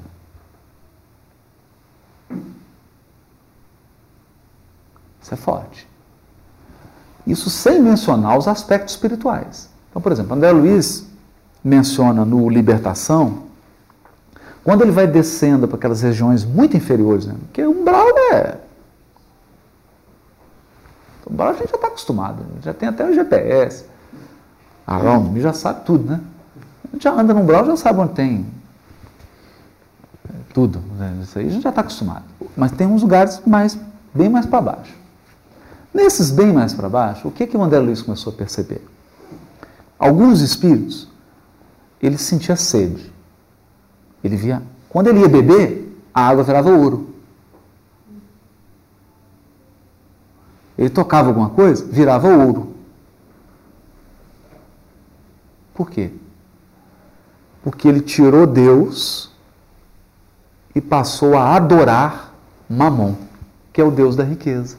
Isso 5.21 5.35
é 5.35 5.37
forte. 5.37 5.89
Isso 7.27 7.51
sem 7.51 7.83
mencionar 7.83 8.39
os 8.39 8.47
aspectos 8.47 8.95
espirituais. 8.95 9.69
Então, 9.91 10.01
por 10.01 10.13
exemplo, 10.13 10.33
André 10.33 10.53
Luiz 10.53 11.09
menciona 11.63 12.25
no 12.25 12.49
Libertação, 12.49 13.47
quando 14.63 14.83
ele 14.83 14.93
vai 14.93 15.09
descendo 15.09 15.67
para 15.67 15.77
aquelas 15.77 16.03
regiões 16.03 16.45
muito 16.45 16.77
inferiores, 16.77 17.27
né? 17.27 17.35
porque 17.47 17.65
o 17.65 17.73
umbral 17.73 18.07
é. 18.33 18.59
O 21.27 21.33
umbral 21.33 21.49
a 21.49 21.55
gente 21.55 21.71
já 21.71 21.75
está 21.75 21.89
acostumado, 21.89 22.47
já 22.63 22.73
tem 22.73 22.89
até 22.89 23.05
o 23.05 23.13
GPS. 23.13 23.87
A 24.87 24.97
ROM 24.97 25.37
já 25.41 25.53
sabe 25.53 25.85
tudo, 25.85 26.09
né? 26.09 26.21
A 26.91 26.97
gente 26.97 27.05
já 27.05 27.13
anda 27.13 27.33
no 27.33 27.41
umbral, 27.41 27.65
já 27.65 27.77
sabe 27.77 28.01
onde 28.01 28.15
tem 28.15 28.47
tudo. 30.53 30.81
Né? 30.99 31.21
Isso 31.23 31.39
aí 31.39 31.47
a 31.47 31.51
gente 31.51 31.63
já 31.63 31.69
está 31.71 31.81
acostumado. 31.81 32.25
Mas 32.57 32.73
tem 32.73 32.87
uns 32.87 33.03
lugares 33.03 33.41
mais, 33.47 33.79
bem 34.15 34.29
mais 34.29 34.47
para 34.47 34.61
baixo. 34.61 34.95
Nesses 35.93 36.31
bem 36.31 36.53
mais 36.53 36.73
para 36.73 36.89
baixo, 36.89 37.29
o 37.29 37.31
que, 37.31 37.47
que 37.47 37.57
o 37.57 37.63
André 37.63 37.79
Luiz 37.79 38.03
começou 38.03 38.33
a 38.33 38.37
perceber? 38.37 38.87
Alguns 39.99 40.41
espíritos, 40.41 41.09
ele 42.01 42.17
sentia 42.17 42.57
sede. 42.57 43.13
Ele 44.23 44.37
via. 44.37 44.63
Quando 44.89 45.09
ele 45.09 45.21
ia 45.21 45.29
beber, 45.29 46.01
a 46.15 46.29
água 46.29 46.45
virava 46.45 46.71
ouro. 46.71 47.15
Ele 50.79 50.89
tocava 50.89 51.29
alguma 51.29 51.51
coisa, 51.51 51.85
virava 51.85 52.29
ouro. 52.29 52.75
Por 55.75 55.91
quê? 55.91 56.11
Porque 57.63 57.87
ele 57.87 58.01
tirou 58.01 58.47
Deus 58.47 59.31
e 60.75 60.81
passou 60.81 61.37
a 61.37 61.57
adorar 61.57 62.33
Mamon, 62.69 63.15
que 63.73 63.81
é 63.81 63.85
o 63.85 63.91
Deus 63.91 64.17
da 64.17 64.25
riqueza. 64.25 64.79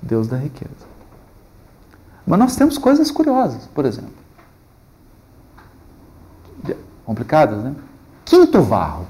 Deus 0.00 0.28
da 0.28 0.36
riqueza. 0.36 0.86
Mas 2.26 2.38
nós 2.38 2.56
temos 2.56 2.78
coisas 2.78 3.10
curiosas, 3.10 3.66
por 3.66 3.84
exemplo. 3.84 4.14
Complicadas, 7.04 7.62
né? 7.62 7.74
Quinto 8.24 8.62
varro. 8.62 9.06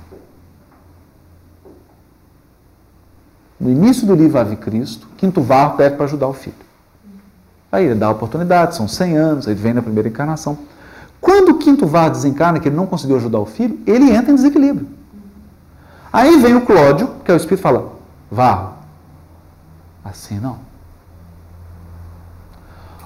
No 3.59 3.71
início 3.71 4.07
do 4.07 4.15
livro 4.15 4.39
Ave 4.39 4.57
Cristo, 4.57 5.09
Quinto 5.17 5.41
Varro 5.41 5.79
pede 5.79 5.97
para 5.97 6.05
ajudar 6.05 6.29
o 6.29 6.35
filho. 6.35 6.66
Aí 7.77 7.85
ele 7.85 7.95
dá 7.95 8.07
a 8.07 8.11
oportunidade, 8.11 8.75
são 8.75 8.89
100 8.89 9.17
anos, 9.19 9.47
ele 9.47 9.61
vem 9.61 9.75
na 9.75 9.83
primeira 9.83 10.09
encarnação. 10.09 10.57
Quando 11.21 11.51
o 11.51 11.59
Quinto 11.59 11.87
Varro 11.87 12.09
desencarna, 12.09 12.59
que 12.59 12.69
ele 12.71 12.75
não 12.75 12.87
conseguiu 12.87 13.17
ajudar 13.17 13.39
o 13.39 13.45
filho, 13.45 13.79
ele 13.87 14.11
entra 14.13 14.33
em 14.33 14.35
desequilíbrio. 14.35 14.89
Aí 16.11 16.39
vem 16.39 16.57
o 16.57 16.65
Clódio, 16.65 17.17
que 17.23 17.31
é 17.31 17.35
o 17.35 17.37
Espírito, 17.37 17.61
fala: 17.61 17.93
Varro, 18.31 18.73
assim 20.03 20.41
não. 20.41 20.59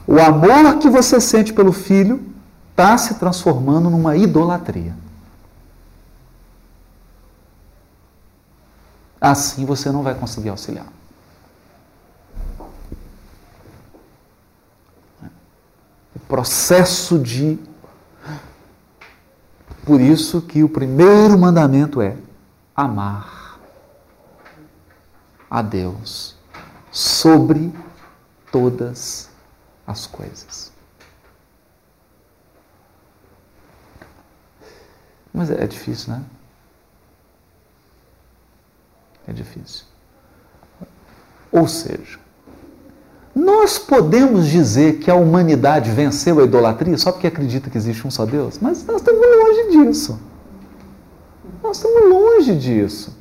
O 0.07 0.21
amor 0.21 0.79
que 0.79 0.89
você 0.89 1.21
sente 1.21 1.53
pelo 1.53 1.73
filho 1.73 2.23
está 2.71 2.97
se 2.97 3.15
transformando 3.15 3.91
numa 3.91 4.17
idolatria. 4.17 4.95
Assim 9.21 9.65
você 9.65 9.91
não 9.91 10.05
vai 10.05 10.15
conseguir 10.15 10.51
auxiliar. 10.51 10.87
Processo 16.31 17.19
de. 17.19 17.59
Por 19.85 20.01
isso 20.01 20.41
que 20.41 20.63
o 20.63 20.69
primeiro 20.69 21.37
mandamento 21.37 22.01
é 22.01 22.17
amar 22.75 23.59
a 25.51 25.61
Deus 25.61 26.37
sobre 26.93 27.75
todas 28.53 29.29
as 29.85 30.07
coisas. 30.07 30.73
Mas 35.35 35.51
é, 35.51 35.67
difícil, 35.67 36.13
né? 36.15 36.25
É 39.27 39.33
difícil. 39.33 39.87
Ou 41.51 41.67
seja, 41.67 42.21
nós 43.41 43.79
podemos 43.79 44.47
dizer 44.47 44.99
que 44.99 45.11
a 45.11 45.15
humanidade 45.15 45.91
venceu 45.91 46.41
a 46.41 46.45
idolatria 46.45 46.97
só 46.99 47.11
porque 47.11 47.27
acredita 47.27 47.71
que 47.71 47.79
existe 47.79 48.07
um 48.07 48.11
só 48.11 48.27
Deus? 48.27 48.59
Mas 48.61 48.85
nós 48.85 48.97
estamos 48.97 49.21
longe 49.21 49.71
disso. 49.71 50.21
Nós 51.63 51.77
estamos 51.77 52.09
longe 52.09 52.55
disso. 52.57 53.17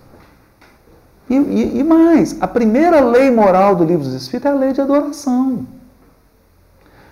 E, 1.30 1.36
e, 1.36 1.80
e 1.80 1.84
mais, 1.84 2.36
a 2.41 2.47
primeira 2.47 2.99
lei 3.01 3.32
moral 3.32 3.76
do 3.76 3.84
livro 3.84 4.03
dos 4.03 4.13
Espíritos 4.13 4.51
é 4.51 4.53
a 4.53 4.57
lei 4.57 4.74
de 4.74 4.82
adoração. 4.82 5.65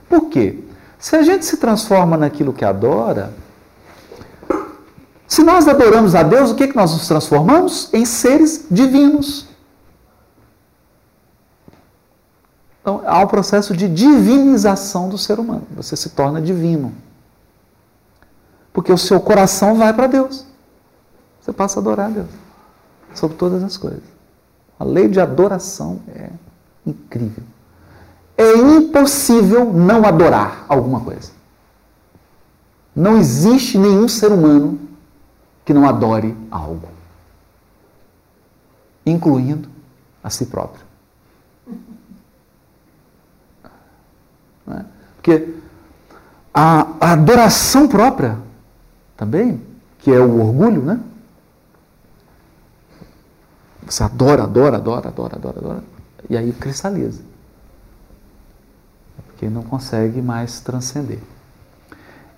Por 0.10 0.30
quê? 0.30 0.64
Se 0.99 1.16
a 1.16 1.22
gente 1.22 1.45
se 1.45 1.58
transforma 1.58 2.18
naquilo 2.18 2.51
que 2.51 2.66
adora, 2.66 3.34
Se 5.28 5.43
nós 5.43 5.68
adoramos 5.68 6.16
a 6.16 6.24
Deus, 6.24 6.51
o 6.51 6.55
que, 6.55 6.68
que 6.68 6.76
nós 6.76 6.93
nos 6.93 7.05
transformamos? 7.08 7.89
Em 7.93 8.05
seres 8.05 8.66
divinos. 8.72 9.47
Então, 12.88 13.02
há 13.06 13.20
um 13.20 13.28
processo 13.28 13.76
de 13.76 13.86
divinização 13.90 15.10
do 15.10 15.18
ser 15.18 15.42
humano. 15.42 15.68
Você 15.76 15.94
se 15.98 16.12
torna 16.12 16.42
divino. 16.42 16.94
Porque 18.72 18.94
o 18.94 18.98
seu 18.98 19.20
coração 19.20 19.76
vai 19.76 19.92
para 19.92 20.08
Deus. 20.08 20.46
Você 21.42 21.52
passa 21.52 21.80
a 21.80 21.82
adorar 21.82 22.06
a 22.06 22.10
Deus 22.12 22.30
sobre 23.14 23.36
todas 23.36 23.62
as 23.62 23.76
coisas. 23.76 24.04
A 24.80 24.86
lei 24.86 25.10
de 25.10 25.20
adoração 25.20 26.00
é 26.08 26.30
incrível. 26.86 27.44
É 28.38 28.56
impossível 28.56 29.66
não 29.66 30.06
adorar 30.06 30.66
alguma 30.70 31.02
coisa. 31.02 31.34
Não 32.96 33.18
existe 33.18 33.78
nenhum 33.78 34.08
ser 34.08 34.32
humano 34.32 34.80
que 35.66 35.74
não 35.74 35.86
adore 35.86 36.38
algo, 36.50 36.88
incluindo 39.06 39.68
a 40.24 40.30
si 40.30 40.46
próprio. 40.46 40.87
É? 44.70 44.86
Porque 45.15 45.55
a, 46.53 47.11
adoração 47.11 47.88
própria 47.88 48.38
também, 49.15 49.61
que 49.99 50.11
é 50.11 50.20
o 50.20 50.41
orgulho, 50.41 50.82
né? 50.82 50.99
Você 53.86 54.03
adora, 54.03 54.43
adora, 54.43 54.78
adora, 54.78 55.07
adora, 55.07 55.36
adora, 55.38 55.59
adora, 55.59 55.84
e 56.30 56.36
aí 56.36 56.51
cristaliza. 56.51 57.22
Porque 59.28 59.49
não 59.49 59.63
consegue 59.63 60.22
mais 60.22 60.59
transcender. 60.59 61.20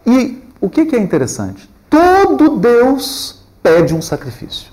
E 0.05 0.43
o 0.61 0.69
que 0.69 0.81
é 0.95 0.99
interessante? 0.99 1.69
Todo 1.89 2.57
Deus 2.57 3.43
pede 3.63 3.95
um 3.95 4.01
sacrifício. 4.01 4.71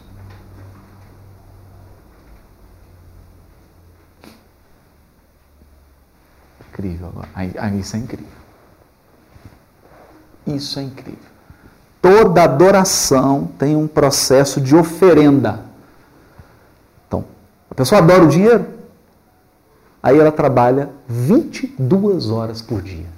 Incrível 6.77 7.09
agora. 7.09 7.29
Isso 7.75 7.97
é 7.97 7.99
incrível. 7.99 8.33
Isso 10.47 10.79
é 10.79 10.83
incrível. 10.83 11.25
Toda 12.03 12.43
adoração 12.45 13.47
tem 13.59 13.75
um 13.75 13.89
processo 13.89 14.61
de 14.61 14.77
oferenda. 14.77 15.65
Então, 17.09 17.25
a 17.71 17.75
pessoa 17.75 18.03
adora 18.03 18.25
o 18.25 18.29
dinheiro, 18.29 18.69
aí 20.03 20.19
ela 20.19 20.31
trabalha 20.31 20.91
22 21.09 22.29
horas 22.29 22.61
por 22.61 22.83
dia. 22.83 23.09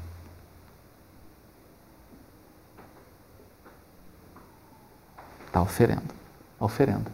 Está 5.49 5.61
oferendo. 5.61 6.15
Está 6.55 6.65
oferendo. 6.65 7.11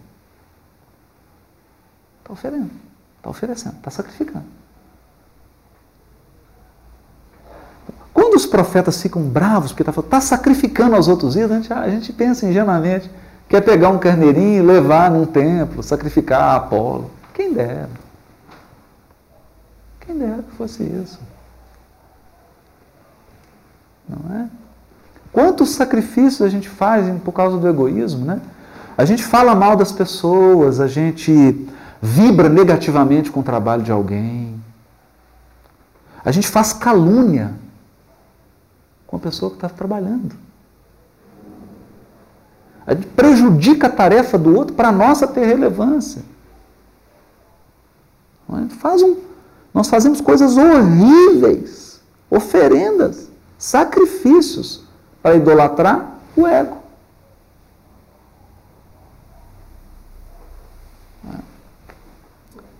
Está 2.21 2.33
oferendo. 2.35 2.71
Está 3.17 3.31
oferecendo. 3.31 3.77
Está 3.77 3.91
sacrificando. 3.91 4.64
Quando 8.15 8.37
os 8.37 8.47
profetas 8.47 9.03
ficam 9.03 9.23
bravos, 9.23 9.73
porque 9.73 9.83
está 9.83 10.01
tá 10.01 10.21
sacrificando 10.21 10.95
aos 10.95 11.09
outros 11.09 11.35
ídolos, 11.35 11.51
a 11.51 11.57
gente, 11.57 11.73
a 11.73 11.91
gente 11.91 12.13
pensa 12.13 12.47
ingenuamente, 12.47 13.11
quer 13.49 13.61
pegar 13.61 13.89
um 13.89 13.99
carneirinho 13.99 14.63
e 14.63 14.65
levar 14.65 15.11
num 15.11 15.27
templo, 15.27 15.83
sacrificar 15.83 16.41
a 16.41 16.57
Apolo. 16.57 17.11
Quem 17.35 17.53
dera. 17.53 17.91
Quem 19.99 20.17
dera 20.17 20.45
que 20.49 20.57
fosse 20.57 20.85
isso. 20.85 21.19
Não 24.09 24.37
é? 24.37 24.49
Quantos 25.33 25.71
sacrifícios 25.71 26.43
a 26.43 26.49
gente 26.49 26.69
faz 26.69 27.13
por 27.25 27.33
causa 27.33 27.57
do 27.59 27.67
egoísmo, 27.67 28.25
né? 28.25 28.41
A 28.97 29.05
gente 29.05 29.25
fala 29.25 29.57
mal 29.57 29.75
das 29.75 29.91
pessoas, 29.91 30.79
a 30.79 30.87
gente 30.87 31.69
vibra 32.01 32.49
negativamente 32.49 33.33
com 33.33 33.41
o 33.41 33.43
trabalho 33.43 33.83
de 33.83 33.91
alguém. 33.91 34.63
A 36.25 36.31
gente 36.31 36.47
faz 36.47 36.73
calúnia 36.73 37.64
com 39.15 39.19
a 39.19 39.21
pessoa 39.21 39.51
que 39.51 39.59
está 39.59 39.69
trabalhando. 39.69 40.35
A 42.85 42.95
gente 42.95 43.07
prejudica 43.09 43.87
a 43.87 43.91
tarefa 43.91 44.37
do 44.37 44.57
outro 44.57 44.75
para 44.75 44.89
a 44.89 44.93
nossa 44.93 45.25
ter 45.29 45.47
relevância. 45.47 46.23
Gente 48.51 48.75
faz 48.75 49.03
um, 49.03 49.17
nós 49.73 49.89
fazemos 49.89 50.21
coisas 50.21 50.57
horríveis, 50.57 52.01
oferendas, 52.29 53.31
sacrifícios 53.57 54.83
para 55.23 55.37
idolatrar 55.37 56.19
o 56.37 56.47
ego. 56.47 56.79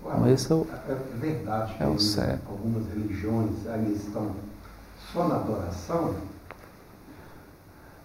Então, 0.03 0.29
esse 0.33 0.51
é, 0.51 0.55
o, 0.55 0.67
é 0.89 0.95
verdade 1.21 1.77
é 1.79 1.87
o 1.87 1.99
sério. 1.99 2.41
algumas 2.49 2.87
religiões 2.89 3.67
ali 3.69 3.93
estão 3.93 4.33
só 5.15 5.29
na 5.29 5.37
adoração? 5.37 6.15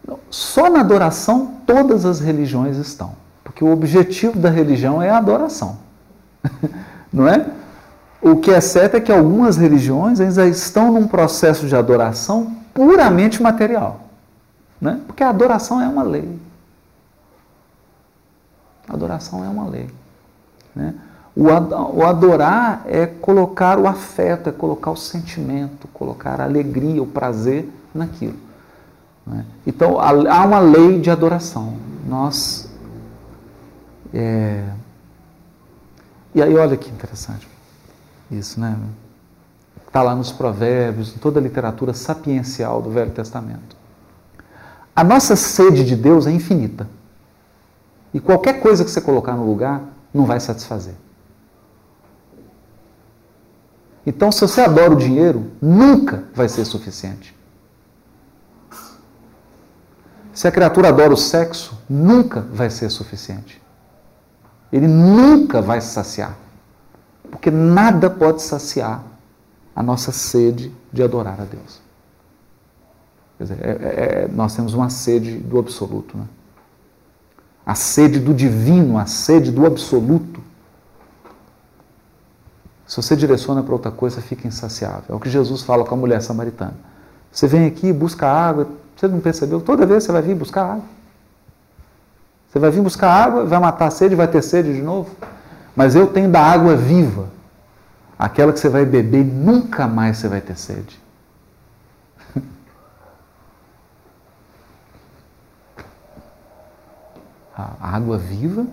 Não, 0.07 0.19
só 0.29 0.69
na 0.69 0.81
adoração 0.81 1.55
todas 1.65 2.05
as 2.05 2.19
religiões 2.19 2.77
estão. 2.77 3.15
Porque 3.43 3.63
o 3.63 3.71
objetivo 3.71 4.37
da 4.37 4.49
religião 4.49 5.01
é 5.01 5.09
a 5.09 5.17
adoração. 5.17 5.79
Não 7.11 7.27
é? 7.27 7.49
O 8.21 8.35
que 8.35 8.51
é 8.51 8.61
certo 8.61 8.95
é 8.95 9.01
que 9.01 9.11
algumas 9.11 9.57
religiões 9.57 10.19
ainda 10.19 10.47
estão 10.47 10.91
num 10.91 11.07
processo 11.07 11.65
de 11.65 11.75
adoração 11.75 12.55
puramente 12.73 13.41
material. 13.41 14.01
Né? 14.79 15.01
Porque 15.07 15.23
a 15.23 15.29
adoração 15.29 15.81
é 15.81 15.87
uma 15.87 16.03
lei. 16.03 16.39
A 18.87 18.93
adoração 18.93 19.43
é 19.43 19.49
uma 19.49 19.67
lei. 19.67 19.89
Né? 20.75 20.93
O 21.35 22.03
adorar 22.03 22.83
é 22.85 23.05
colocar 23.05 23.79
o 23.79 23.87
afeto, 23.87 24.49
é 24.49 24.51
colocar 24.51 24.91
o 24.91 24.95
sentimento, 24.95 25.87
colocar 25.93 26.41
a 26.41 26.43
alegria, 26.43 27.01
o 27.01 27.07
prazer 27.07 27.69
naquilo. 27.93 28.35
Né? 29.25 29.45
Então 29.65 29.99
há 29.99 30.43
uma 30.45 30.59
lei 30.59 30.99
de 30.99 31.09
adoração. 31.09 31.77
Nós. 32.07 32.69
É... 34.13 34.65
E 36.33 36.41
aí, 36.41 36.55
olha 36.55 36.75
que 36.75 36.89
interessante 36.89 37.47
isso, 38.31 38.59
né? 38.59 38.77
Está 39.87 40.03
lá 40.03 40.15
nos 40.15 40.31
Provérbios, 40.31 41.15
em 41.15 41.19
toda 41.19 41.39
a 41.39 41.43
literatura 41.43 41.93
sapiencial 41.93 42.81
do 42.81 42.91
Velho 42.91 43.11
Testamento. 43.11 43.75
A 44.95 45.03
nossa 45.03 45.35
sede 45.35 45.83
de 45.83 45.95
Deus 45.95 46.27
é 46.27 46.31
infinita. 46.31 46.87
E 48.13 48.19
qualquer 48.19 48.59
coisa 48.61 48.83
que 48.83 48.91
você 48.91 49.01
colocar 49.01 49.33
no 49.33 49.45
lugar 49.45 49.81
não 50.13 50.25
vai 50.25 50.39
satisfazer. 50.39 50.93
Então, 54.05 54.31
se 54.31 54.41
você 54.41 54.61
adora 54.61 54.93
o 54.93 54.95
dinheiro, 54.95 55.51
nunca 55.61 56.23
vai 56.33 56.47
ser 56.49 56.65
suficiente. 56.65 57.37
Se 60.33 60.47
a 60.47 60.51
criatura 60.51 60.87
adora 60.87 61.13
o 61.13 61.17
sexo, 61.17 61.77
nunca 61.89 62.41
vai 62.41 62.69
ser 62.69 62.89
suficiente. 62.89 63.61
Ele 64.71 64.87
nunca 64.87 65.61
vai 65.61 65.81
se 65.81 65.87
saciar. 65.87 66.37
Porque 67.29 67.51
nada 67.51 68.09
pode 68.09 68.41
saciar 68.41 69.03
a 69.75 69.83
nossa 69.83 70.11
sede 70.11 70.73
de 70.91 71.03
adorar 71.03 71.39
a 71.39 71.45
Deus. 71.45 71.81
Dizer, 73.39 73.57
é, 73.61 73.69
é, 73.69 74.23
é, 74.23 74.27
nós 74.27 74.55
temos 74.55 74.73
uma 74.73 74.89
sede 74.89 75.37
do 75.37 75.57
absoluto. 75.57 76.17
Né? 76.17 76.25
A 77.65 77.75
sede 77.75 78.19
do 78.19 78.33
divino, 78.33 78.97
a 78.97 79.05
sede 79.05 79.51
do 79.51 79.65
absoluto. 79.65 80.28
Se 82.89 82.97
você 82.97 83.15
direciona 83.15 83.61
para 83.61 83.71
outra 83.71 83.91
coisa, 83.91 84.19
fica 84.19 84.47
insaciável. 84.47 85.03
É 85.09 85.13
o 85.13 85.19
que 85.19 85.29
Jesus 85.29 85.61
fala 85.61 85.85
com 85.85 85.93
a 85.93 85.97
mulher 85.97 86.23
samaritana. 86.23 86.73
Você 87.31 87.45
vem 87.45 87.67
aqui, 87.67 87.93
busca 87.93 88.25
água, 88.25 88.67
você 88.95 89.07
não 89.07 89.19
percebeu? 89.19 89.61
Toda 89.61 89.85
vez 89.85 90.03
você 90.03 90.11
vai 90.11 90.23
vir 90.23 90.33
buscar 90.33 90.63
água. 90.63 90.85
Você 92.49 92.57
vai 92.57 92.71
vir 92.71 92.81
buscar 92.81 93.11
água, 93.11 93.45
vai 93.45 93.59
matar 93.59 93.85
a 93.85 93.91
sede, 93.91 94.15
vai 94.15 94.27
ter 94.27 94.41
sede 94.41 94.73
de 94.73 94.81
novo. 94.81 95.15
Mas 95.75 95.93
eu 95.93 96.07
tenho 96.07 96.31
da 96.31 96.41
água 96.41 96.75
viva, 96.75 97.27
aquela 98.17 98.51
que 98.51 98.59
você 98.59 98.69
vai 98.69 98.87
beber 98.87 99.21
e 99.21 99.23
nunca 99.23 99.87
mais 99.87 100.17
você 100.17 100.27
vai 100.27 100.41
ter 100.41 100.57
sede. 100.57 100.99
A 107.55 107.95
água 107.95 108.17
viva 108.17 108.65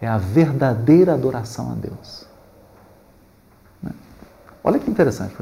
é 0.00 0.06
a 0.06 0.16
verdadeira 0.16 1.12
adoração 1.14 1.72
a 1.72 1.74
Deus. 1.74 2.19
Olha 4.62 4.78
que 4.78 4.90
interessante. 4.90 5.34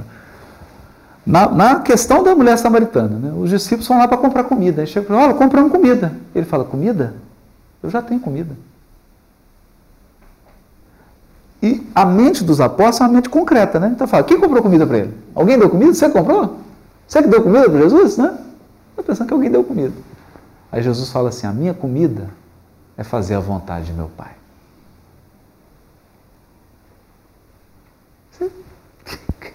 Na, 1.26 1.50
na 1.50 1.80
questão 1.80 2.22
da 2.22 2.34
mulher 2.34 2.56
samaritana, 2.56 3.18
né? 3.18 3.32
os 3.36 3.50
discípulos 3.50 3.86
vão 3.86 3.98
lá 3.98 4.08
para 4.08 4.16
comprar 4.16 4.44
comida. 4.44 4.80
Aí 4.80 4.86
chega 4.86 5.04
e 5.04 5.08
fala, 5.08 5.24
olha, 5.24 5.34
compramos 5.34 5.70
comida. 5.70 6.12
Ele 6.34 6.46
fala, 6.46 6.64
comida? 6.64 7.14
Eu 7.82 7.90
já 7.90 8.00
tenho 8.00 8.20
comida. 8.20 8.56
E 11.62 11.86
a 11.94 12.06
mente 12.06 12.44
dos 12.44 12.60
apóstolos 12.60 13.00
é 13.00 13.04
uma 13.04 13.12
mente 13.14 13.28
concreta, 13.28 13.80
né? 13.80 13.90
Então 13.92 14.06
fala, 14.06 14.22
quem 14.22 14.40
comprou 14.40 14.62
comida 14.62 14.86
para 14.86 14.98
ele? 14.98 15.14
Alguém 15.34 15.58
deu 15.58 15.68
comida? 15.68 15.92
Você 15.92 16.08
comprou? 16.08 16.58
Você 17.06 17.22
que 17.22 17.28
deu 17.28 17.42
comida 17.42 17.68
para 17.68 17.80
Jesus, 17.80 18.16
né? 18.16 18.38
Estou 18.90 19.04
pensando 19.04 19.26
que 19.26 19.34
alguém 19.34 19.50
deu 19.50 19.64
comida. 19.64 19.94
Aí 20.70 20.82
Jesus 20.82 21.10
fala 21.10 21.30
assim: 21.30 21.46
a 21.46 21.52
minha 21.52 21.74
comida 21.74 22.28
é 22.96 23.02
fazer 23.02 23.34
a 23.34 23.40
vontade 23.40 23.86
de 23.86 23.92
meu 23.92 24.10
Pai. 24.16 24.32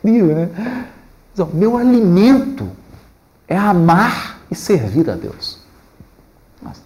Incrível, 0.04 0.36
né? 0.36 0.90
Então, 1.34 1.50
meu 1.54 1.78
alimento 1.78 2.70
é 3.48 3.58
amar 3.58 4.40
e 4.52 4.56
servir 4.56 5.10
a 5.10 5.16
Deus. 5.16 5.60
Nossa. 6.62 6.82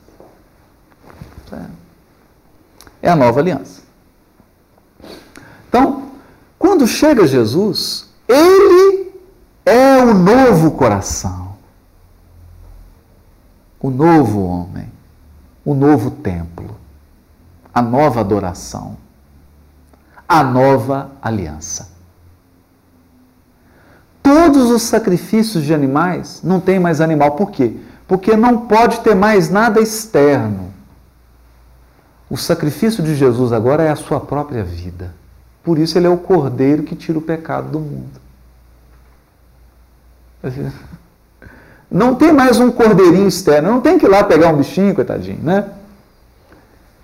É 3.01 3.09
a 3.09 3.15
nova 3.15 3.39
aliança. 3.39 3.81
Então, 5.67 6.11
quando 6.57 6.87
chega 6.87 7.25
Jesus, 7.27 8.09
ele 8.27 9.13
é 9.65 9.97
o 9.97 10.13
novo 10.13 10.71
coração, 10.71 11.55
o 13.79 13.89
novo 13.89 14.45
homem, 14.45 14.91
o 15.65 15.73
novo 15.73 16.11
templo, 16.11 16.77
a 17.73 17.81
nova 17.81 18.21
adoração, 18.21 18.97
a 20.27 20.43
nova 20.43 21.11
aliança. 21.21 21.96
Todos 24.27 24.69
os 24.71 24.81
sacrifícios 24.81 25.63
de 25.63 25.73
animais 25.73 26.41
não 26.43 26.59
tem 26.59 26.81
mais 26.81 26.99
animal. 26.99 27.31
Por 27.37 27.49
quê? 27.49 27.77
Porque 28.05 28.35
não 28.35 28.67
pode 28.67 28.99
ter 28.99 29.15
mais 29.15 29.49
nada 29.49 29.79
externo. 29.79 30.73
O 32.29 32.35
sacrifício 32.35 33.01
de 33.01 33.15
Jesus 33.15 33.53
agora 33.53 33.83
é 33.83 33.89
a 33.89 33.95
sua 33.95 34.19
própria 34.19 34.65
vida. 34.65 35.13
Por 35.63 35.79
isso 35.79 35.97
ele 35.97 36.07
é 36.07 36.09
o 36.09 36.17
cordeiro 36.17 36.83
que 36.83 36.93
tira 36.93 37.17
o 37.17 37.21
pecado 37.21 37.69
do 37.69 37.79
mundo. 37.79 38.19
Não 41.89 42.13
tem 42.13 42.33
mais 42.33 42.59
um 42.59 42.69
cordeirinho 42.69 43.29
externo, 43.29 43.71
não 43.71 43.79
tem 43.79 43.97
que 43.97 44.05
ir 44.05 44.09
lá 44.09 44.21
pegar 44.21 44.49
um 44.49 44.57
bichinho, 44.57 44.93
coitadinho, 44.93 45.41
né? 45.41 45.71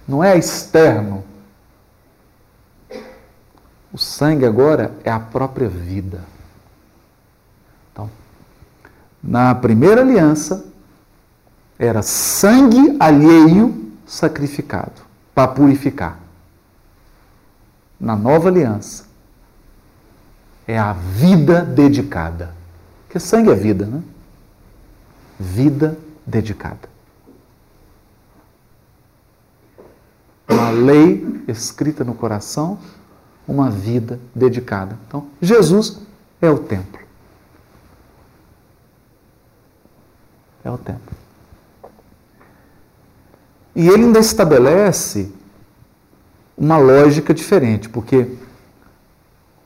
Não 0.06 0.22
é 0.22 0.38
externo. 0.38 1.24
O 3.94 3.98
sangue 3.98 4.46
agora 4.46 4.92
é 5.06 5.10
a 5.10 5.22
própria 5.22 5.70
vida. 5.70 6.33
Na 9.24 9.56
primeira 9.56 10.02
aliança, 10.02 10.66
era 11.80 12.02
sangue 12.02 12.98
alheio 13.00 13.92
sacrificado 14.06 15.02
para 15.34 15.48
purificar 15.48 16.24
na 18.04 18.18
nova 18.18 18.50
aliança 18.50 19.06
é 20.68 20.78
a 20.78 20.92
vida 20.92 21.62
dedicada. 21.62 22.54
Porque 23.06 23.18
sangue 23.18 23.50
é 23.50 23.56
vida, 23.56 23.86
né? 23.86 24.04
Vida 25.40 25.98
dedicada. 26.26 26.90
Uma 30.50 30.70
lei 30.70 31.44
escrita 31.48 32.04
no 32.04 32.14
coração, 32.14 32.78
uma 33.48 33.70
vida 33.70 34.20
dedicada. 34.36 34.98
Então, 35.08 35.28
Jesus 35.42 36.02
é 36.42 36.50
o 36.50 36.60
templo. 36.60 37.03
É 40.64 40.72
o 40.72 40.78
templo. 40.78 41.16
E 43.76 43.88
ele 43.88 44.06
ainda 44.06 44.20
estabelece 44.20 45.32
uma 46.58 46.78
lógica 46.78 47.34
diferente, 47.34 47.90
porque 47.90 48.38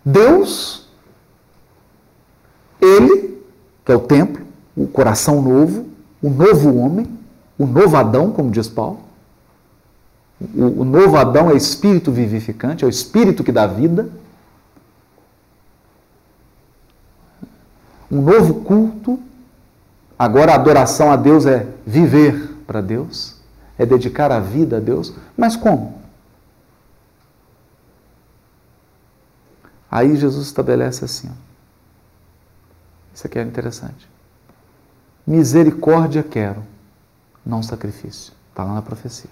Deus, 0.04 0.88
Ele, 2.80 3.44
que 3.84 3.92
é 3.92 3.96
o 3.96 4.00
templo, 4.00 4.46
o 4.76 4.88
coração 4.88 5.42
novo, 5.42 5.90
o 6.22 6.30
novo 6.30 6.78
homem, 6.78 7.06
o 7.58 7.66
novo 7.66 7.98
Adão, 7.98 8.32
como 8.32 8.50
diz 8.50 8.70
Paulo. 8.70 9.02
O, 10.40 10.82
o 10.82 10.86
novo 10.86 11.18
Adão 11.18 11.52
é 11.52 11.56
espírito 11.56 12.10
vivificante, 12.10 12.86
é 12.86 12.88
o 12.88 12.90
espírito 12.90 13.44
que 13.44 13.52
dá 13.52 13.68
vida. 13.68 14.10
Um 18.10 18.22
novo 18.22 18.62
culto. 18.62 19.20
Agora 20.18 20.52
a 20.52 20.56
adoração 20.56 21.12
a 21.12 21.16
Deus 21.16 21.46
é 21.46 21.68
viver 21.86 22.56
para 22.66 22.82
Deus, 22.82 23.36
é 23.78 23.86
dedicar 23.86 24.32
a 24.32 24.40
vida 24.40 24.78
a 24.78 24.80
Deus. 24.80 25.14
Mas 25.38 25.56
como? 25.56 26.02
Aí 29.90 30.16
Jesus 30.16 30.48
estabelece 30.48 31.06
assim. 31.06 31.30
Ó. 31.30 31.34
Isso 33.14 33.26
aqui 33.26 33.40
é 33.40 33.42
interessante. 33.42 34.08
Misericórdia 35.26 36.24
quero, 36.24 36.64
não 37.46 37.62
sacrifício. 37.62 38.34
Está 38.50 38.64
lá 38.64 38.74
na 38.74 38.82
profecia. 38.82 39.30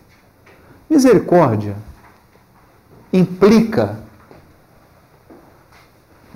Misericórdia 0.89 1.75
implica 3.11 3.97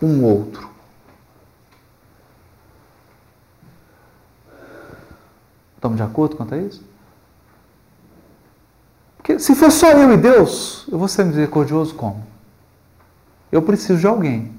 um 0.01 0.23
outro. 0.23 0.68
Estamos 5.79 5.95
de 5.95 6.03
acordo 6.03 6.35
quanto 6.35 6.53
a 6.55 6.57
isso? 6.57 6.83
Porque 9.15 9.39
se 9.39 9.55
for 9.55 9.71
só 9.71 9.91
eu 9.91 10.11
e 10.11 10.17
Deus, 10.17 10.85
eu 10.91 10.99
vou 10.99 11.07
ser 11.07 11.23
misericordioso 11.23 11.95
como? 11.95 12.21
Eu 13.49 13.61
preciso 13.61 13.97
de 13.97 14.05
alguém. 14.05 14.51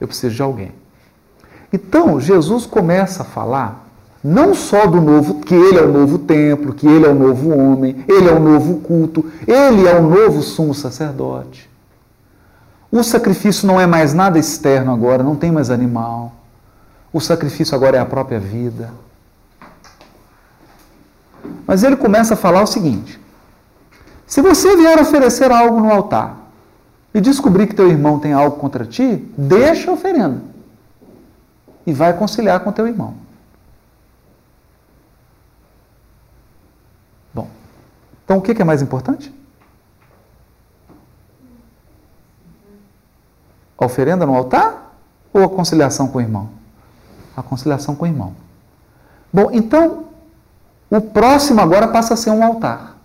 Eu 0.00 0.08
preciso 0.08 0.34
de 0.34 0.42
alguém. 0.42 0.72
Então, 1.72 2.20
Jesus 2.20 2.66
começa 2.66 3.22
a 3.22 3.26
falar 3.26 3.88
não 4.24 4.56
só 4.56 4.88
do 4.88 5.00
novo, 5.00 5.40
que 5.40 5.54
ele 5.54 5.78
é 5.78 5.82
o 5.82 5.92
novo 5.92 6.18
templo, 6.18 6.74
que 6.74 6.84
ele 6.84 7.06
é 7.06 7.08
o 7.08 7.14
novo 7.14 7.56
homem, 7.56 8.04
ele 8.08 8.28
é 8.28 8.32
o 8.32 8.40
novo 8.40 8.80
culto, 8.80 9.24
ele 9.46 9.86
é 9.86 9.94
o 9.94 10.02
novo 10.02 10.42
sumo 10.42 10.74
sacerdote. 10.74 11.75
O 12.90 13.02
sacrifício 13.02 13.66
não 13.66 13.80
é 13.80 13.86
mais 13.86 14.14
nada 14.14 14.38
externo 14.38 14.92
agora, 14.92 15.22
não 15.22 15.36
tem 15.36 15.50
mais 15.50 15.70
animal. 15.70 16.32
O 17.12 17.20
sacrifício 17.20 17.74
agora 17.74 17.96
é 17.96 18.00
a 18.00 18.06
própria 18.06 18.38
vida. 18.38 18.92
Mas 21.66 21.82
ele 21.82 21.96
começa 21.96 22.34
a 22.34 22.36
falar 22.36 22.62
o 22.62 22.66
seguinte: 22.66 23.20
se 24.26 24.40
você 24.40 24.76
vier 24.76 25.00
oferecer 25.00 25.50
algo 25.50 25.80
no 25.80 25.90
altar 25.90 26.36
e 27.12 27.20
descobrir 27.20 27.66
que 27.66 27.74
teu 27.74 27.88
irmão 27.88 28.18
tem 28.18 28.32
algo 28.32 28.56
contra 28.58 28.84
ti, 28.84 29.28
deixa 29.36 29.90
a 29.90 29.94
oferenda 29.94 30.42
e 31.86 31.92
vai 31.92 32.12
conciliar 32.12 32.60
com 32.60 32.72
teu 32.72 32.86
irmão. 32.86 33.14
Bom, 37.32 37.48
então 38.24 38.38
o 38.38 38.42
que 38.42 38.60
é 38.60 38.64
mais 38.64 38.82
importante? 38.82 39.32
A 43.78 43.84
oferenda 43.84 44.24
no 44.24 44.34
altar 44.34 44.96
ou 45.32 45.44
a 45.44 45.48
conciliação 45.48 46.08
com 46.08 46.18
o 46.18 46.20
irmão? 46.20 46.48
A 47.36 47.42
conciliação 47.42 47.94
com 47.94 48.04
o 48.04 48.08
irmão. 48.08 48.34
Bom, 49.32 49.50
então 49.52 50.06
o 50.88 51.00
próximo 51.00 51.60
agora 51.60 51.88
passa 51.88 52.14
a 52.14 52.16
ser 52.16 52.30
um 52.30 52.42
altar. 52.42 52.96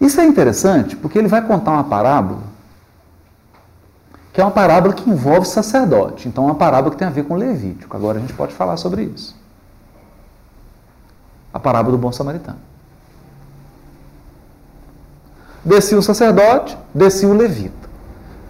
Isso 0.00 0.20
é 0.20 0.24
interessante 0.24 0.96
porque 0.96 1.18
ele 1.18 1.28
vai 1.28 1.42
contar 1.46 1.72
uma 1.72 1.84
parábola, 1.84 2.42
que 4.32 4.40
é 4.40 4.44
uma 4.44 4.50
parábola 4.50 4.94
que 4.94 5.08
envolve 5.10 5.46
sacerdote. 5.46 6.28
Então, 6.28 6.44
é 6.44 6.46
uma 6.46 6.54
parábola 6.54 6.92
que 6.92 6.98
tem 6.98 7.08
a 7.08 7.10
ver 7.10 7.24
com 7.24 7.34
Levítico. 7.34 7.96
Agora 7.96 8.18
a 8.18 8.20
gente 8.20 8.32
pode 8.32 8.54
falar 8.54 8.76
sobre 8.76 9.02
isso. 9.02 9.36
A 11.52 11.58
parábola 11.58 11.96
do 11.96 12.00
bom 12.00 12.12
samaritano. 12.12 12.67
Descia 15.68 15.98
o 15.98 16.02
sacerdote, 16.02 16.76
descia 16.94 17.28
o 17.28 17.32
levita. 17.32 17.88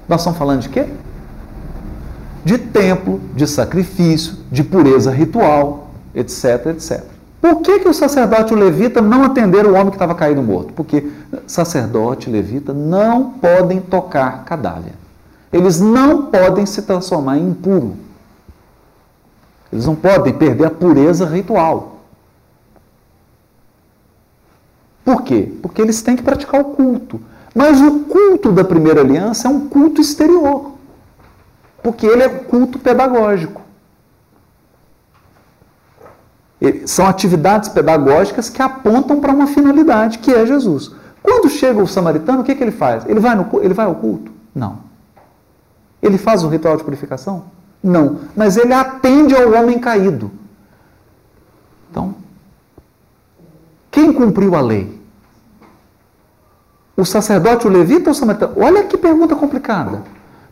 Nós 0.08 0.20
estamos 0.20 0.38
falando 0.38 0.62
de 0.62 0.68
quê? 0.68 0.86
de 2.48 2.56
templo, 2.56 3.20
de 3.34 3.46
sacrifício, 3.46 4.34
de 4.50 4.64
pureza 4.64 5.10
ritual, 5.10 5.88
etc, 6.14 6.68
etc. 6.68 7.04
Por 7.42 7.60
que, 7.60 7.80
que 7.80 7.88
o 7.88 7.92
sacerdote 7.92 8.54
e 8.54 8.56
o 8.56 8.58
levita 8.58 9.02
não 9.02 9.22
atenderam 9.22 9.70
o 9.70 9.74
homem 9.74 9.90
que 9.90 9.96
estava 9.96 10.14
caído 10.14 10.42
morto? 10.42 10.72
Porque 10.72 11.10
sacerdote 11.46 12.30
e 12.30 12.32
levita 12.32 12.72
não 12.72 13.32
podem 13.32 13.80
tocar 13.80 14.44
cadáver. 14.44 14.94
Eles 15.52 15.78
não 15.78 16.22
podem 16.22 16.64
se 16.64 16.80
transformar 16.80 17.36
em 17.36 17.50
impuro. 17.50 17.96
Eles 19.70 19.84
não 19.84 19.94
podem 19.94 20.32
perder 20.32 20.64
a 20.64 20.70
pureza 20.70 21.26
ritual. 21.26 21.97
Por 25.08 25.22
quê? 25.22 25.50
Porque 25.62 25.80
eles 25.80 26.02
têm 26.02 26.16
que 26.16 26.22
praticar 26.22 26.60
o 26.60 26.64
culto. 26.64 27.18
Mas 27.54 27.80
o 27.80 28.00
culto 28.00 28.52
da 28.52 28.62
primeira 28.62 29.00
aliança 29.00 29.48
é 29.48 29.50
um 29.50 29.66
culto 29.66 30.02
exterior 30.02 30.76
porque 31.82 32.06
ele 32.06 32.22
é 32.22 32.28
culto 32.28 32.78
pedagógico. 32.78 33.62
São 36.84 37.06
atividades 37.06 37.70
pedagógicas 37.70 38.50
que 38.50 38.60
apontam 38.60 39.20
para 39.20 39.32
uma 39.32 39.46
finalidade, 39.46 40.18
que 40.18 40.30
é 40.30 40.44
Jesus. 40.44 40.92
Quando 41.22 41.48
chega 41.48 41.82
o 41.82 41.86
samaritano, 41.86 42.42
o 42.42 42.44
que, 42.44 42.54
que 42.54 42.62
ele 42.62 42.72
faz? 42.72 43.06
Ele 43.06 43.20
vai, 43.20 43.34
no, 43.34 43.48
ele 43.62 43.72
vai 43.72 43.86
ao 43.86 43.94
culto? 43.94 44.30
Não. 44.54 44.80
Ele 46.02 46.18
faz 46.18 46.44
um 46.44 46.50
ritual 46.50 46.76
de 46.76 46.84
purificação? 46.84 47.44
Não. 47.82 48.18
Mas 48.36 48.58
ele 48.58 48.74
atende 48.74 49.34
ao 49.34 49.54
homem 49.54 49.78
caído. 49.78 50.30
Então, 51.90 52.14
quem 53.90 54.12
cumpriu 54.12 54.54
a 54.54 54.60
lei? 54.60 54.97
O 56.98 57.04
sacerdote, 57.04 57.64
o 57.64 57.70
levita 57.70 58.10
ou 58.10 58.12
o 58.12 58.14
samaritano? 58.14 58.54
Olha 58.56 58.82
que 58.82 58.98
pergunta 58.98 59.36
complicada. 59.36 60.02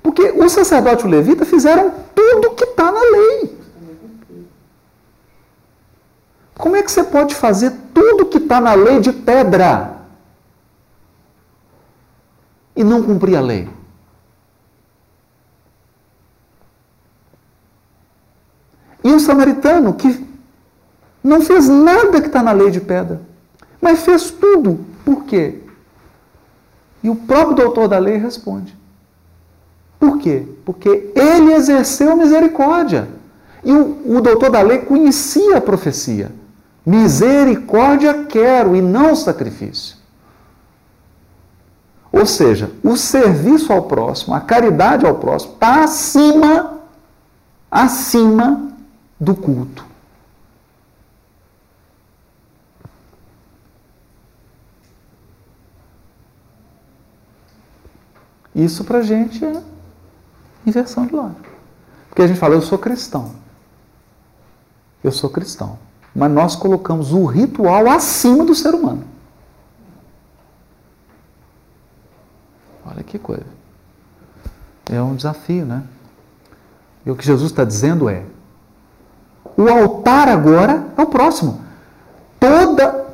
Porque 0.01 0.31
o 0.31 0.49
sacerdote 0.49 1.03
e 1.05 1.09
o 1.09 1.11
levita 1.11 1.45
fizeram 1.45 1.93
tudo 2.15 2.53
que 2.53 2.63
está 2.63 2.93
na 2.93 3.01
lei. 3.01 3.59
Como 6.57 6.77
é 6.77 6.85
que 6.85 6.91
você 6.93 7.03
pode 7.03 7.35
fazer 7.35 7.73
tudo 7.93 8.27
que 8.27 8.39
está 8.39 8.61
na 8.61 8.75
lei 8.75 9.01
de 9.01 9.13
pedra 9.13 9.97
e 12.77 12.85
não 12.85 13.03
cumprir 13.03 13.37
a 13.37 13.41
lei? 13.41 13.69
E 19.03 19.13
o 19.13 19.19
samaritano 19.19 19.95
que 19.95 20.25
não 21.25 21.43
fez 21.43 21.69
nada 21.69 22.21
que 22.21 22.29
está 22.29 22.41
na 22.41 22.53
lei 22.53 22.71
de 22.71 22.81
pedra, 22.81 23.21
mas 23.83 24.03
fez 24.03 24.31
tudo. 24.31 24.87
Por 25.05 25.25
quê? 25.25 25.66
E 27.07 27.09
o 27.09 27.15
próprio 27.15 27.55
doutor 27.55 27.87
da 27.87 27.99
lei 27.99 28.17
responde: 28.17 28.77
por 29.97 30.19
quê? 30.19 30.45
Porque 30.65 31.13
ele 31.15 31.53
exerceu 31.53 32.17
misericórdia. 32.17 33.09
E 33.63 33.71
o, 33.71 34.17
o 34.17 34.21
doutor 34.21 34.51
da 34.51 34.61
lei 34.61 34.79
conhecia 34.79 35.59
a 35.59 35.61
profecia. 35.61 36.33
Misericórdia 36.85 38.25
quero 38.25 38.75
e 38.75 38.83
não 38.83 39.15
sacrifício. 39.15 39.97
Ou 42.11 42.27
seja, 42.27 42.73
o 42.83 42.97
serviço 42.97 43.73
ao 43.73 43.83
próximo, 43.83 44.35
a 44.35 44.41
caridade 44.41 45.07
ao 45.07 45.15
próximo, 45.15 45.53
está 45.53 45.85
acima, 45.85 46.81
acima 47.71 48.69
do 49.21 49.37
culto. 49.37 49.87
Isso 58.57 58.83
para 58.83 58.99
a 58.99 59.03
gente 59.03 59.45
é 59.45 59.63
Inversão 60.67 61.07
de 61.07 61.15
lógica. 61.15 61.49
Porque 62.09 62.23
a 62.23 62.27
gente 62.27 62.41
fala, 62.41 62.55
eu 62.55 62.63
sou 62.63 62.77
cristão. 62.77 63.31
Eu 65.03 65.13
sou 65.13 65.31
cristão. 65.31 65.79
Mas 66.13 66.33
nós 66.33 66.57
colocamos 66.57 67.13
o 67.13 67.25
ritual 67.25 67.89
acima 67.89 68.45
do 68.45 68.55
ser 68.55 68.75
humano. 68.75 69.05
Olha 72.85 73.03
que 73.05 73.19
coisa. 73.19 73.47
É 74.91 75.01
um 75.01 75.15
desafio, 75.15 75.65
né? 75.65 75.85
E 77.05 77.11
o 77.11 77.17
que 77.17 77.25
Jesus 77.25 77.51
está 77.51 77.65
dizendo 77.65 78.09
é: 78.09 78.25
o 79.57 79.69
altar 79.69 80.29
agora 80.29 80.87
é 80.97 81.03
o 81.03 81.07
próximo. 81.07 81.61
Toda. 82.41 83.07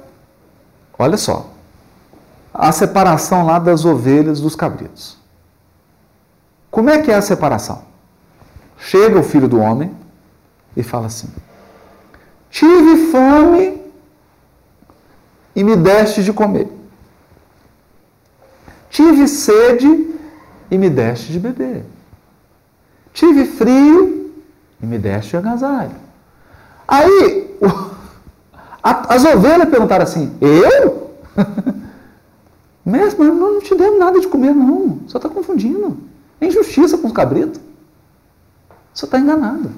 Olha 0.99 1.17
só. 1.17 1.51
A 2.55 2.71
separação 2.71 3.45
lá 3.45 3.59
das 3.59 3.85
ovelhas 3.85 4.41
dos 4.41 4.55
cabritos. 4.55 5.22
Como 6.73 6.89
é 6.89 7.03
que 7.03 7.11
é 7.11 7.15
a 7.15 7.21
separação? 7.21 7.83
Chega 8.79 9.21
o 9.21 9.23
filho 9.23 9.47
do 9.47 9.61
homem 9.61 9.95
e 10.75 10.83
fala 10.83 11.07
assim: 11.07 11.29
Tive 12.49 13.11
fome 13.13 13.79
e 15.55 15.63
me 15.63 15.77
deste 15.77 16.25
de 16.25 16.33
comer. 16.33 16.67
Tive 18.89 19.29
sede 19.29 20.17
e 20.71 20.79
me 20.79 20.89
deste 20.89 21.31
de 21.31 21.39
beber. 21.39 21.85
Tive 23.13 23.45
frio 23.45 24.33
e 24.83 24.87
me 24.87 24.99
deste 24.99 25.33
de 25.33 25.37
agasalho. 25.37 25.95
Aí, 26.89 27.55
as 28.83 29.25
ovelhas 29.27 29.69
perguntaram 29.69 30.05
assim: 30.05 30.35
Eu? 30.41 31.11
Mesmo, 32.83 33.25
não 33.25 33.61
te 33.61 33.75
demos 33.75 33.99
nada 33.99 34.19
de 34.19 34.27
comer, 34.27 34.55
não. 34.55 35.01
Só 35.07 35.19
está 35.19 35.29
confundindo. 35.29 36.12
É 36.43 36.47
injustiça 36.47 36.99
com 36.99 37.07
os 37.07 37.13
cabritos. 37.13 37.61
Você 38.93 39.05
está 39.05 39.17
enganado. 39.17 39.71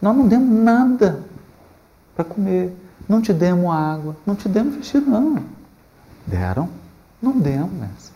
Nós 0.00 0.16
não 0.16 0.26
demos 0.26 0.48
nada 0.48 1.22
para 2.16 2.24
comer. 2.24 2.74
Não 3.06 3.20
te 3.20 3.34
demos 3.34 3.70
água. 3.70 4.16
Não 4.24 4.34
te 4.34 4.48
demos 4.48 4.76
vestido, 4.76 5.10
não. 5.10 5.44
Deram? 6.26 6.70
Não 7.20 7.38
demos, 7.38 7.70
mestre. 7.72 8.14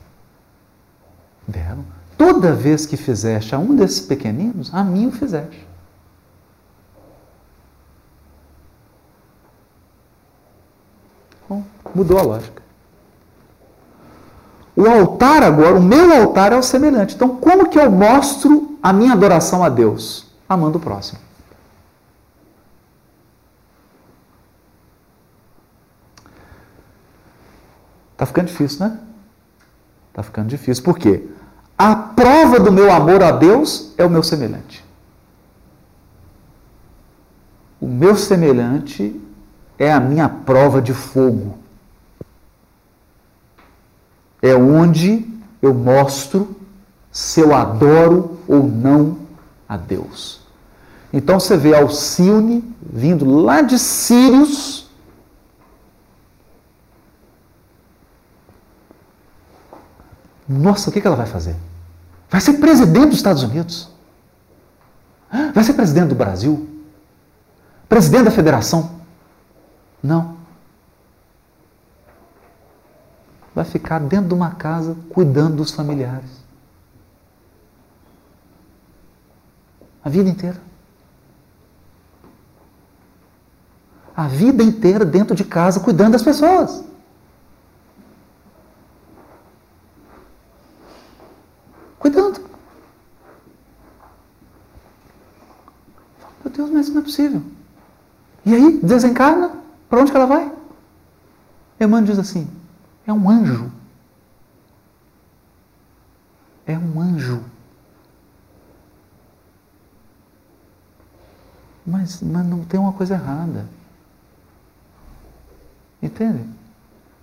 Deram. 1.46 1.84
Toda 2.16 2.54
vez 2.54 2.86
que 2.86 2.96
fizeste 2.96 3.54
a 3.54 3.58
um 3.58 3.76
desses 3.76 4.00
pequeninos, 4.00 4.72
a 4.72 4.82
mim 4.82 5.08
o 5.08 5.12
fizeste. 5.12 5.66
Bom, 11.46 11.62
mudou 11.94 12.18
a 12.18 12.22
lógica. 12.22 12.62
O 14.78 14.88
altar 14.88 15.42
agora, 15.42 15.74
o 15.74 15.82
meu 15.82 16.12
altar 16.12 16.52
é 16.52 16.56
o 16.56 16.62
semelhante. 16.62 17.16
Então, 17.16 17.34
como 17.34 17.68
que 17.68 17.76
eu 17.76 17.90
mostro 17.90 18.78
a 18.80 18.92
minha 18.92 19.12
adoração 19.12 19.64
a 19.64 19.68
Deus? 19.68 20.30
Amando 20.48 20.78
o 20.78 20.80
próximo. 20.80 21.18
Tá 28.16 28.24
ficando 28.24 28.46
difícil, 28.46 28.86
né? 28.86 29.00
Tá 30.12 30.22
ficando 30.22 30.46
difícil. 30.46 30.84
Por 30.84 30.96
quê? 30.96 31.26
A 31.76 31.96
prova 31.96 32.60
do 32.60 32.70
meu 32.70 32.92
amor 32.92 33.20
a 33.20 33.32
Deus 33.32 33.92
é 33.98 34.04
o 34.04 34.10
meu 34.10 34.22
semelhante. 34.22 34.84
O 37.80 37.88
meu 37.88 38.16
semelhante 38.16 39.20
é 39.76 39.92
a 39.92 39.98
minha 39.98 40.28
prova 40.28 40.80
de 40.80 40.94
fogo 40.94 41.58
é 44.42 44.54
onde 44.54 45.26
eu 45.60 45.74
mostro 45.74 46.56
se 47.10 47.40
eu 47.40 47.54
adoro 47.54 48.38
ou 48.46 48.62
não 48.62 49.18
a 49.68 49.76
Deus. 49.76 50.40
Então 51.12 51.40
você 51.40 51.56
vê 51.56 51.74
Alcione 51.74 52.62
vindo 52.80 53.24
lá 53.24 53.60
de 53.62 53.78
Sírios. 53.78 54.88
Nossa, 60.48 60.88
o 60.88 60.92
que 60.92 61.06
ela 61.06 61.16
vai 61.16 61.26
fazer? 61.26 61.56
Vai 62.30 62.40
ser 62.40 62.54
presidente 62.54 63.08
dos 63.08 63.16
Estados 63.16 63.42
Unidos? 63.42 63.90
Vai 65.54 65.62
ser 65.62 65.74
presidente 65.74 66.08
do 66.08 66.14
Brasil? 66.14 66.68
Presidente 67.88 68.24
da 68.24 68.30
federação? 68.30 68.98
Não. 70.02 70.37
Vai 73.58 73.64
ficar 73.64 73.98
dentro 73.98 74.28
de 74.28 74.34
uma 74.34 74.52
casa 74.52 74.96
cuidando 75.10 75.56
dos 75.56 75.72
familiares. 75.72 76.30
A 80.04 80.08
vida 80.08 80.30
inteira. 80.30 80.60
A 84.16 84.28
vida 84.28 84.62
inteira 84.62 85.04
dentro 85.04 85.34
de 85.34 85.44
casa 85.44 85.80
cuidando 85.80 86.12
das 86.12 86.22
pessoas. 86.22 86.84
Cuidando. 91.98 92.40
Meu 96.44 96.52
Deus, 96.52 96.70
mas 96.70 96.86
isso 96.86 96.94
não 96.94 97.00
é 97.00 97.04
possível. 97.04 97.42
E 98.46 98.54
aí, 98.54 98.78
desencarna, 98.78 99.50
para 99.90 100.00
onde 100.00 100.12
que 100.12 100.16
ela 100.16 100.26
vai? 100.26 100.52
Emmanuel 101.80 102.04
diz 102.04 102.18
assim: 102.20 102.57
é 103.08 103.12
um 103.12 103.30
anjo. 103.30 103.72
É 106.66 106.76
um 106.76 107.00
anjo. 107.00 107.42
Mas, 111.86 112.20
mas 112.20 112.44
não 112.44 112.64
tem 112.64 112.78
uma 112.78 112.92
coisa 112.92 113.14
errada. 113.14 113.64
Entende? 116.02 116.44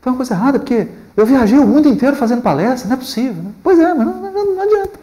Tem 0.02 0.12
uma 0.12 0.16
coisa 0.16 0.34
errada, 0.34 0.58
porque 0.58 0.90
eu 1.16 1.26
viajei 1.26 1.60
o 1.60 1.68
mundo 1.68 1.88
inteiro 1.88 2.16
fazendo 2.16 2.42
palestra, 2.42 2.90
não 2.90 2.96
é 2.96 3.00
possível. 3.00 3.44
Né? 3.44 3.54
Pois 3.62 3.78
é, 3.78 3.94
mas 3.94 4.08
não, 4.08 4.32
não, 4.32 4.56
não 4.56 4.62
adianta. 4.64 5.00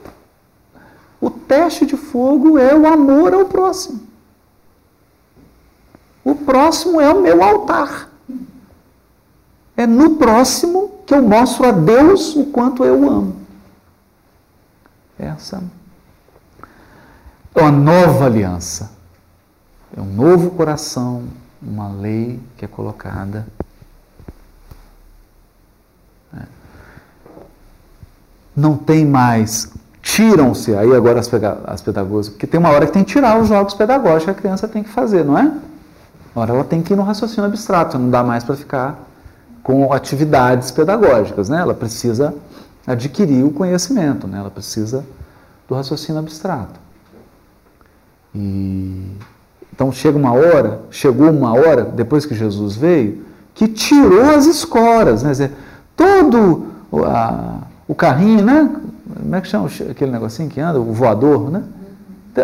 O 1.21 1.31
teste 1.31 1.87
de 1.87 1.97
fogo 1.97 2.59
é 2.59 2.75
o 2.75 2.89
amor 2.89 3.33
ao 3.33 3.45
próximo. 3.45 4.01
O 6.25 6.35
próximo 6.35 7.01
é 7.01 7.09
o 7.09 7.23
meu 7.23 7.41
altar. 7.41 8.12
É 9.83 9.87
no 9.87 10.11
próximo 10.15 11.03
que 11.05 11.13
eu 11.13 11.21
mostro 11.21 11.67
a 11.67 11.73
Deus 11.73 12.37
o 12.37 12.47
quanto 12.47 12.85
eu 12.85 13.03
amo. 13.11 13.35
Essa 15.19 15.61
é 17.53 17.61
uma 17.61 17.73
nova 17.73 18.27
aliança. 18.27 18.93
É 19.97 20.01
um 20.01 20.05
novo 20.05 20.51
coração, 20.53 21.25
uma 21.61 21.89
lei 21.89 22.39
que 22.57 22.65
é 22.65 22.69
colocada. 22.69 23.45
É. 26.33 26.45
não 28.55 28.77
tem 28.77 29.05
mais, 29.05 29.73
tiram-se, 30.01 30.77
aí 30.77 30.95
agora 30.95 31.19
as, 31.19 31.29
as 31.67 31.83
pedagógicas, 31.83 32.29
porque 32.29 32.47
tem 32.47 32.61
uma 32.61 32.71
hora 32.71 32.87
que 32.87 32.93
tem 32.93 33.03
que 33.03 33.13
tirar 33.13 33.37
os 33.37 33.49
jogos 33.49 33.75
pedagógicos 33.75 34.25
que 34.27 34.31
a 34.31 34.35
criança 34.35 34.69
tem 34.69 34.85
que 34.85 34.91
fazer, 34.91 35.25
não 35.25 35.37
é? 35.37 35.53
Agora 36.31 36.55
ela 36.55 36.65
tem 36.65 36.81
que 36.83 36.93
ir 36.93 36.97
no 36.97 37.03
raciocínio 37.03 37.47
abstrato, 37.47 37.99
não 37.99 38.09
dá 38.09 38.23
mais 38.23 38.45
para 38.45 38.55
ficar 38.55 39.12
com 39.63 39.93
atividades 39.93 40.71
pedagógicas, 40.71 41.49
né? 41.49 41.61
Ela 41.61 41.75
precisa 41.75 42.35
adquirir 42.87 43.45
o 43.45 43.51
conhecimento, 43.51 44.27
né? 44.27 44.39
Ela 44.39 44.51
precisa 44.51 45.05
do 45.69 45.75
raciocínio 45.75 46.21
abstrato. 46.21 46.81
E 48.35 49.17
então 49.73 49.91
chega 49.91 50.19
uma 50.19 50.33
hora, 50.33 50.83
chegou 50.91 51.31
uma 51.31 51.55
hora 51.55 51.85
depois 51.85 52.27
que 52.27 52.35
Jesus 52.35 52.77
veio, 52.77 53.25
que 53.55 53.69
tirou 53.69 54.31
as 54.31 54.47
escoras, 54.47 55.23
né? 55.23 55.29
Quer 55.29 55.33
dizer, 55.33 55.53
todo 55.97 56.67
a, 57.07 57.59
o 57.87 57.95
carrinho, 57.95 58.45
né? 58.45 58.71
Como 59.21 59.37
é 59.37 59.41
que 59.41 59.49
chama 59.49 59.69
aquele 59.91 60.11
negocinho 60.11 60.49
que 60.49 60.61
anda, 60.61 60.81
o 60.81 60.93
voador, 60.93 61.51
né? 61.51 61.63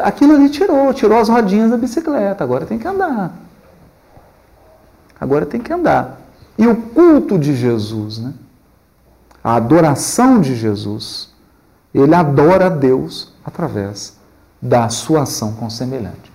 Aquilo 0.03 0.35
ali 0.35 0.51
tirou, 0.51 0.93
tirou 0.93 1.19
as 1.19 1.29
rodinhas 1.29 1.71
da 1.71 1.77
bicicleta, 1.77 2.45
agora 2.45 2.67
tem 2.67 2.79
que 2.79 2.87
andar. 2.87 3.33
Agora 5.21 5.47
tem 5.47 5.61
que 5.61 5.73
andar. 5.73 6.21
E 6.59 6.67
o 6.67 6.75
culto 6.75 7.39
de 7.39 7.55
Jesus, 7.55 8.19
né? 8.19 8.35
A 9.43 9.55
adoração 9.55 10.41
de 10.41 10.57
Jesus, 10.57 11.33
ele 11.95 12.15
adora 12.15 12.67
a 12.67 12.69
Deus 12.69 13.33
através 13.45 14.19
da 14.61 14.89
sua 14.89 15.23
ação 15.23 15.53
com 15.53 15.71
semelhante. 15.71 16.33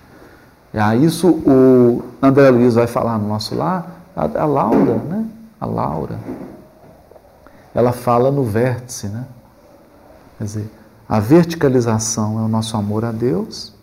Isso 1.02 1.28
o 1.28 2.04
André 2.22 2.50
Luiz 2.50 2.74
vai 2.74 2.88
falar 2.88 3.20
no 3.20 3.28
nosso 3.28 3.54
lar, 3.54 4.02
a, 4.16 4.24
a 4.24 4.46
Laura, 4.46 4.96
né? 4.96 5.26
A 5.60 5.66
Laura. 5.66 6.20
Ela 7.76 7.92
fala 7.92 8.32
no 8.32 8.44
vértice, 8.44 9.08
né? 9.08 9.26
Quer 10.38 10.44
dizer, 10.46 10.72
a 11.08 11.20
verticalização 11.20 12.40
é 12.40 12.42
o 12.42 12.48
nosso 12.48 12.76
amor 12.78 13.04
a 13.06 13.12
Deus 13.12 13.74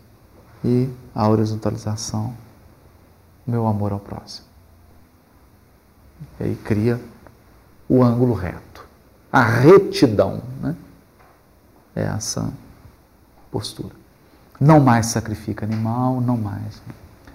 e 0.65 0.89
a 1.13 1.27
horizontalização, 1.27 2.33
meu 3.45 3.67
amor 3.67 3.93
ao 3.93 3.99
próximo. 3.99 4.50
E 6.39 6.43
aí 6.43 6.55
cria 6.55 6.99
o 7.87 8.03
ângulo 8.03 8.33
reto. 8.33 8.85
A 9.31 9.43
retidão, 9.43 10.41
né? 10.61 10.75
É 11.95 12.03
essa 12.03 12.51
postura. 13.51 13.93
Não 14.59 14.79
mais 14.79 15.07
sacrifica 15.07 15.65
animal, 15.65 16.21
não 16.21 16.37
mais. 16.37 16.81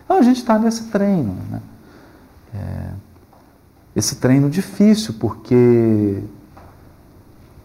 Então 0.05 0.19
a 0.19 0.23
gente 0.23 0.39
está 0.39 0.59
nesse 0.59 0.85
treino, 0.85 1.37
né? 1.51 1.61
É, 2.55 2.91
esse 3.95 4.17
treino 4.17 4.49
difícil, 4.49 5.15
porque 5.19 6.23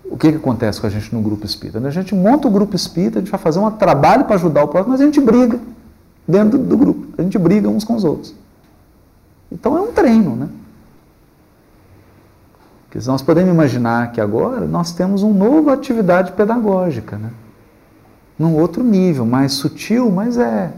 o 0.06 0.18
que, 0.18 0.32
que 0.32 0.38
acontece 0.38 0.82
com 0.82 0.88
a 0.88 0.90
gente 0.90 1.14
no 1.14 1.22
grupo 1.22 1.46
espírita? 1.46 1.80
A 1.80 1.92
gente 1.92 2.14
monta 2.16 2.48
o 2.48 2.52
grupo 2.52 2.76
espírita, 2.76 3.20
a 3.20 3.22
gente 3.22 3.32
vai 3.32 3.40
fazer 3.40 3.60
um 3.60 3.72
trabalho 3.72 4.26
para 4.26 4.36
ajudar 4.36 4.64
o 4.64 4.68
próximo, 4.68 4.92
mas 4.92 5.02
a 5.02 5.06
gente 5.06 5.22
briga 5.22 5.60
dentro 6.28 6.58
do 6.58 6.78
grupo. 6.78 7.08
A 7.18 7.22
gente 7.22 7.38
briga 7.38 7.70
uns 7.70 7.84
com 7.84 7.96
os 7.96 8.04
outros. 8.04 8.34
Então 9.52 9.78
é 9.78 9.82
um 9.82 9.92
treino, 9.92 10.36
né? 10.36 10.50
Porque 12.92 13.08
nós 13.08 13.22
podemos 13.22 13.54
imaginar 13.54 14.12
que 14.12 14.20
agora 14.20 14.68
nós 14.68 14.92
temos 14.92 15.24
uma 15.24 15.34
nova 15.34 15.74
atividade 15.74 16.34
pedagógica, 16.34 17.18
né? 17.18 17.32
Num 18.38 18.58
outro 18.60 18.84
nível, 18.84 19.26
mais 19.26 19.54
sutil, 19.54 20.12
mas 20.12 20.38
é. 20.38 20.74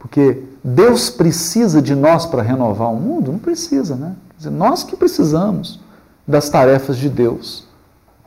Porque 0.00 0.42
Deus 0.64 1.10
precisa 1.10 1.80
de 1.80 1.94
nós 1.94 2.26
para 2.26 2.42
renovar 2.42 2.92
o 2.92 2.96
mundo? 2.96 3.30
Não 3.30 3.38
precisa, 3.38 3.94
né? 3.94 4.16
Quer 4.30 4.36
dizer, 4.38 4.50
nós 4.50 4.82
que 4.82 4.96
precisamos 4.96 5.78
das 6.26 6.50
tarefas 6.50 6.96
de 6.96 7.08
Deus 7.08 7.68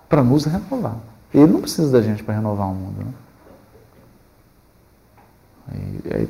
para 0.07 0.23
nos 0.23 0.45
renovar. 0.45 0.95
Ele 1.33 1.51
não 1.51 1.59
precisa 1.59 1.91
da 1.91 2.01
gente 2.01 2.23
para 2.23 2.35
renovar 2.35 2.69
o 2.69 2.73
mundo. 2.73 3.05
Né? 5.67 6.27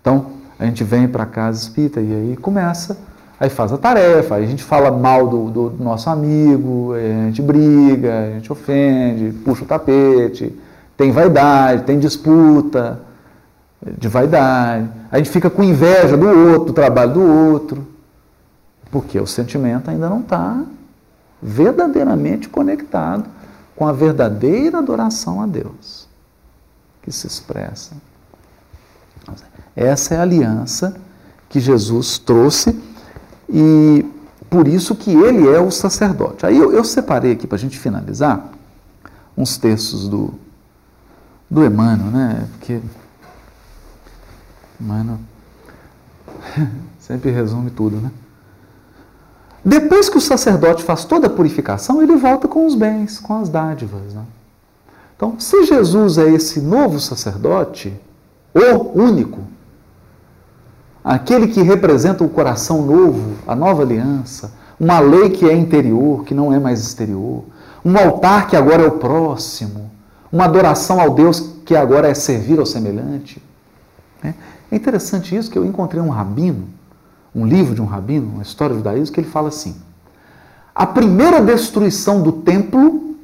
então, 0.00 0.32
a 0.58 0.64
gente 0.64 0.84
vem 0.84 1.08
para 1.08 1.26
casa 1.26 1.60
espírita 1.60 2.00
e 2.00 2.12
aí 2.12 2.36
começa, 2.36 2.96
aí 3.38 3.50
faz 3.50 3.72
a 3.72 3.78
tarefa, 3.78 4.36
aí 4.36 4.44
a 4.44 4.46
gente 4.46 4.62
fala 4.62 4.90
mal 4.90 5.26
do, 5.26 5.50
do 5.50 5.82
nosso 5.82 6.08
amigo, 6.08 6.94
a 6.94 7.26
gente 7.26 7.42
briga, 7.42 8.26
a 8.26 8.30
gente 8.34 8.52
ofende, 8.52 9.32
puxa 9.44 9.64
o 9.64 9.66
tapete, 9.66 10.54
tem 10.96 11.10
vaidade, 11.10 11.82
tem 11.82 11.98
disputa 11.98 13.00
de 13.98 14.08
vaidade, 14.08 14.88
a 15.10 15.18
gente 15.18 15.30
fica 15.30 15.50
com 15.50 15.62
inveja 15.62 16.16
do 16.16 16.26
outro, 16.26 16.66
do 16.66 16.72
trabalho 16.72 17.12
do 17.14 17.22
outro, 17.22 17.86
porque 18.90 19.18
o 19.18 19.26
sentimento 19.26 19.90
ainda 19.90 20.08
não 20.08 20.20
está 20.20 20.62
verdadeiramente 21.42 22.48
conectado 22.48 23.28
com 23.76 23.86
a 23.86 23.92
verdadeira 23.92 24.78
adoração 24.78 25.42
a 25.42 25.46
Deus, 25.46 26.08
que 27.02 27.10
se 27.10 27.26
expressa 27.26 27.94
essa 29.76 30.14
é 30.14 30.18
a 30.18 30.22
aliança 30.22 30.96
que 31.48 31.60
Jesus 31.60 32.18
trouxe 32.18 32.78
e 33.48 34.04
por 34.48 34.68
isso 34.68 34.94
que 34.94 35.10
ele 35.10 35.48
é 35.48 35.60
o 35.60 35.70
sacerdote. 35.70 36.46
Aí 36.46 36.56
eu, 36.56 36.72
eu 36.72 36.84
separei 36.84 37.32
aqui 37.32 37.46
para 37.46 37.56
a 37.56 37.60
gente 37.60 37.78
finalizar 37.78 38.50
uns 39.36 39.56
textos 39.56 40.08
do, 40.08 40.34
do 41.50 41.64
Emmanuel, 41.64 42.10
né? 42.10 42.48
Porque 42.52 42.80
Emmanuel 44.80 45.18
sempre 47.00 47.30
resume 47.30 47.70
tudo, 47.70 47.96
né? 47.96 48.10
Depois 49.64 50.10
que 50.10 50.18
o 50.18 50.20
sacerdote 50.20 50.84
faz 50.84 51.04
toda 51.04 51.26
a 51.26 51.30
purificação, 51.30 52.02
ele 52.02 52.16
volta 52.16 52.46
com 52.46 52.66
os 52.66 52.74
bens, 52.74 53.18
com 53.18 53.40
as 53.40 53.48
dádivas. 53.48 54.12
Né? 54.12 54.22
Então, 55.16 55.40
se 55.40 55.64
Jesus 55.64 56.18
é 56.18 56.28
esse 56.30 56.60
novo 56.60 57.00
sacerdote, 57.00 57.98
o 58.52 59.00
único, 59.00 59.40
aquele 61.04 61.48
que 61.48 61.60
representa 61.60 62.24
o 62.24 62.28
coração 62.28 62.80
novo, 62.80 63.34
a 63.46 63.54
nova 63.54 63.82
aliança, 63.82 64.52
uma 64.80 64.98
lei 64.98 65.28
que 65.28 65.44
é 65.44 65.54
interior, 65.54 66.24
que 66.24 66.32
não 66.32 66.52
é 66.52 66.58
mais 66.58 66.80
exterior, 66.80 67.44
um 67.84 67.96
altar 67.98 68.48
que 68.48 68.56
agora 68.56 68.82
é 68.82 68.86
o 68.86 68.92
próximo, 68.92 69.90
uma 70.32 70.46
adoração 70.46 70.98
ao 70.98 71.14
Deus 71.14 71.40
que 71.64 71.76
agora 71.76 72.08
é 72.08 72.14
servir 72.14 72.58
ao 72.58 72.66
semelhante. 72.66 73.42
Né? 74.22 74.34
É 74.72 74.76
interessante 74.76 75.36
isso 75.36 75.50
que 75.50 75.58
eu 75.58 75.64
encontrei 75.66 76.00
um 76.00 76.08
rabino, 76.08 76.66
um 77.34 77.46
livro 77.46 77.74
de 77.74 77.82
um 77.82 77.86
rabino, 77.86 78.30
uma 78.32 78.42
história 78.42 78.74
judaísmo, 78.74 79.14
que 79.14 79.20
ele 79.20 79.28
fala 79.28 79.48
assim: 79.48 79.76
a 80.74 80.86
primeira 80.86 81.40
destruição 81.40 82.22
do 82.22 82.32
templo 82.32 83.14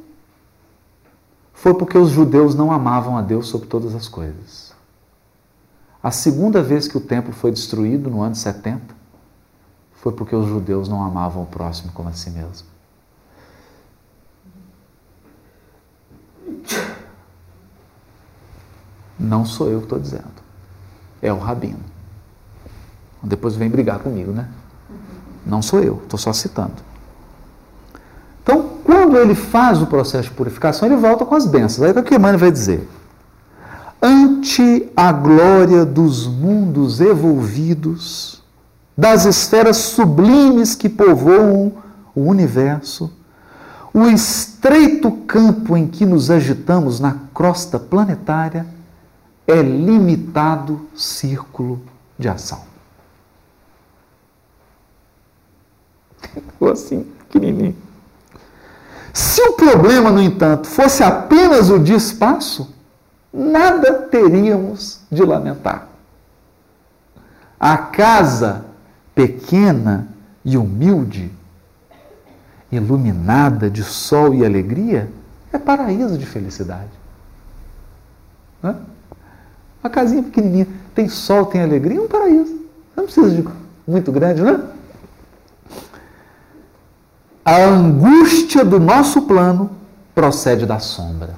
foi 1.55 1.75
porque 1.75 1.99
os 1.99 2.11
judeus 2.11 2.55
não 2.55 2.71
amavam 2.71 3.17
a 3.17 3.23
Deus 3.23 3.49
sobre 3.49 3.67
todas 3.67 3.95
as 3.95 4.07
coisas. 4.07 4.70
A 6.03 6.11
segunda 6.11 6.63
vez 6.63 6.89
que 6.89 6.97
o 6.97 7.01
templo 7.01 7.33
foi 7.33 7.51
destruído, 7.51 8.11
no 8.11 8.23
ano 8.23 8.35
70, 8.35 8.81
foi 9.93 10.13
porque 10.13 10.35
os 10.35 10.47
judeus 10.47 10.89
não 10.89 11.05
amavam 11.05 11.43
o 11.43 11.47
próximo 11.47 11.93
como 11.93 12.09
a 12.09 12.13
si 12.13 12.31
mesmo. 12.31 12.67
Não 19.19 19.45
sou 19.45 19.69
eu 19.69 19.79
que 19.81 19.85
estou 19.85 19.99
dizendo. 19.99 20.25
É 21.21 21.31
o 21.31 21.39
rabino. 21.39 21.85
Depois 23.23 23.55
vem 23.55 23.69
brigar 23.69 23.99
comigo, 23.99 24.33
né? 24.33 24.49
Não 25.45 25.61
sou 25.61 25.83
eu, 25.83 26.01
estou 26.03 26.19
só 26.19 26.33
citando. 26.33 26.77
Então, 28.43 28.79
quando 28.83 29.19
ele 29.19 29.35
faz 29.35 29.83
o 29.83 29.87
processo 29.87 30.31
de 30.31 30.35
purificação, 30.35 30.89
ele 30.89 30.97
volta 30.97 31.27
com 31.27 31.35
as 31.35 31.45
bênçãos. 31.45 31.83
Aí 31.83 31.93
o 31.93 32.03
que 32.03 32.15
Emmanuel 32.15 32.39
vai 32.39 32.51
dizer? 32.51 32.89
Ante 34.03 34.91
a 34.97 35.13
glória 35.13 35.85
dos 35.85 36.27
mundos 36.27 37.01
evolvidos, 37.01 38.43
das 38.97 39.25
esferas 39.25 39.77
sublimes 39.77 40.75
que 40.75 40.89
povoam 40.89 41.73
o 42.15 42.23
universo, 42.23 43.13
o 43.93 44.07
estreito 44.07 45.11
campo 45.11 45.77
em 45.77 45.87
que 45.87 46.07
nos 46.07 46.31
agitamos 46.31 47.01
na 47.01 47.17
crosta 47.35 47.79
planetária 47.79 48.67
é 49.47 49.61
limitado 49.63 50.87
círculo 50.95 51.83
de 52.19 52.29
ação. 52.29 52.61
Ficou 56.21 56.71
assim, 56.71 57.07
pequenininho. 57.31 57.77
Se 59.13 59.43
o 59.43 59.55
problema, 59.55 60.11
no 60.11 60.23
entanto, 60.23 60.69
fosse 60.69 61.03
apenas 61.03 61.69
o 61.69 61.79
de 61.79 61.95
espaço, 61.95 62.73
nada 63.33 63.93
teríamos 64.11 65.01
de 65.11 65.23
lamentar. 65.25 65.89
A 67.59 67.77
casa 67.77 68.65
pequena 69.15 70.09
e 70.45 70.57
humilde, 70.57 71.31
iluminada 72.73 73.69
de 73.69 73.85
sol 73.85 74.35
e 74.35 74.45
alegria, 74.45 75.11
é 75.53 75.59
paraíso 75.59 76.17
de 76.17 76.25
felicidade. 76.25 76.91
Né? 78.63 78.75
Uma 79.83 79.91
casinha 79.91 80.23
pequenininha, 80.23 80.67
tem 80.95 81.09
sol, 81.09 81.47
tem 81.47 81.63
alegria, 81.63 81.99
é 81.99 82.01
um 82.01 82.09
paraíso. 82.09 82.61
Não 82.97 83.05
precisa 83.05 83.31
de 83.31 83.47
muito 83.87 84.13
grande, 84.13 84.43
né? 84.43 84.61
A 87.45 87.65
angústia 87.65 88.65
do 88.65 88.79
nosso 88.79 89.23
plano 89.23 89.71
procede 90.15 90.67
da 90.67 90.79
sombra. 90.79 91.35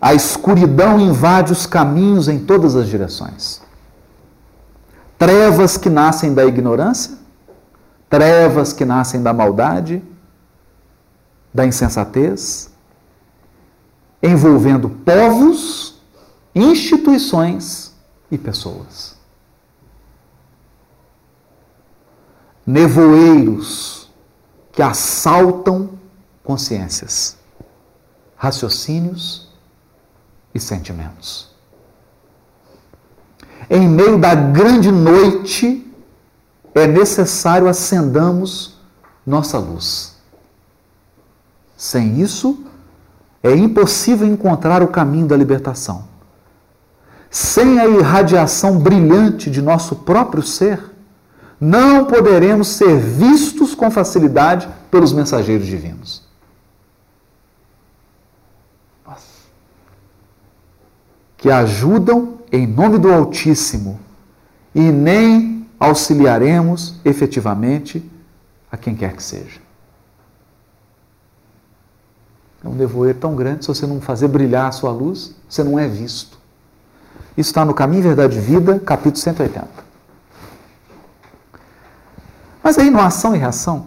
A 0.00 0.14
escuridão 0.14 1.00
invade 1.00 1.52
os 1.52 1.66
caminhos 1.66 2.28
em 2.28 2.44
todas 2.44 2.76
as 2.76 2.86
direções. 2.86 3.60
Trevas 5.18 5.76
que 5.76 5.90
nascem 5.90 6.32
da 6.32 6.44
ignorância, 6.44 7.18
trevas 8.08 8.72
que 8.72 8.84
nascem 8.84 9.20
da 9.20 9.32
maldade, 9.32 10.02
da 11.52 11.66
insensatez, 11.66 12.70
envolvendo 14.22 14.88
povos, 14.88 16.00
instituições 16.54 17.92
e 18.30 18.38
pessoas. 18.38 19.16
Nevoeiros 22.64 24.08
que 24.70 24.82
assaltam 24.82 25.90
consciências, 26.44 27.36
raciocínios 28.36 29.47
e 30.54 30.60
sentimentos. 30.60 31.48
Em 33.70 33.86
meio 33.86 34.18
da 34.18 34.34
grande 34.34 34.90
noite, 34.90 35.84
é 36.74 36.86
necessário 36.86 37.68
acendamos 37.68 38.78
nossa 39.26 39.58
luz. 39.58 40.16
Sem 41.76 42.20
isso, 42.20 42.64
é 43.42 43.54
impossível 43.54 44.26
encontrar 44.26 44.82
o 44.82 44.88
caminho 44.88 45.26
da 45.26 45.36
libertação. 45.36 46.08
Sem 47.30 47.78
a 47.78 47.86
irradiação 47.86 48.78
brilhante 48.78 49.50
de 49.50 49.60
nosso 49.60 49.96
próprio 49.96 50.42
ser, 50.42 50.82
não 51.60 52.04
poderemos 52.04 52.68
ser 52.68 52.98
vistos 52.98 53.74
com 53.74 53.90
facilidade 53.90 54.68
pelos 54.90 55.12
mensageiros 55.12 55.66
divinos. 55.66 56.27
Que 61.38 61.50
ajudam 61.50 62.38
em 62.52 62.66
nome 62.66 62.98
do 62.98 63.10
Altíssimo 63.10 63.98
e 64.74 64.80
nem 64.80 65.66
auxiliaremos 65.80 66.96
efetivamente 67.04 68.04
a 68.70 68.76
quem 68.76 68.94
quer 68.94 69.14
que 69.14 69.22
seja. 69.22 69.60
É 72.62 72.68
um 72.68 72.74
nevoeiro 72.74 73.18
tão 73.18 73.34
grande, 73.34 73.64
se 73.64 73.68
você 73.68 73.86
não 73.86 74.00
fazer 74.00 74.28
brilhar 74.28 74.68
a 74.68 74.72
sua 74.72 74.90
luz, 74.90 75.34
você 75.48 75.62
não 75.62 75.78
é 75.78 75.86
visto. 75.86 76.38
Isso 77.36 77.50
está 77.50 77.64
no 77.64 77.72
Caminho, 77.72 78.02
Verdade 78.02 78.36
e 78.36 78.40
Vida, 78.40 78.80
capítulo 78.80 79.16
180. 79.16 79.68
Mas 82.62 82.76
aí 82.78 82.90
no 82.90 83.00
Ação 83.00 83.34
e 83.34 83.38
Reação. 83.38 83.86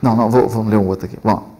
Não, 0.00 0.16
não, 0.16 0.30
vou, 0.30 0.48
vamos 0.48 0.70
ler 0.70 0.78
um 0.78 0.86
outro 0.86 1.06
aqui. 1.06 1.18
Bom. 1.22 1.50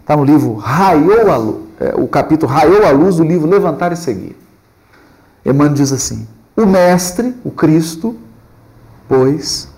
Está 0.00 0.16
no 0.16 0.24
livro 0.24 0.56
Raiou 0.56 1.30
a 1.30 1.36
Luz, 1.36 1.64
é, 1.84 1.94
o 1.94 2.08
capítulo 2.08 2.50
Raiou 2.50 2.86
a 2.86 2.90
Luz 2.90 3.16
do 3.16 3.24
livro 3.24 3.48
Levantar 3.48 3.92
e 3.92 3.96
Seguir. 3.96 4.36
Emmanuel 5.44 5.74
diz 5.74 5.92
assim: 5.92 6.26
O 6.56 6.64
Mestre, 6.64 7.34
o 7.44 7.50
Cristo, 7.50 8.16
pois, 9.06 9.68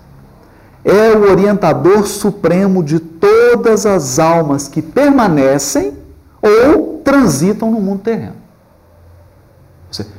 é 0.85 1.11
o 1.11 1.29
orientador 1.29 2.07
supremo 2.07 2.81
de 2.81 2.99
todas 2.99 3.85
as 3.85 4.19
almas 4.19 4.69
que 4.69 4.81
permanecem 4.81 5.97
ou 6.41 7.01
transitam 7.03 7.69
no 7.71 7.81
mundo 7.81 8.01
terreno. 8.03 8.35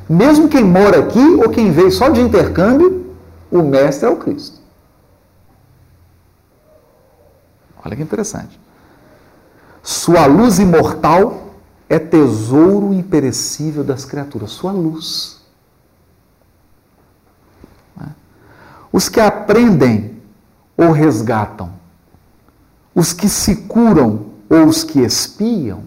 Mesmo 0.09 0.49
quem 0.49 0.65
mora 0.65 0.99
aqui 0.99 1.25
ou 1.43 1.49
quem 1.49 1.71
veio 1.71 1.91
só 1.91 2.09
de 2.11 2.21
intercâmbio, 2.21 3.15
o 3.51 3.63
Mestre 3.63 4.07
é 4.07 4.11
o 4.11 4.17
Cristo. 4.17 4.59
Olha 7.83 7.97
que 7.97 8.03
interessante. 8.03 8.59
Sua 9.83 10.27
luz 10.27 10.59
imortal 10.59 11.48
é 11.89 11.99
tesouro 11.99 12.93
imperecível 12.93 13.83
das 13.83 14.05
criaturas. 14.05 14.51
Sua 14.51 14.73
luz. 14.73 15.39
Os 18.93 19.09
que 19.09 19.21
aprendem 19.21 20.19
ou 20.77 20.93
resgatam, 20.93 21.73
os 22.95 23.13
que 23.13 23.29
se 23.29 23.55
curam 23.55 24.27
ou 24.49 24.67
os 24.67 24.83
que 24.83 25.01
espiam, 25.01 25.83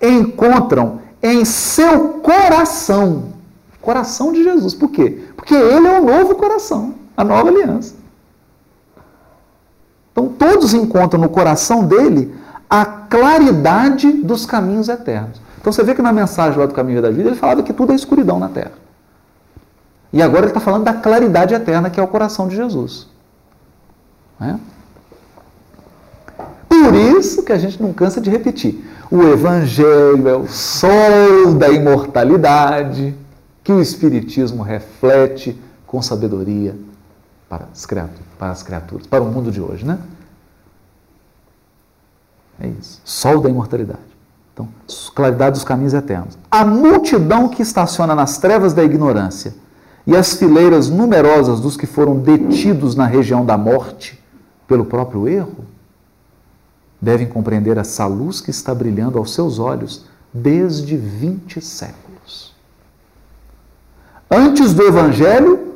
encontram 0.00 1.00
em 1.22 1.44
seu 1.44 2.20
coração, 2.20 3.32
coração 3.80 4.32
de 4.32 4.42
Jesus. 4.42 4.74
Por 4.74 4.90
quê? 4.90 5.24
Porque 5.36 5.54
ele 5.54 5.86
é 5.86 6.00
o 6.00 6.04
novo 6.04 6.34
coração, 6.34 6.94
a 7.16 7.24
nova 7.24 7.48
aliança. 7.48 7.94
Então 10.12 10.28
todos 10.28 10.74
encontram 10.74 11.20
no 11.20 11.28
coração 11.28 11.86
dele 11.86 12.34
a 12.68 12.84
claridade 12.84 14.12
dos 14.12 14.44
caminhos 14.44 14.88
eternos. 14.88 15.40
Então 15.60 15.72
você 15.72 15.82
vê 15.82 15.94
que 15.94 16.02
na 16.02 16.12
mensagem 16.12 16.58
lá 16.58 16.66
do 16.66 16.74
caminho 16.74 17.02
da 17.02 17.10
vida 17.10 17.28
ele 17.28 17.36
falava 17.36 17.62
que 17.62 17.72
tudo 17.72 17.92
é 17.92 17.94
escuridão 17.94 18.38
na 18.38 18.48
terra. 18.48 18.72
E 20.12 20.22
agora 20.22 20.42
ele 20.42 20.48
está 20.48 20.60
falando 20.60 20.84
da 20.84 20.94
claridade 20.94 21.54
eterna 21.54 21.90
que 21.90 21.98
é 21.98 22.02
o 22.02 22.08
coração 22.08 22.48
de 22.48 22.56
Jesus. 22.56 23.08
Né? 24.38 24.58
Por 26.68 26.94
isso 26.94 27.42
que 27.42 27.52
a 27.52 27.58
gente 27.58 27.82
não 27.82 27.92
cansa 27.92 28.20
de 28.20 28.30
repetir. 28.30 28.84
O 29.10 29.22
Evangelho 29.22 30.28
é 30.28 30.36
o 30.36 30.46
sol 30.48 31.54
da 31.58 31.68
imortalidade 31.68 33.14
que 33.62 33.72
o 33.72 33.80
Espiritismo 33.80 34.62
reflete 34.62 35.60
com 35.86 36.00
sabedoria 36.02 36.76
para 37.48 37.66
as 37.72 37.86
criaturas, 37.86 38.26
para, 38.38 38.50
as 38.50 38.62
criaturas, 38.62 39.06
para 39.06 39.22
o 39.22 39.26
mundo 39.26 39.50
de 39.50 39.60
hoje, 39.60 39.84
né? 39.84 39.98
É 42.60 42.68
isso. 42.68 43.00
Sol 43.04 43.40
da 43.40 43.50
imortalidade. 43.50 44.00
Então, 44.52 44.68
claridade 45.14 45.52
dos 45.52 45.64
caminhos 45.64 45.92
eternos. 45.92 46.38
A 46.50 46.64
multidão 46.64 47.48
que 47.48 47.60
estaciona 47.62 48.14
nas 48.14 48.38
trevas 48.38 48.72
da 48.72 48.82
ignorância 48.82 49.54
e 50.06 50.16
as 50.16 50.34
fileiras 50.34 50.88
numerosas 50.88 51.60
dos 51.60 51.76
que 51.76 51.86
foram 51.86 52.16
detidos 52.16 52.94
na 52.94 53.06
região 53.06 53.44
da 53.44 53.58
morte 53.58 54.22
pelo 54.66 54.84
próprio 54.84 55.28
erro, 55.28 55.64
devem 57.00 57.26
compreender 57.26 57.76
essa 57.76 58.06
luz 58.06 58.40
que 58.40 58.50
está 58.50 58.74
brilhando 58.74 59.18
aos 59.18 59.34
seus 59.34 59.58
olhos 59.58 60.06
desde 60.32 60.96
20 60.96 61.60
séculos. 61.60 62.54
Antes 64.30 64.72
do 64.72 64.82
Evangelho, 64.82 65.74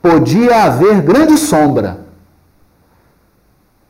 podia 0.00 0.64
haver 0.64 1.00
grande 1.02 1.36
sombra, 1.36 2.06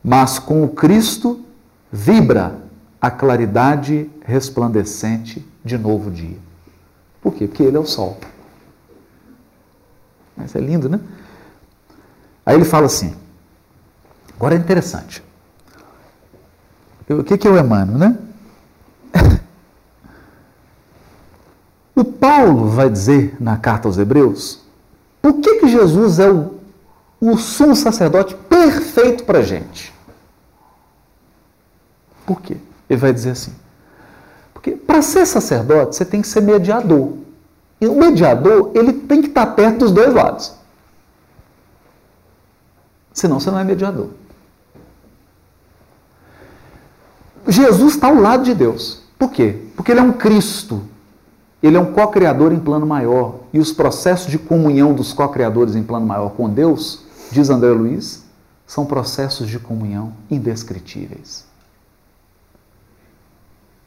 mas 0.03 0.37
com 0.37 0.63
o 0.63 0.69
Cristo 0.69 1.44
vibra 1.91 2.55
a 2.99 3.11
claridade 3.11 4.09
resplandecente 4.23 5.45
de 5.63 5.77
novo 5.77 6.09
dia. 6.11 6.37
Por 7.21 7.33
quê? 7.33 7.47
Porque 7.47 7.63
Ele 7.63 7.77
é 7.77 7.79
o 7.79 7.85
sol. 7.85 8.17
É 10.53 10.59
lindo, 10.59 10.89
né? 10.89 10.99
Aí 12.45 12.55
ele 12.55 12.65
fala 12.65 12.85
assim: 12.85 13.15
Agora 14.35 14.53
é 14.53 14.57
interessante. 14.57 15.23
O 17.09 17.23
que, 17.23 17.37
que 17.37 17.47
é 17.47 17.51
o 17.51 17.57
Emmanuel, 17.57 17.97
né? 17.97 18.17
O 21.95 22.03
Paulo 22.03 22.67
vai 22.71 22.89
dizer 22.89 23.37
na 23.39 23.55
carta 23.55 23.87
aos 23.87 23.97
Hebreus 23.97 24.59
por 25.21 25.35
que, 25.39 25.61
que 25.61 25.69
Jesus 25.69 26.19
é 26.19 26.29
o, 26.29 26.55
o 27.21 27.37
sumo 27.37 27.73
sacerdote 27.73 28.35
perfeito 28.49 29.23
para 29.23 29.39
a 29.39 29.41
gente. 29.41 29.94
Por 32.25 32.41
quê? 32.41 32.57
Ele 32.89 32.99
vai 32.99 33.13
dizer 33.13 33.31
assim. 33.31 33.53
Porque 34.53 34.71
para 34.71 35.01
ser 35.01 35.25
sacerdote, 35.25 35.95
você 35.95 36.05
tem 36.05 36.21
que 36.21 36.27
ser 36.27 36.41
mediador. 36.41 37.13
E 37.79 37.87
o 37.87 37.95
mediador, 37.95 38.71
ele 38.73 38.93
tem 38.93 39.21
que 39.21 39.27
estar 39.27 39.45
perto 39.47 39.79
dos 39.79 39.91
dois 39.91 40.13
lados. 40.13 40.53
Senão 43.13 43.39
você 43.39 43.51
não 43.51 43.59
é 43.59 43.63
mediador. 43.63 44.09
Jesus 47.47 47.95
está 47.95 48.07
ao 48.07 48.15
lado 48.15 48.43
de 48.43 48.53
Deus. 48.53 49.03
Por 49.17 49.31
quê? 49.31 49.61
Porque 49.75 49.91
ele 49.91 49.99
é 49.99 50.03
um 50.03 50.13
Cristo. 50.13 50.81
Ele 51.61 51.77
é 51.77 51.79
um 51.79 51.93
co-criador 51.93 52.51
em 52.51 52.59
plano 52.59 52.85
maior. 52.85 53.39
E 53.53 53.59
os 53.59 53.71
processos 53.71 54.29
de 54.29 54.37
comunhão 54.37 54.93
dos 54.93 55.13
co-criadores 55.13 55.75
em 55.75 55.83
plano 55.83 56.05
maior 56.05 56.31
com 56.31 56.49
Deus, 56.49 57.03
diz 57.31 57.49
André 57.49 57.69
Luiz, 57.69 58.23
são 58.67 58.85
processos 58.85 59.47
de 59.47 59.59
comunhão 59.59 60.13
indescritíveis. 60.29 61.45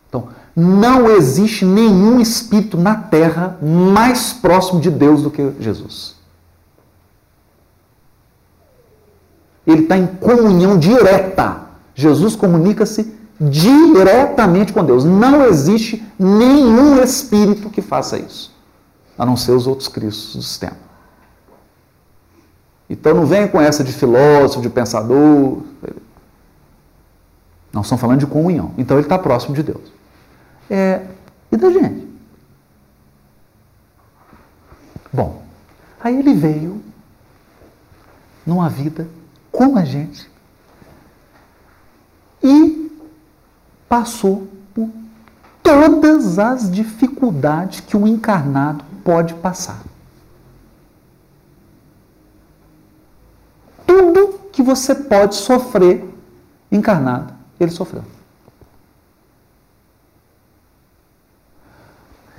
Então, 0.09 0.29
não 0.57 1.09
existe 1.11 1.65
nenhum 1.65 2.21
espírito 2.21 2.77
na 2.77 2.97
terra 2.97 3.59
mais 3.63 4.33
próximo 4.33 4.81
de 4.81 4.91
Deus 4.91 5.23
do 5.23 5.31
que 5.31 5.53
Jesus. 5.61 6.17
Ele 9.67 9.83
está 9.83 9.97
em 9.99 10.07
comunhão 10.07 10.79
direta. 10.79 11.69
Jesus 11.95 12.35
comunica-se 12.35 13.15
diretamente 13.39 14.73
com 14.73 14.85
Deus. 14.85 15.05
Não 15.05 15.45
existe 15.45 16.03
nenhum 16.19 17.01
espírito 17.03 17.69
que 17.69 17.83
faça 17.83 18.19
isso, 18.19 18.53
a 19.17 19.27
não 19.27 19.37
ser 19.37 19.53
os 19.53 19.67
outros 19.67 19.89
cristos 19.89 20.37
do 20.37 20.43
sistema. 20.43 20.77
Então 22.91 23.15
não 23.15 23.27
vem 23.27 23.47
com 23.47 23.61
essa 23.61 23.85
de 23.85 23.93
filósofo, 23.93 24.63
de 24.63 24.71
pensador. 24.71 25.59
Nós 27.71 27.85
estamos 27.85 28.01
falando 28.01 28.21
de 28.21 28.27
comunhão. 28.27 28.73
Então 28.79 28.97
ele 28.97 29.05
está 29.05 29.19
próximo 29.19 29.55
de 29.55 29.63
Deus. 29.63 29.98
É, 30.71 31.07
e 31.51 31.57
da 31.57 31.71
gente? 31.71 32.09
Bom, 35.13 35.43
aí 36.01 36.19
ele 36.19 36.35
veio 36.35 36.83
numa 38.45 38.69
vida 38.69 39.09
como 39.51 39.79
a 39.79 39.85
gente 39.85 40.31
e 42.43 42.91
passou 43.89 44.47
por 44.75 44.91
todas 45.63 46.39
as 46.39 46.71
dificuldades 46.71 47.81
que 47.81 47.97
o 47.97 48.07
encarnado 48.07 48.85
pode 49.03 49.35
passar. 49.35 49.83
Tudo 53.87 54.39
que 54.53 54.63
você 54.63 54.95
pode 54.95 55.35
sofrer 55.35 56.05
encarnado, 56.71 57.35
ele 57.59 57.71
sofreu. 57.71 58.05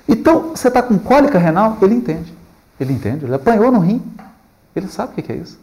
Então, 0.08 0.48
você 0.60 0.68
está 0.68 0.84
com 0.84 1.00
cólica 1.00 1.40
renal? 1.40 1.78
Ele 1.82 1.96
entende. 1.96 2.34
Ele 2.80 2.94
entende. 2.94 3.26
Ele 3.26 3.34
apanhou 3.34 3.72
no 3.72 3.80
rim. 3.80 4.04
Ele 4.76 4.88
sabe 4.88 5.14
o 5.14 5.24
que 5.24 5.32
é 5.32 5.36
isso. 5.36 5.60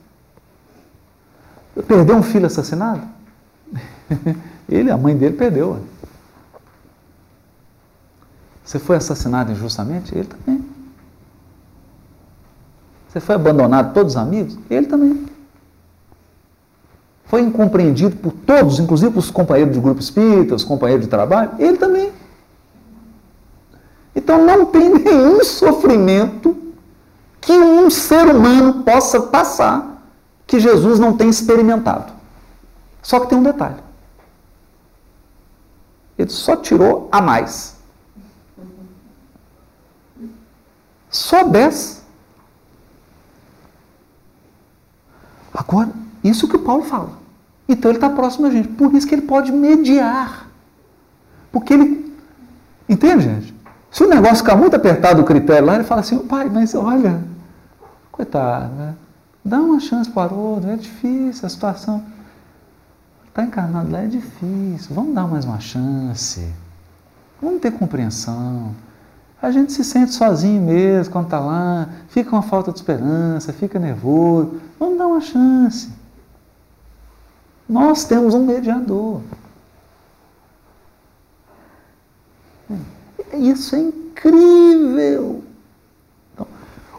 Perdeu 1.86 2.16
um 2.16 2.23
filho 2.23 2.47
assassinado? 2.47 3.02
Ele, 4.68 4.90
a 4.90 4.97
mãe 4.97 5.16
dele, 5.16 5.36
perdeu. 5.36 5.85
Você 8.64 8.78
foi 8.78 8.97
assassinado 8.97 9.52
injustamente? 9.52 10.12
Ele 10.12 10.27
também. 10.27 10.64
Você 13.09 13.20
foi 13.20 13.35
abandonado 13.35 13.94
todos 13.94 14.14
os 14.14 14.16
amigos? 14.16 14.59
Ele 14.68 14.86
também. 14.86 15.27
Foi 17.27 17.43
incompreendido 17.43 18.16
por 18.16 18.32
todos, 18.32 18.81
inclusive 18.81 19.16
os 19.18 19.31
companheiros 19.31 19.74
de 19.74 19.81
grupo 19.81 20.01
espírita, 20.01 20.55
os 20.55 20.64
companheiros 20.64 21.05
de 21.05 21.10
trabalho? 21.10 21.52
Ele 21.59 21.77
também. 21.77 22.12
Então 24.27 24.44
não 24.44 24.66
tem 24.66 24.89
nenhum 24.93 25.44
sofrimento 25.44 26.57
que 27.40 27.53
um 27.53 27.89
ser 27.89 28.27
humano 28.27 28.82
possa 28.82 29.20
passar 29.20 30.03
que 30.44 30.59
Jesus 30.59 30.98
não 30.98 31.16
tenha 31.16 31.31
experimentado. 31.31 32.12
Só 33.01 33.20
que 33.20 33.28
tem 33.28 33.39
um 33.39 33.44
detalhe. 33.44 33.77
Ele 36.19 36.28
só 36.28 36.57
tirou 36.57 37.09
a 37.12 37.20
mais. 37.23 37.77
Só 41.09 41.44
10. 41.44 42.05
Agora, 45.55 45.93
isso 46.24 46.48
que 46.48 46.57
o 46.57 46.65
Paulo 46.65 46.82
fala. 46.82 47.12
Então 47.69 47.93
ele 47.93 47.98
está 47.98 48.11
próximo 48.11 48.48
da 48.48 48.53
gente. 48.53 48.66
Por 48.70 48.93
isso 48.93 49.07
que 49.07 49.15
ele 49.15 49.23
pode 49.23 49.53
mediar. 49.53 50.48
Porque 51.53 51.74
ele. 51.74 52.12
Entende, 52.89 53.23
gente? 53.23 53.56
Se 53.97 54.05
o 54.05 54.09
negócio 54.10 54.44
ficar 54.44 54.56
muito 54.56 54.77
apertado 54.77 55.23
o 55.23 55.24
critério 55.24 55.64
lá, 55.64 55.77
ele 55.77 55.85
fala 55.85 56.02
assim, 56.02 56.18
pai, 56.18 56.51
mas 56.51 56.74
olha, 56.74 57.18
coitado, 58.12 58.74
né? 58.74 58.94
dá 59.43 59.59
uma 59.59 59.81
chance 59.81 60.10
para 60.10 60.35
o 60.35 60.39
outro, 60.39 60.68
é 60.68 60.77
difícil 60.77 61.47
a 61.47 61.48
situação. 61.48 62.05
Está 63.27 63.44
encarnado 63.44 63.90
lá, 63.90 64.02
é 64.02 64.06
difícil, 64.06 64.94
vamos 64.94 65.14
dar 65.14 65.27
mais 65.27 65.47
uma 65.47 65.60
chance. 65.60 66.47
Vamos 67.40 67.59
ter 67.62 67.70
compreensão. 67.70 68.77
A 69.40 69.51
gente 69.51 69.73
se 69.73 69.82
sente 69.82 70.12
sozinho 70.12 70.60
mesmo 70.60 71.10
quando 71.10 71.24
está 71.24 71.40
lá, 71.40 71.89
fica 72.09 72.31
uma 72.32 72.43
falta 72.43 72.70
de 72.73 72.77
esperança, 72.77 73.51
fica 73.51 73.78
nervoso. 73.78 74.60
Vamos 74.78 74.98
dar 74.98 75.06
uma 75.06 75.23
chance. 75.23 75.89
Nós 77.66 78.05
temos 78.05 78.35
um 78.35 78.44
mediador. 78.44 79.23
Isso 83.35 83.77
é 83.77 83.81
incrível. 83.81 85.43
Então, 86.35 86.47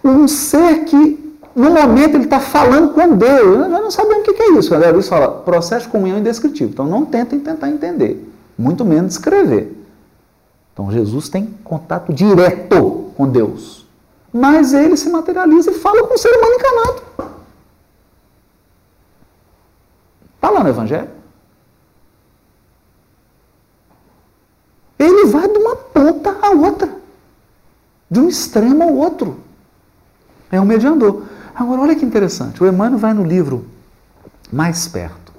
um 0.04 0.28
ser 0.28 0.86
que, 0.86 1.38
no 1.56 1.72
momento, 1.72 2.16
ele 2.16 2.26
está 2.26 2.40
falando 2.40 2.94
com 2.94 3.16
Deus. 3.16 3.70
Nós 3.70 3.82
não 3.82 3.91
sabemos 3.91 4.28
o 4.28 4.34
que 4.34 4.41
é 4.41 4.52
isso. 4.54 4.74
A 4.74 4.91
Luiz 4.91 5.08
fala, 5.08 5.30
processo 5.30 5.86
de 5.86 5.91
comunhão 5.91 6.20
indescritível. 6.20 6.70
Então, 6.70 6.86
não 6.86 7.06
tentem 7.06 7.40
tentar 7.40 7.70
entender, 7.70 8.30
muito 8.58 8.86
menos 8.86 9.14
escrever. 9.14 9.76
Então, 10.74 10.91
Jesus 10.91 11.30
tem 11.30 11.48
contato 11.64 12.14
direto 12.14 13.12
com 13.18 13.28
Deus. 13.28 13.86
Mas 14.32 14.74
ele 14.74 14.95
se 14.95 15.10
materializa 15.10 15.72
e 15.72 15.74
fala 15.74 16.06
com 16.06 16.14
o 16.14 16.18
ser 16.18 16.30
humano 16.30 16.54
encarnado. 16.54 17.02
Está 20.36 20.52
lá 20.52 20.64
no 20.64 20.70
Evangelho. 20.70 21.16
Ele 24.98 25.28
vai 25.28 25.48
de 25.48 25.57
uma 25.57 25.76
ponta 25.76 26.38
a 26.41 26.52
outra, 26.52 26.90
de 28.10 28.19
um 28.19 28.28
extremo 28.28 28.84
ao 28.84 28.94
outro. 28.94 29.40
É 30.52 30.60
um 30.60 30.65
mediador. 30.65 31.24
Agora, 31.53 31.82
olha 31.82 31.95
que 31.95 32.06
interessante. 32.06 32.64
O 32.64 32.68
Emmanuel 32.68 32.99
vai 32.99 33.14
no 33.14 33.24
livro 33.24 33.65
Mais 34.52 34.88
Perto. 34.88 35.34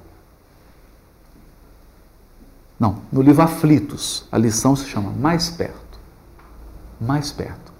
Não, 2.78 2.98
no 3.10 3.22
livro 3.22 3.42
Aflitos. 3.42 4.26
A 4.30 4.38
lição 4.38 4.76
se 4.76 4.86
chama 4.86 5.10
Mais 5.10 5.48
Perto. 5.48 5.98
Mais 7.00 7.32
Perto. 7.32 7.72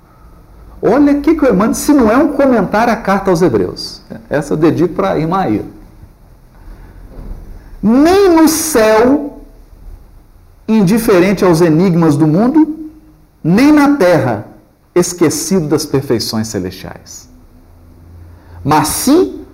Olha 0.80 1.12
o 1.12 1.20
que 1.20 1.30
o 1.30 1.48
Emmanuel, 1.48 1.74
se 1.74 1.92
não 1.92 2.10
é 2.10 2.16
um 2.16 2.32
comentário 2.32 2.92
à 2.92 2.96
carta 2.96 3.30
aos 3.30 3.42
Hebreus. 3.42 4.02
Essa 4.30 4.54
eu 4.54 4.56
dedico 4.56 4.94
para 4.94 5.18
irmã 5.18 5.44
Nem 7.82 8.34
no 8.34 8.48
céu 8.48 9.37
indiferente 10.68 11.44
aos 11.44 11.62
enigmas 11.62 12.16
do 12.16 12.26
mundo, 12.26 12.90
nem 13.42 13.72
na 13.72 13.96
terra 13.96 14.46
esquecido 14.94 15.66
das 15.66 15.86
perfeições 15.86 16.48
celestiais. 16.48 17.28
Mas 18.62 18.88
sim 18.88 19.46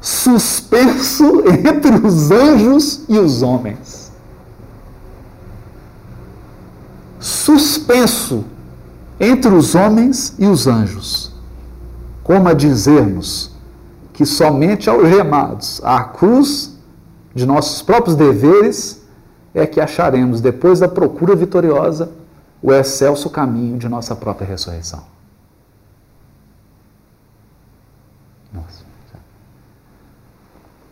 suspenso 0.00 1.42
entre 1.66 2.06
os 2.06 2.30
anjos 2.30 3.04
e 3.08 3.18
os 3.18 3.40
homens. 3.40 4.12
Suspenso 7.18 8.44
entre 9.18 9.48
os 9.54 9.74
homens 9.74 10.34
e 10.38 10.46
os 10.46 10.66
anjos. 10.66 11.32
Como 12.22 12.48
a 12.48 12.52
dizermos 12.52 13.50
que 14.12 14.26
somente 14.26 14.90
algemados 14.90 15.80
à 15.82 16.04
cruz 16.04 16.74
de 17.34 17.46
nossos 17.46 17.80
próprios 17.80 18.14
deveres 18.14 19.03
é 19.54 19.66
que 19.66 19.80
acharemos, 19.80 20.40
depois 20.40 20.80
da 20.80 20.88
procura 20.88 21.36
vitoriosa, 21.36 22.10
o 22.60 22.72
excelso 22.72 23.30
caminho 23.30 23.78
de 23.78 23.88
nossa 23.88 24.16
própria 24.16 24.46
ressurreição. 24.46 25.04
Nossa. 28.52 28.84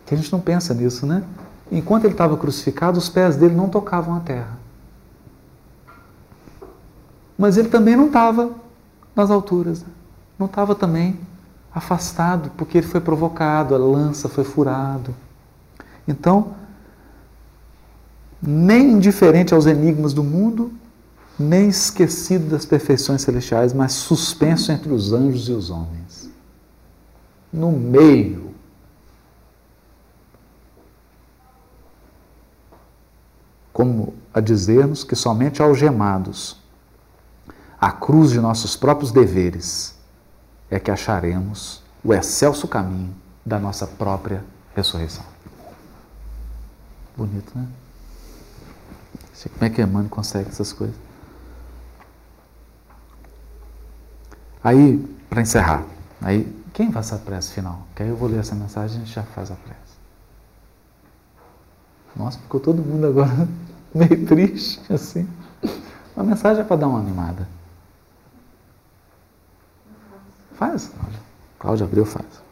Que 0.05 0.13
a 0.13 0.17
gente 0.17 0.31
não 0.31 0.39
pensa 0.39 0.73
nisso, 0.73 1.05
né? 1.05 1.23
Enquanto 1.71 2.05
ele 2.05 2.13
estava 2.13 2.37
crucificado, 2.37 2.97
os 2.97 3.09
pés 3.09 3.35
dele 3.35 3.55
não 3.55 3.67
tocavam 3.67 4.15
a 4.15 4.19
terra. 4.19 4.57
Mas 7.37 7.57
ele 7.57 7.69
também 7.69 7.95
não 7.95 8.07
estava 8.07 8.51
nas 9.15 9.31
alturas. 9.31 9.81
Né? 9.81 9.89
Não 10.37 10.45
estava 10.45 10.75
também 10.75 11.19
afastado, 11.73 12.51
porque 12.55 12.77
ele 12.77 12.87
foi 12.87 13.01
provocado, 13.01 13.73
a 13.73 13.77
lança 13.77 14.29
foi 14.29 14.43
furado. 14.43 15.13
Então, 16.07 16.53
nem 18.45 18.91
indiferente 18.91 19.53
aos 19.53 19.65
enigmas 19.65 20.13
do 20.13 20.23
mundo, 20.23 20.73
nem 21.39 21.69
esquecido 21.69 22.49
das 22.49 22.65
perfeições 22.65 23.21
celestiais, 23.21 23.73
mas 23.73 23.93
suspenso 23.93 24.71
entre 24.71 24.91
os 24.91 25.13
anjos 25.13 25.47
e 25.47 25.53
os 25.53 25.69
homens. 25.69 26.29
No 27.51 27.71
meio. 27.71 28.51
Como 33.71 34.13
a 34.33 34.39
dizer-nos 34.39 35.03
que 35.03 35.15
somente 35.15 35.61
algemados 35.61 36.61
à 37.79 37.91
cruz 37.91 38.31
de 38.31 38.39
nossos 38.39 38.75
próprios 38.75 39.11
deveres 39.11 39.97
é 40.69 40.79
que 40.79 40.91
acharemos 40.91 41.81
o 42.03 42.13
excelso 42.13 42.67
caminho 42.67 43.15
da 43.45 43.57
nossa 43.57 43.87
própria 43.87 44.43
ressurreição. 44.75 45.25
Bonito, 47.15 47.51
né? 47.57 47.67
Como 49.49 49.65
é 49.65 49.69
que 49.69 49.81
Emmanuel 49.81 50.09
consegue 50.09 50.49
essas 50.49 50.71
coisas? 50.73 50.95
Aí, 54.63 54.97
para 55.29 55.41
encerrar, 55.41 55.83
aí 56.21 56.45
quem 56.73 56.91
faz 56.91 57.11
a 57.11 57.17
prece 57.17 57.53
final? 57.53 57.85
Que 57.95 58.03
aí 58.03 58.09
eu 58.09 58.15
vou 58.15 58.29
ler 58.29 58.39
essa 58.39 58.55
mensagem 58.55 58.97
e 58.97 59.01
a 59.01 59.05
gente 59.05 59.13
já 59.13 59.23
faz 59.23 59.51
a 59.51 59.55
prece. 59.55 59.79
Nossa, 62.15 62.39
ficou 62.39 62.59
todo 62.59 62.81
mundo 62.81 63.07
agora 63.07 63.47
meio 63.93 64.25
triste, 64.25 64.81
assim. 64.91 65.27
A 66.15 66.23
mensagem 66.23 66.61
é 66.61 66.65
para 66.65 66.77
dar 66.77 66.87
uma 66.87 66.99
animada. 66.99 67.47
Faz. 70.53 70.91
Cláudia 71.59 71.85
Abreu 71.85 72.05
faz. 72.05 72.42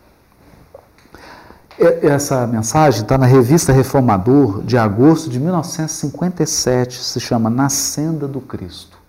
Essa 2.04 2.46
mensagem 2.46 3.02
está 3.02 3.18
na 3.18 3.26
revista 3.26 3.74
Reformador 3.74 4.62
de 4.62 4.78
agosto 4.78 5.32
de 5.32 5.40
1957, 5.40 7.04
se 7.04 7.20
chama 7.20 7.50
Na 7.50 7.70
Senda 7.70 8.28
do 8.28 8.40
Cristo. 8.40 9.00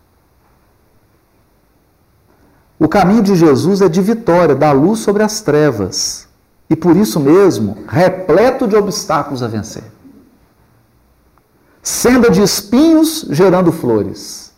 O 2.78 2.88
caminho 2.88 3.22
de 3.22 3.36
Jesus 3.36 3.82
é 3.82 3.90
de 3.90 4.00
vitória, 4.00 4.54
da 4.54 4.72
luz 4.72 5.00
sobre 5.00 5.22
as 5.22 5.42
trevas, 5.42 6.26
e 6.70 6.74
por 6.74 6.96
isso 6.96 7.20
mesmo, 7.20 7.76
repleto 7.86 8.66
de 8.66 8.74
obstáculos 8.74 9.42
a 9.42 9.48
vencer. 9.48 9.84
Senda 11.82 12.30
de 12.30 12.40
espinhos 12.40 13.26
gerando 13.28 13.70
flores, 13.70 14.54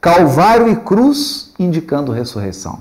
calvário 0.00 0.66
e 0.66 0.76
cruz 0.76 1.52
indicando 1.58 2.10
ressurreição. 2.10 2.80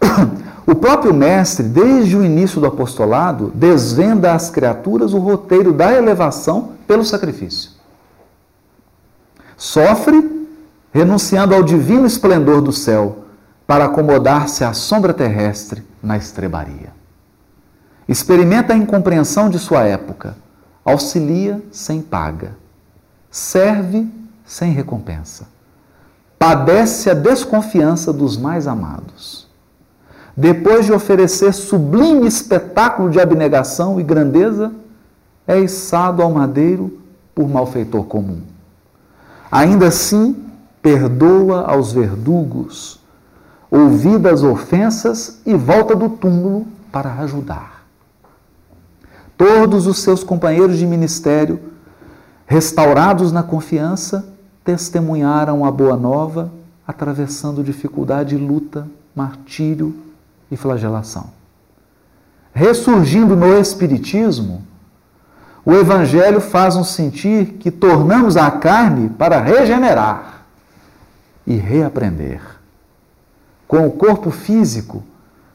O 0.66 0.74
próprio 0.74 1.12
Mestre, 1.12 1.66
desde 1.66 2.16
o 2.16 2.24
início 2.24 2.58
do 2.58 2.66
apostolado, 2.66 3.52
desvenda 3.54 4.32
às 4.32 4.48
criaturas 4.48 5.12
o 5.12 5.18
roteiro 5.18 5.72
da 5.72 5.92
elevação 5.92 6.72
pelo 6.86 7.04
sacrifício. 7.04 7.72
Sofre, 9.58 10.48
renunciando 10.90 11.54
ao 11.54 11.62
divino 11.62 12.06
esplendor 12.06 12.62
do 12.62 12.72
céu, 12.72 13.24
para 13.66 13.84
acomodar-se 13.84 14.64
à 14.64 14.72
sombra 14.72 15.12
terrestre 15.12 15.82
na 16.02 16.16
estrebaria. 16.16 16.92
Experimenta 18.08 18.72
a 18.72 18.76
incompreensão 18.76 19.50
de 19.50 19.58
sua 19.58 19.82
época, 19.84 20.36
auxilia 20.84 21.62
sem 21.70 22.00
paga, 22.00 22.56
serve 23.30 24.06
sem 24.44 24.72
recompensa, 24.72 25.46
padece 26.38 27.10
a 27.10 27.14
desconfiança 27.14 28.12
dos 28.12 28.36
mais 28.36 28.66
amados 28.66 29.43
depois 30.36 30.84
de 30.84 30.92
oferecer 30.92 31.52
sublime 31.52 32.26
espetáculo 32.26 33.08
de 33.08 33.20
abnegação 33.20 34.00
e 34.00 34.02
grandeza, 34.02 34.72
é 35.46 35.60
içado 35.60 36.22
ao 36.22 36.32
madeiro 36.32 36.98
por 37.34 37.48
malfeitor 37.48 38.04
comum. 38.04 38.40
Ainda 39.50 39.88
assim, 39.88 40.44
perdoa 40.82 41.62
aos 41.62 41.92
verdugos, 41.92 43.00
ouvida 43.70 44.32
as 44.32 44.42
ofensas 44.42 45.40
e 45.46 45.54
volta 45.54 45.94
do 45.94 46.08
túmulo 46.08 46.66
para 46.90 47.12
ajudar. 47.20 47.84
Todos 49.36 49.86
os 49.86 49.98
seus 49.98 50.24
companheiros 50.24 50.78
de 50.78 50.86
ministério, 50.86 51.60
restaurados 52.46 53.30
na 53.30 53.42
confiança, 53.42 54.28
testemunharam 54.64 55.64
a 55.64 55.70
boa 55.70 55.96
nova, 55.96 56.50
atravessando 56.86 57.62
dificuldade 57.62 58.34
e 58.34 58.38
luta, 58.38 58.86
martírio 59.14 60.03
e 60.54 60.56
flagelação. 60.56 61.30
Ressurgindo 62.54 63.34
no 63.34 63.58
Espiritismo, 63.58 64.64
o 65.64 65.72
Evangelho 65.74 66.40
faz-nos 66.40 66.88
sentir 66.88 67.56
que 67.58 67.70
tornamos 67.70 68.36
a 68.36 68.50
carne 68.50 69.08
para 69.08 69.40
regenerar 69.40 70.44
e 71.46 71.56
reaprender. 71.56 72.40
Com 73.66 73.86
o 73.86 73.90
corpo 73.90 74.30
físico, 74.30 75.02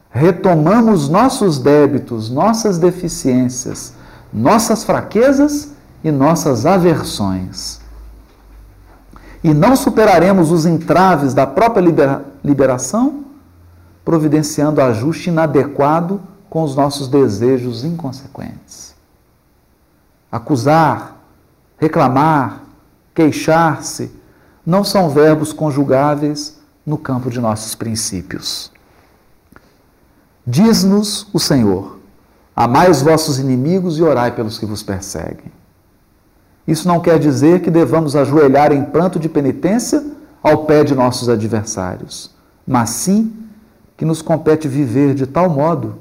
retomamos 0.10 1.08
nossos 1.08 1.60
débitos, 1.60 2.30
nossas 2.30 2.78
deficiências, 2.78 3.94
nossas 4.34 4.84
fraquezas 4.84 5.72
e 6.04 6.12
nossas 6.12 6.66
aversões. 6.66 7.80
E 9.42 9.54
não 9.54 9.76
superaremos 9.76 10.52
os 10.52 10.66
entraves 10.66 11.34
da 11.34 11.48
própria 11.48 11.82
libera 11.82 12.26
liberação 12.44 13.29
providenciando 14.04 14.82
ajuste 14.82 15.30
inadequado 15.30 16.22
com 16.50 16.64
os 16.64 16.76
nossos 16.76 17.08
desejos 17.08 17.84
inconsequentes. 17.84 18.96
Acusar, 20.32 21.18
reclamar, 21.78 22.64
queixar-se 23.14 24.12
não 24.66 24.84
são 24.84 25.10
verbos 25.10 25.54
conjugáveis 25.54 26.60
no 26.86 26.98
campo 26.98 27.30
de 27.30 27.40
nossos 27.40 27.76
princípios. 27.76 28.72
Diz-nos 30.46 31.28
o 31.34 31.40
Senhor: 31.40 32.00
Amai 32.56 32.90
os 32.90 33.02
vossos 33.02 33.40
inimigos 33.40 33.98
e 33.98 34.04
orai 34.04 34.32
pelos 34.32 34.58
que 34.58 34.66
vos 34.66 34.84
perseguem. 34.84 35.52
Isso 36.68 36.88
não 36.88 37.00
quer 37.00 37.18
dizer 37.20 37.62
que 37.62 37.72
devamos 37.72 38.16
ajoelhar 38.16 38.72
em 38.72 38.84
pranto 38.84 39.20
de 39.20 39.30
penitência 39.30 40.04
ao 40.42 40.66
pé 40.66 40.84
de 40.84 40.94
nossos 40.94 41.30
adversários, 41.30 42.32
mas 42.66 42.92
sim 42.92 43.34
que 44.00 44.06
nos 44.06 44.22
compete 44.22 44.66
viver 44.66 45.14
de 45.14 45.28
tal 45.28 45.50
modo 45.50 46.00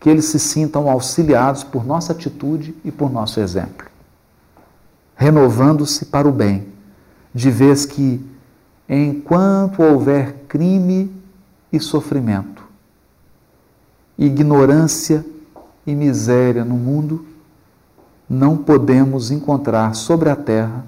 que 0.00 0.10
eles 0.10 0.24
se 0.24 0.38
sintam 0.40 0.90
auxiliados 0.90 1.62
por 1.62 1.86
nossa 1.86 2.10
atitude 2.10 2.74
e 2.84 2.90
por 2.90 3.08
nosso 3.08 3.38
exemplo, 3.38 3.86
renovando-se 5.14 6.06
para 6.06 6.28
o 6.28 6.32
bem, 6.32 6.66
de 7.32 7.52
vez 7.52 7.86
que, 7.86 8.20
enquanto 8.88 9.80
houver 9.80 10.44
crime 10.48 11.08
e 11.72 11.78
sofrimento, 11.78 12.64
ignorância 14.18 15.24
e 15.86 15.94
miséria 15.94 16.64
no 16.64 16.74
mundo, 16.74 17.24
não 18.28 18.56
podemos 18.56 19.30
encontrar 19.30 19.94
sobre 19.94 20.30
a 20.30 20.34
terra 20.34 20.84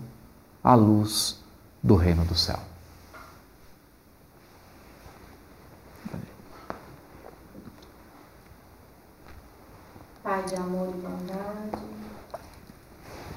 a 0.60 0.74
luz 0.74 1.38
do 1.80 1.94
reino 1.94 2.24
do 2.24 2.34
céu. 2.34 2.69
Pai 10.22 10.44
de 10.44 10.54
amor 10.54 10.90
e 10.90 10.98
bondade, 11.00 11.82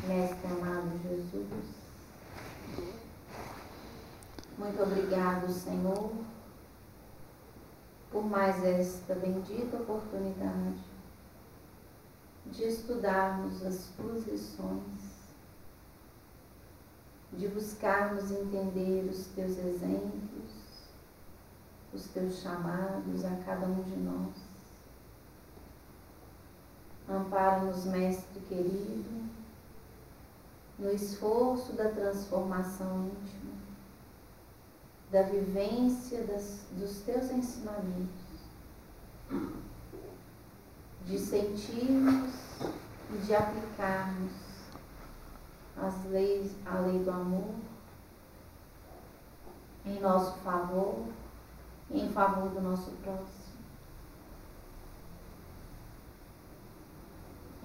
Mestre 0.05 0.47
amado 0.51 0.99
Jesus, 1.01 1.75
muito 4.57 4.83
obrigado, 4.83 5.49
Senhor, 5.49 6.11
por 8.11 8.25
mais 8.25 8.61
esta 8.65 9.15
bendita 9.15 9.77
oportunidade 9.77 10.83
de 12.47 12.63
estudarmos 12.65 13.65
as 13.65 13.87
tuas 13.95 14.27
lições, 14.27 15.23
de 17.31 17.47
buscarmos 17.47 18.29
entender 18.29 19.09
os 19.09 19.27
teus 19.27 19.57
exemplos, 19.57 20.51
os 21.93 22.07
teus 22.07 22.41
chamados 22.41 23.23
a 23.23 23.37
cada 23.45 23.67
um 23.67 23.81
de 23.83 23.95
nós 23.95 24.42
Ampara-nos, 27.13 27.85
Mestre 27.85 28.39
querido, 28.41 29.29
no 30.79 30.91
esforço 30.91 31.73
da 31.73 31.89
transformação 31.89 33.05
íntima, 33.05 33.53
da 35.11 35.21
vivência 35.23 36.23
das, 36.23 36.65
dos 36.71 37.01
teus 37.01 37.29
ensinamentos, 37.31 38.23
de 41.05 41.19
sentirmos 41.19 42.33
e 43.11 43.17
de 43.25 43.35
aplicarmos 43.35 44.31
as 45.77 46.05
leis, 46.05 46.51
a 46.65 46.79
lei 46.79 46.99
do 47.03 47.11
amor 47.11 47.53
em 49.85 49.99
nosso 49.99 50.37
favor 50.39 51.05
em 51.91 52.09
favor 52.09 52.49
do 52.49 52.61
nosso 52.61 52.91
próximo. 53.03 53.42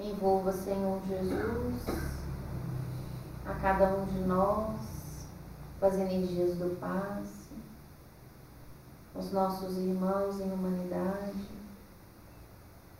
Envolva, 0.00 0.52
Senhor 0.52 1.00
Jesus, 1.08 1.82
a 3.44 3.54
cada 3.54 3.96
um 3.96 4.04
de 4.04 4.20
nós 4.20 5.26
com 5.80 5.86
as 5.86 5.94
energias 5.94 6.56
do 6.56 6.78
passe, 6.78 7.48
os 9.12 9.32
nossos 9.32 9.76
irmãos 9.76 10.38
em 10.40 10.52
humanidade, 10.52 11.48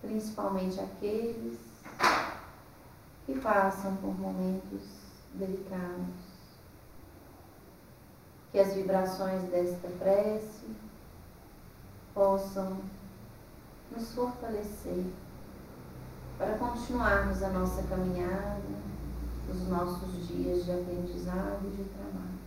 principalmente 0.01 0.81
aqueles 0.81 1.61
que 3.25 3.39
passam 3.39 3.95
por 3.99 4.19
momentos 4.19 4.83
delicados. 5.35 6.29
Que 8.51 8.59
as 8.59 8.75
vibrações 8.75 9.45
desta 9.51 9.87
prece 10.01 10.67
possam 12.13 12.79
nos 13.93 14.13
fortalecer 14.15 15.05
para 16.39 16.57
continuarmos 16.57 17.43
a 17.43 17.49
nossa 17.51 17.83
caminhada, 17.83 18.63
os 19.53 19.69
nossos 19.69 20.29
dias 20.29 20.65
de 20.65 20.71
aprendizado 20.71 21.67
e 21.67 21.77
de 21.77 21.85
trabalho. 21.91 22.39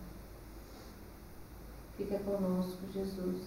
Fica 1.98 2.18
conosco, 2.20 2.78
Jesus, 2.92 3.42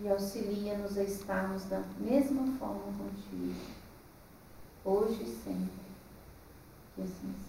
e 0.00 0.08
auxilia-nos 0.08 0.98
a 0.98 1.02
estarmos 1.02 1.64
da 1.64 1.82
mesma 1.98 2.46
forma 2.58 2.92
contigo, 2.98 3.58
hoje 4.84 5.22
e 5.22 5.26
sempre. 5.26 5.88
Que 6.94 7.02
assim 7.02 7.34
seja. 7.34 7.47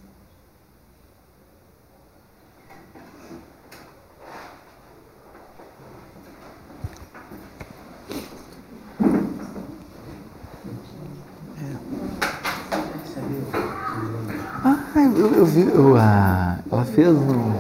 Ah, 15.00 15.04
eu, 15.04 15.34
eu 15.34 15.46
vi, 15.46 15.62
eu, 15.62 15.96
a, 15.96 16.58
ela 16.70 16.84
fez 16.84 17.08
no, 17.08 17.54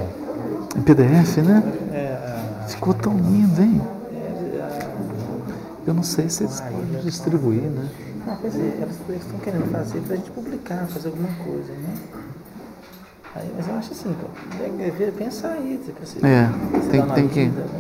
em 0.77 0.81
PDF, 0.81 1.37
né? 1.37 1.63
É, 1.93 2.13
a- 2.63 2.67
Ficou 2.67 2.93
tão 2.93 3.13
lindo, 3.15 3.61
hein? 3.61 3.81
a- 4.61 5.87
Eu 5.87 5.93
não 5.93 6.03
sei 6.03 6.27
se 6.27 6.43
eles 6.43 6.59
podem 6.59 6.99
distribuir, 7.01 7.61
né? 7.61 7.87
Não, 8.25 8.33
elas 8.33 8.55
eles 9.07 9.21
estão 9.23 9.39
querendo 9.39 9.71
fazer 9.71 10.01
pra 10.01 10.17
gente 10.17 10.29
publicar, 10.31 10.85
fazer 10.87 11.07
alguma 11.07 11.29
coisa, 11.45 11.71
né? 11.71 11.95
Aí, 13.35 13.49
mas 13.55 13.67
eu 13.69 13.75
acho 13.75 13.93
assim, 13.93 14.13
pô, 14.19 14.27
deve 14.57 14.91
ver- 14.91 15.13
pensar 15.13 15.53
aí, 15.53 15.79
assim, 16.03 16.19
É, 16.21 16.49
você 16.77 16.89
tem- 17.15 17.29
que- 17.29 17.45
lida, 17.45 17.61
né? 17.61 17.79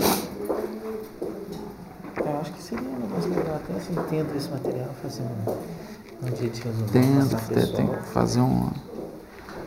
Eu 2.25 2.39
acho 2.39 2.53
que 2.53 2.63
seria 2.63 2.87
um 2.87 2.99
negócio 3.01 3.29
legal, 3.29 3.55
até 3.57 3.73
assim, 3.73 3.93
tendo 4.09 4.37
esse 4.37 4.49
material, 4.49 4.89
fazer 5.01 5.21
um, 5.23 6.27
um 6.27 6.31
dia 6.31 6.49
de 6.49 6.61
reunião. 6.61 6.87
Tendo, 6.93 7.47
tem, 7.49 7.65
tem 7.75 7.87
que 7.87 8.03
fazer 8.13 8.39
um. 8.39 8.69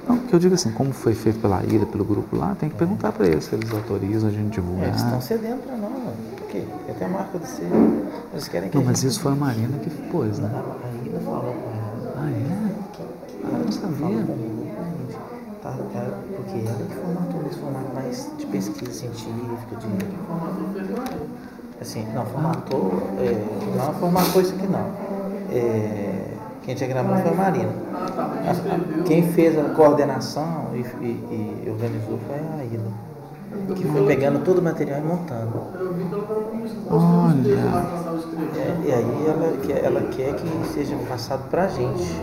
Não, 0.08 0.18
porque 0.18 0.34
eu 0.34 0.38
digo 0.38 0.54
assim, 0.54 0.72
como 0.72 0.92
foi 0.92 1.14
feito 1.14 1.38
pela 1.38 1.62
ilha, 1.62 1.86
pelo 1.86 2.04
grupo 2.04 2.36
lá, 2.36 2.56
tem 2.58 2.68
que 2.68 2.74
perguntar 2.74 3.12
para 3.12 3.26
eles 3.26 3.44
se 3.44 3.54
eles 3.54 3.70
autorizam 3.72 4.28
a 4.28 4.32
gente 4.32 4.50
divulgar. 4.54 4.88
eles 4.88 5.00
estão 5.00 5.20
cedendo 5.20 5.62
pra 5.64 5.76
nós, 5.76 5.90
mano. 5.92 6.12
Por 6.36 6.46
quê? 6.48 6.64
Tem 6.86 6.94
até 6.94 7.04
a 7.04 7.08
marca 7.08 7.38
do 7.38 7.46
selo. 7.46 8.06
Eles 8.32 8.48
querem 8.48 8.68
que 8.68 8.76
Não, 8.76 8.84
mas 8.84 9.00
gente- 9.00 9.10
isso 9.10 9.20
foi 9.20 9.32
a 9.32 9.36
Marina 9.36 9.78
que 9.78 9.90
pôs, 10.10 10.38
né? 10.38 10.50
A 10.52 11.06
Ida 11.06 11.20
falou 11.20 11.40
com 11.54 11.70
ela. 11.70 12.14
Ah, 12.16 12.30
é? 12.30 12.72
Ah, 13.44 13.58
eu 13.58 13.64
não 13.64 13.72
sabia. 13.72 14.26
Tá, 15.62 15.70
tá, 15.70 15.76
porque 16.36 16.58
ela 16.58 16.76
que 16.88 16.94
formatou 16.96 17.42
esse 17.48 17.58
formato 17.60 17.94
mais 17.94 18.30
de 18.36 18.46
pesquisa 18.46 18.92
científica, 18.92 19.76
de. 19.78 19.86
Assim, 21.80 22.06
não, 22.14 22.26
formatou. 22.26 23.02
É, 23.18 23.44
não 23.76 23.94
formatou 23.94 24.42
isso 24.42 24.54
aqui 24.54 24.66
não. 24.66 24.90
É, 25.50 26.11
quem 26.62 26.74
diagramou 26.74 27.16
foi 27.16 27.30
a 27.30 27.34
Marina. 27.34 27.72
Quem 29.04 29.22
fez 29.32 29.58
a 29.58 29.64
coordenação 29.74 30.66
e, 30.74 30.78
e- 30.78 31.62
e 31.66 31.70
organizou 31.70 32.18
foi 32.26 32.36
a 32.36 32.64
Ida. 32.64 33.12
Que 33.74 33.84
foi 33.86 34.06
pegando 34.06 34.42
todo 34.44 34.58
o 34.58 34.62
material 34.62 35.00
e 35.00 35.02
montando. 35.02 35.52
Olha. 36.90 37.54
É, 38.56 38.88
e 38.88 38.92
aí 38.92 39.26
ela 39.28 39.56
quer, 39.66 39.84
ela 39.84 40.00
quer 40.10 40.34
que 40.34 40.68
seja 40.72 40.96
passado 41.08 41.48
pra 41.50 41.66
gente. 41.68 42.16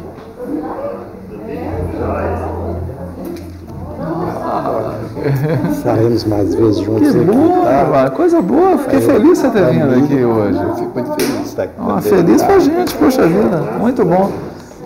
Estaremos 5.72 6.24
mais 6.26 6.56
vezes 6.56 6.80
juntos 6.80 7.12
Que 7.12 7.18
bom, 7.20 7.66
tá? 7.92 8.10
coisa 8.10 8.42
boa. 8.42 8.78
Fiquei 8.78 9.02
feliz 9.02 9.38
você 9.38 9.50
ter 9.50 9.66
vindo 9.66 10.04
aqui 10.04 10.24
hoje. 10.24 10.60
Fico 10.76 10.92
muito 10.94 11.14
feliz 11.14 11.38
de 11.38 11.44
estar 11.44 11.64
aqui. 11.64 11.74
Também, 11.76 12.02
feliz 12.02 12.42
tá? 12.42 12.48
com 12.48 12.54
a 12.54 12.60
gente, 12.60 12.96
poxa 12.96 13.28
vida. 13.28 13.64
Muito 13.80 14.06
bom. 14.06 14.32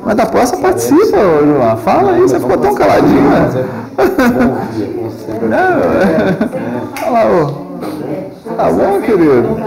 Mas 0.06 0.16
da 0.16 0.26
próxima 0.26 0.62
participa, 0.62 1.18
João. 1.18 1.78
Fala 1.78 2.12
aí, 2.12 2.22
você 2.22 2.40
ficou 2.40 2.58
tão 2.58 2.76
caladinho, 2.76 3.30
né? 3.30 3.50
Bom 3.96 4.68
dia. 4.76 5.04
Não, 5.50 5.58
é. 5.58 6.38
Olha 7.06 7.12
lá, 7.12 7.26
ô. 7.26 7.64
Tá 8.58 8.72
bom, 8.72 9.02
querido? 9.02 9.58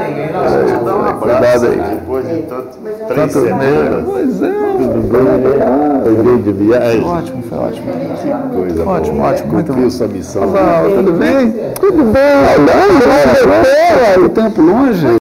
Cuidado 1.21 1.67
aí. 1.67 1.81
Depois 1.97 2.29
de 2.29 2.43
tanto, 2.43 2.79
três 3.09 3.33
Tanto 3.33 3.47
semanas. 3.47 4.05
Pois 4.07 4.43
é. 4.43 4.53
Tudo 4.77 5.01
bem? 5.09 5.27
Foi 6.05 6.15
bem 6.23 6.37
de 6.43 6.53
viagem. 6.53 7.03
Ótimo, 7.05 7.43
foi 7.49 7.59
ótimo. 7.59 7.87
Coisa 8.55 8.85
Ótimo, 8.85 9.17
boa. 9.19 9.31
ótimo, 9.31 9.53
muito 9.53 9.73
bom. 9.73 9.91
sua 9.91 10.07
missão. 10.09 10.53
Casal, 10.53 10.85
tudo 10.91 11.13
bem? 11.13 11.55
Tudo 11.81 12.05
bem. 12.13 12.37
O 14.25 14.29
tempo 14.29 14.61
longe. 14.63 15.07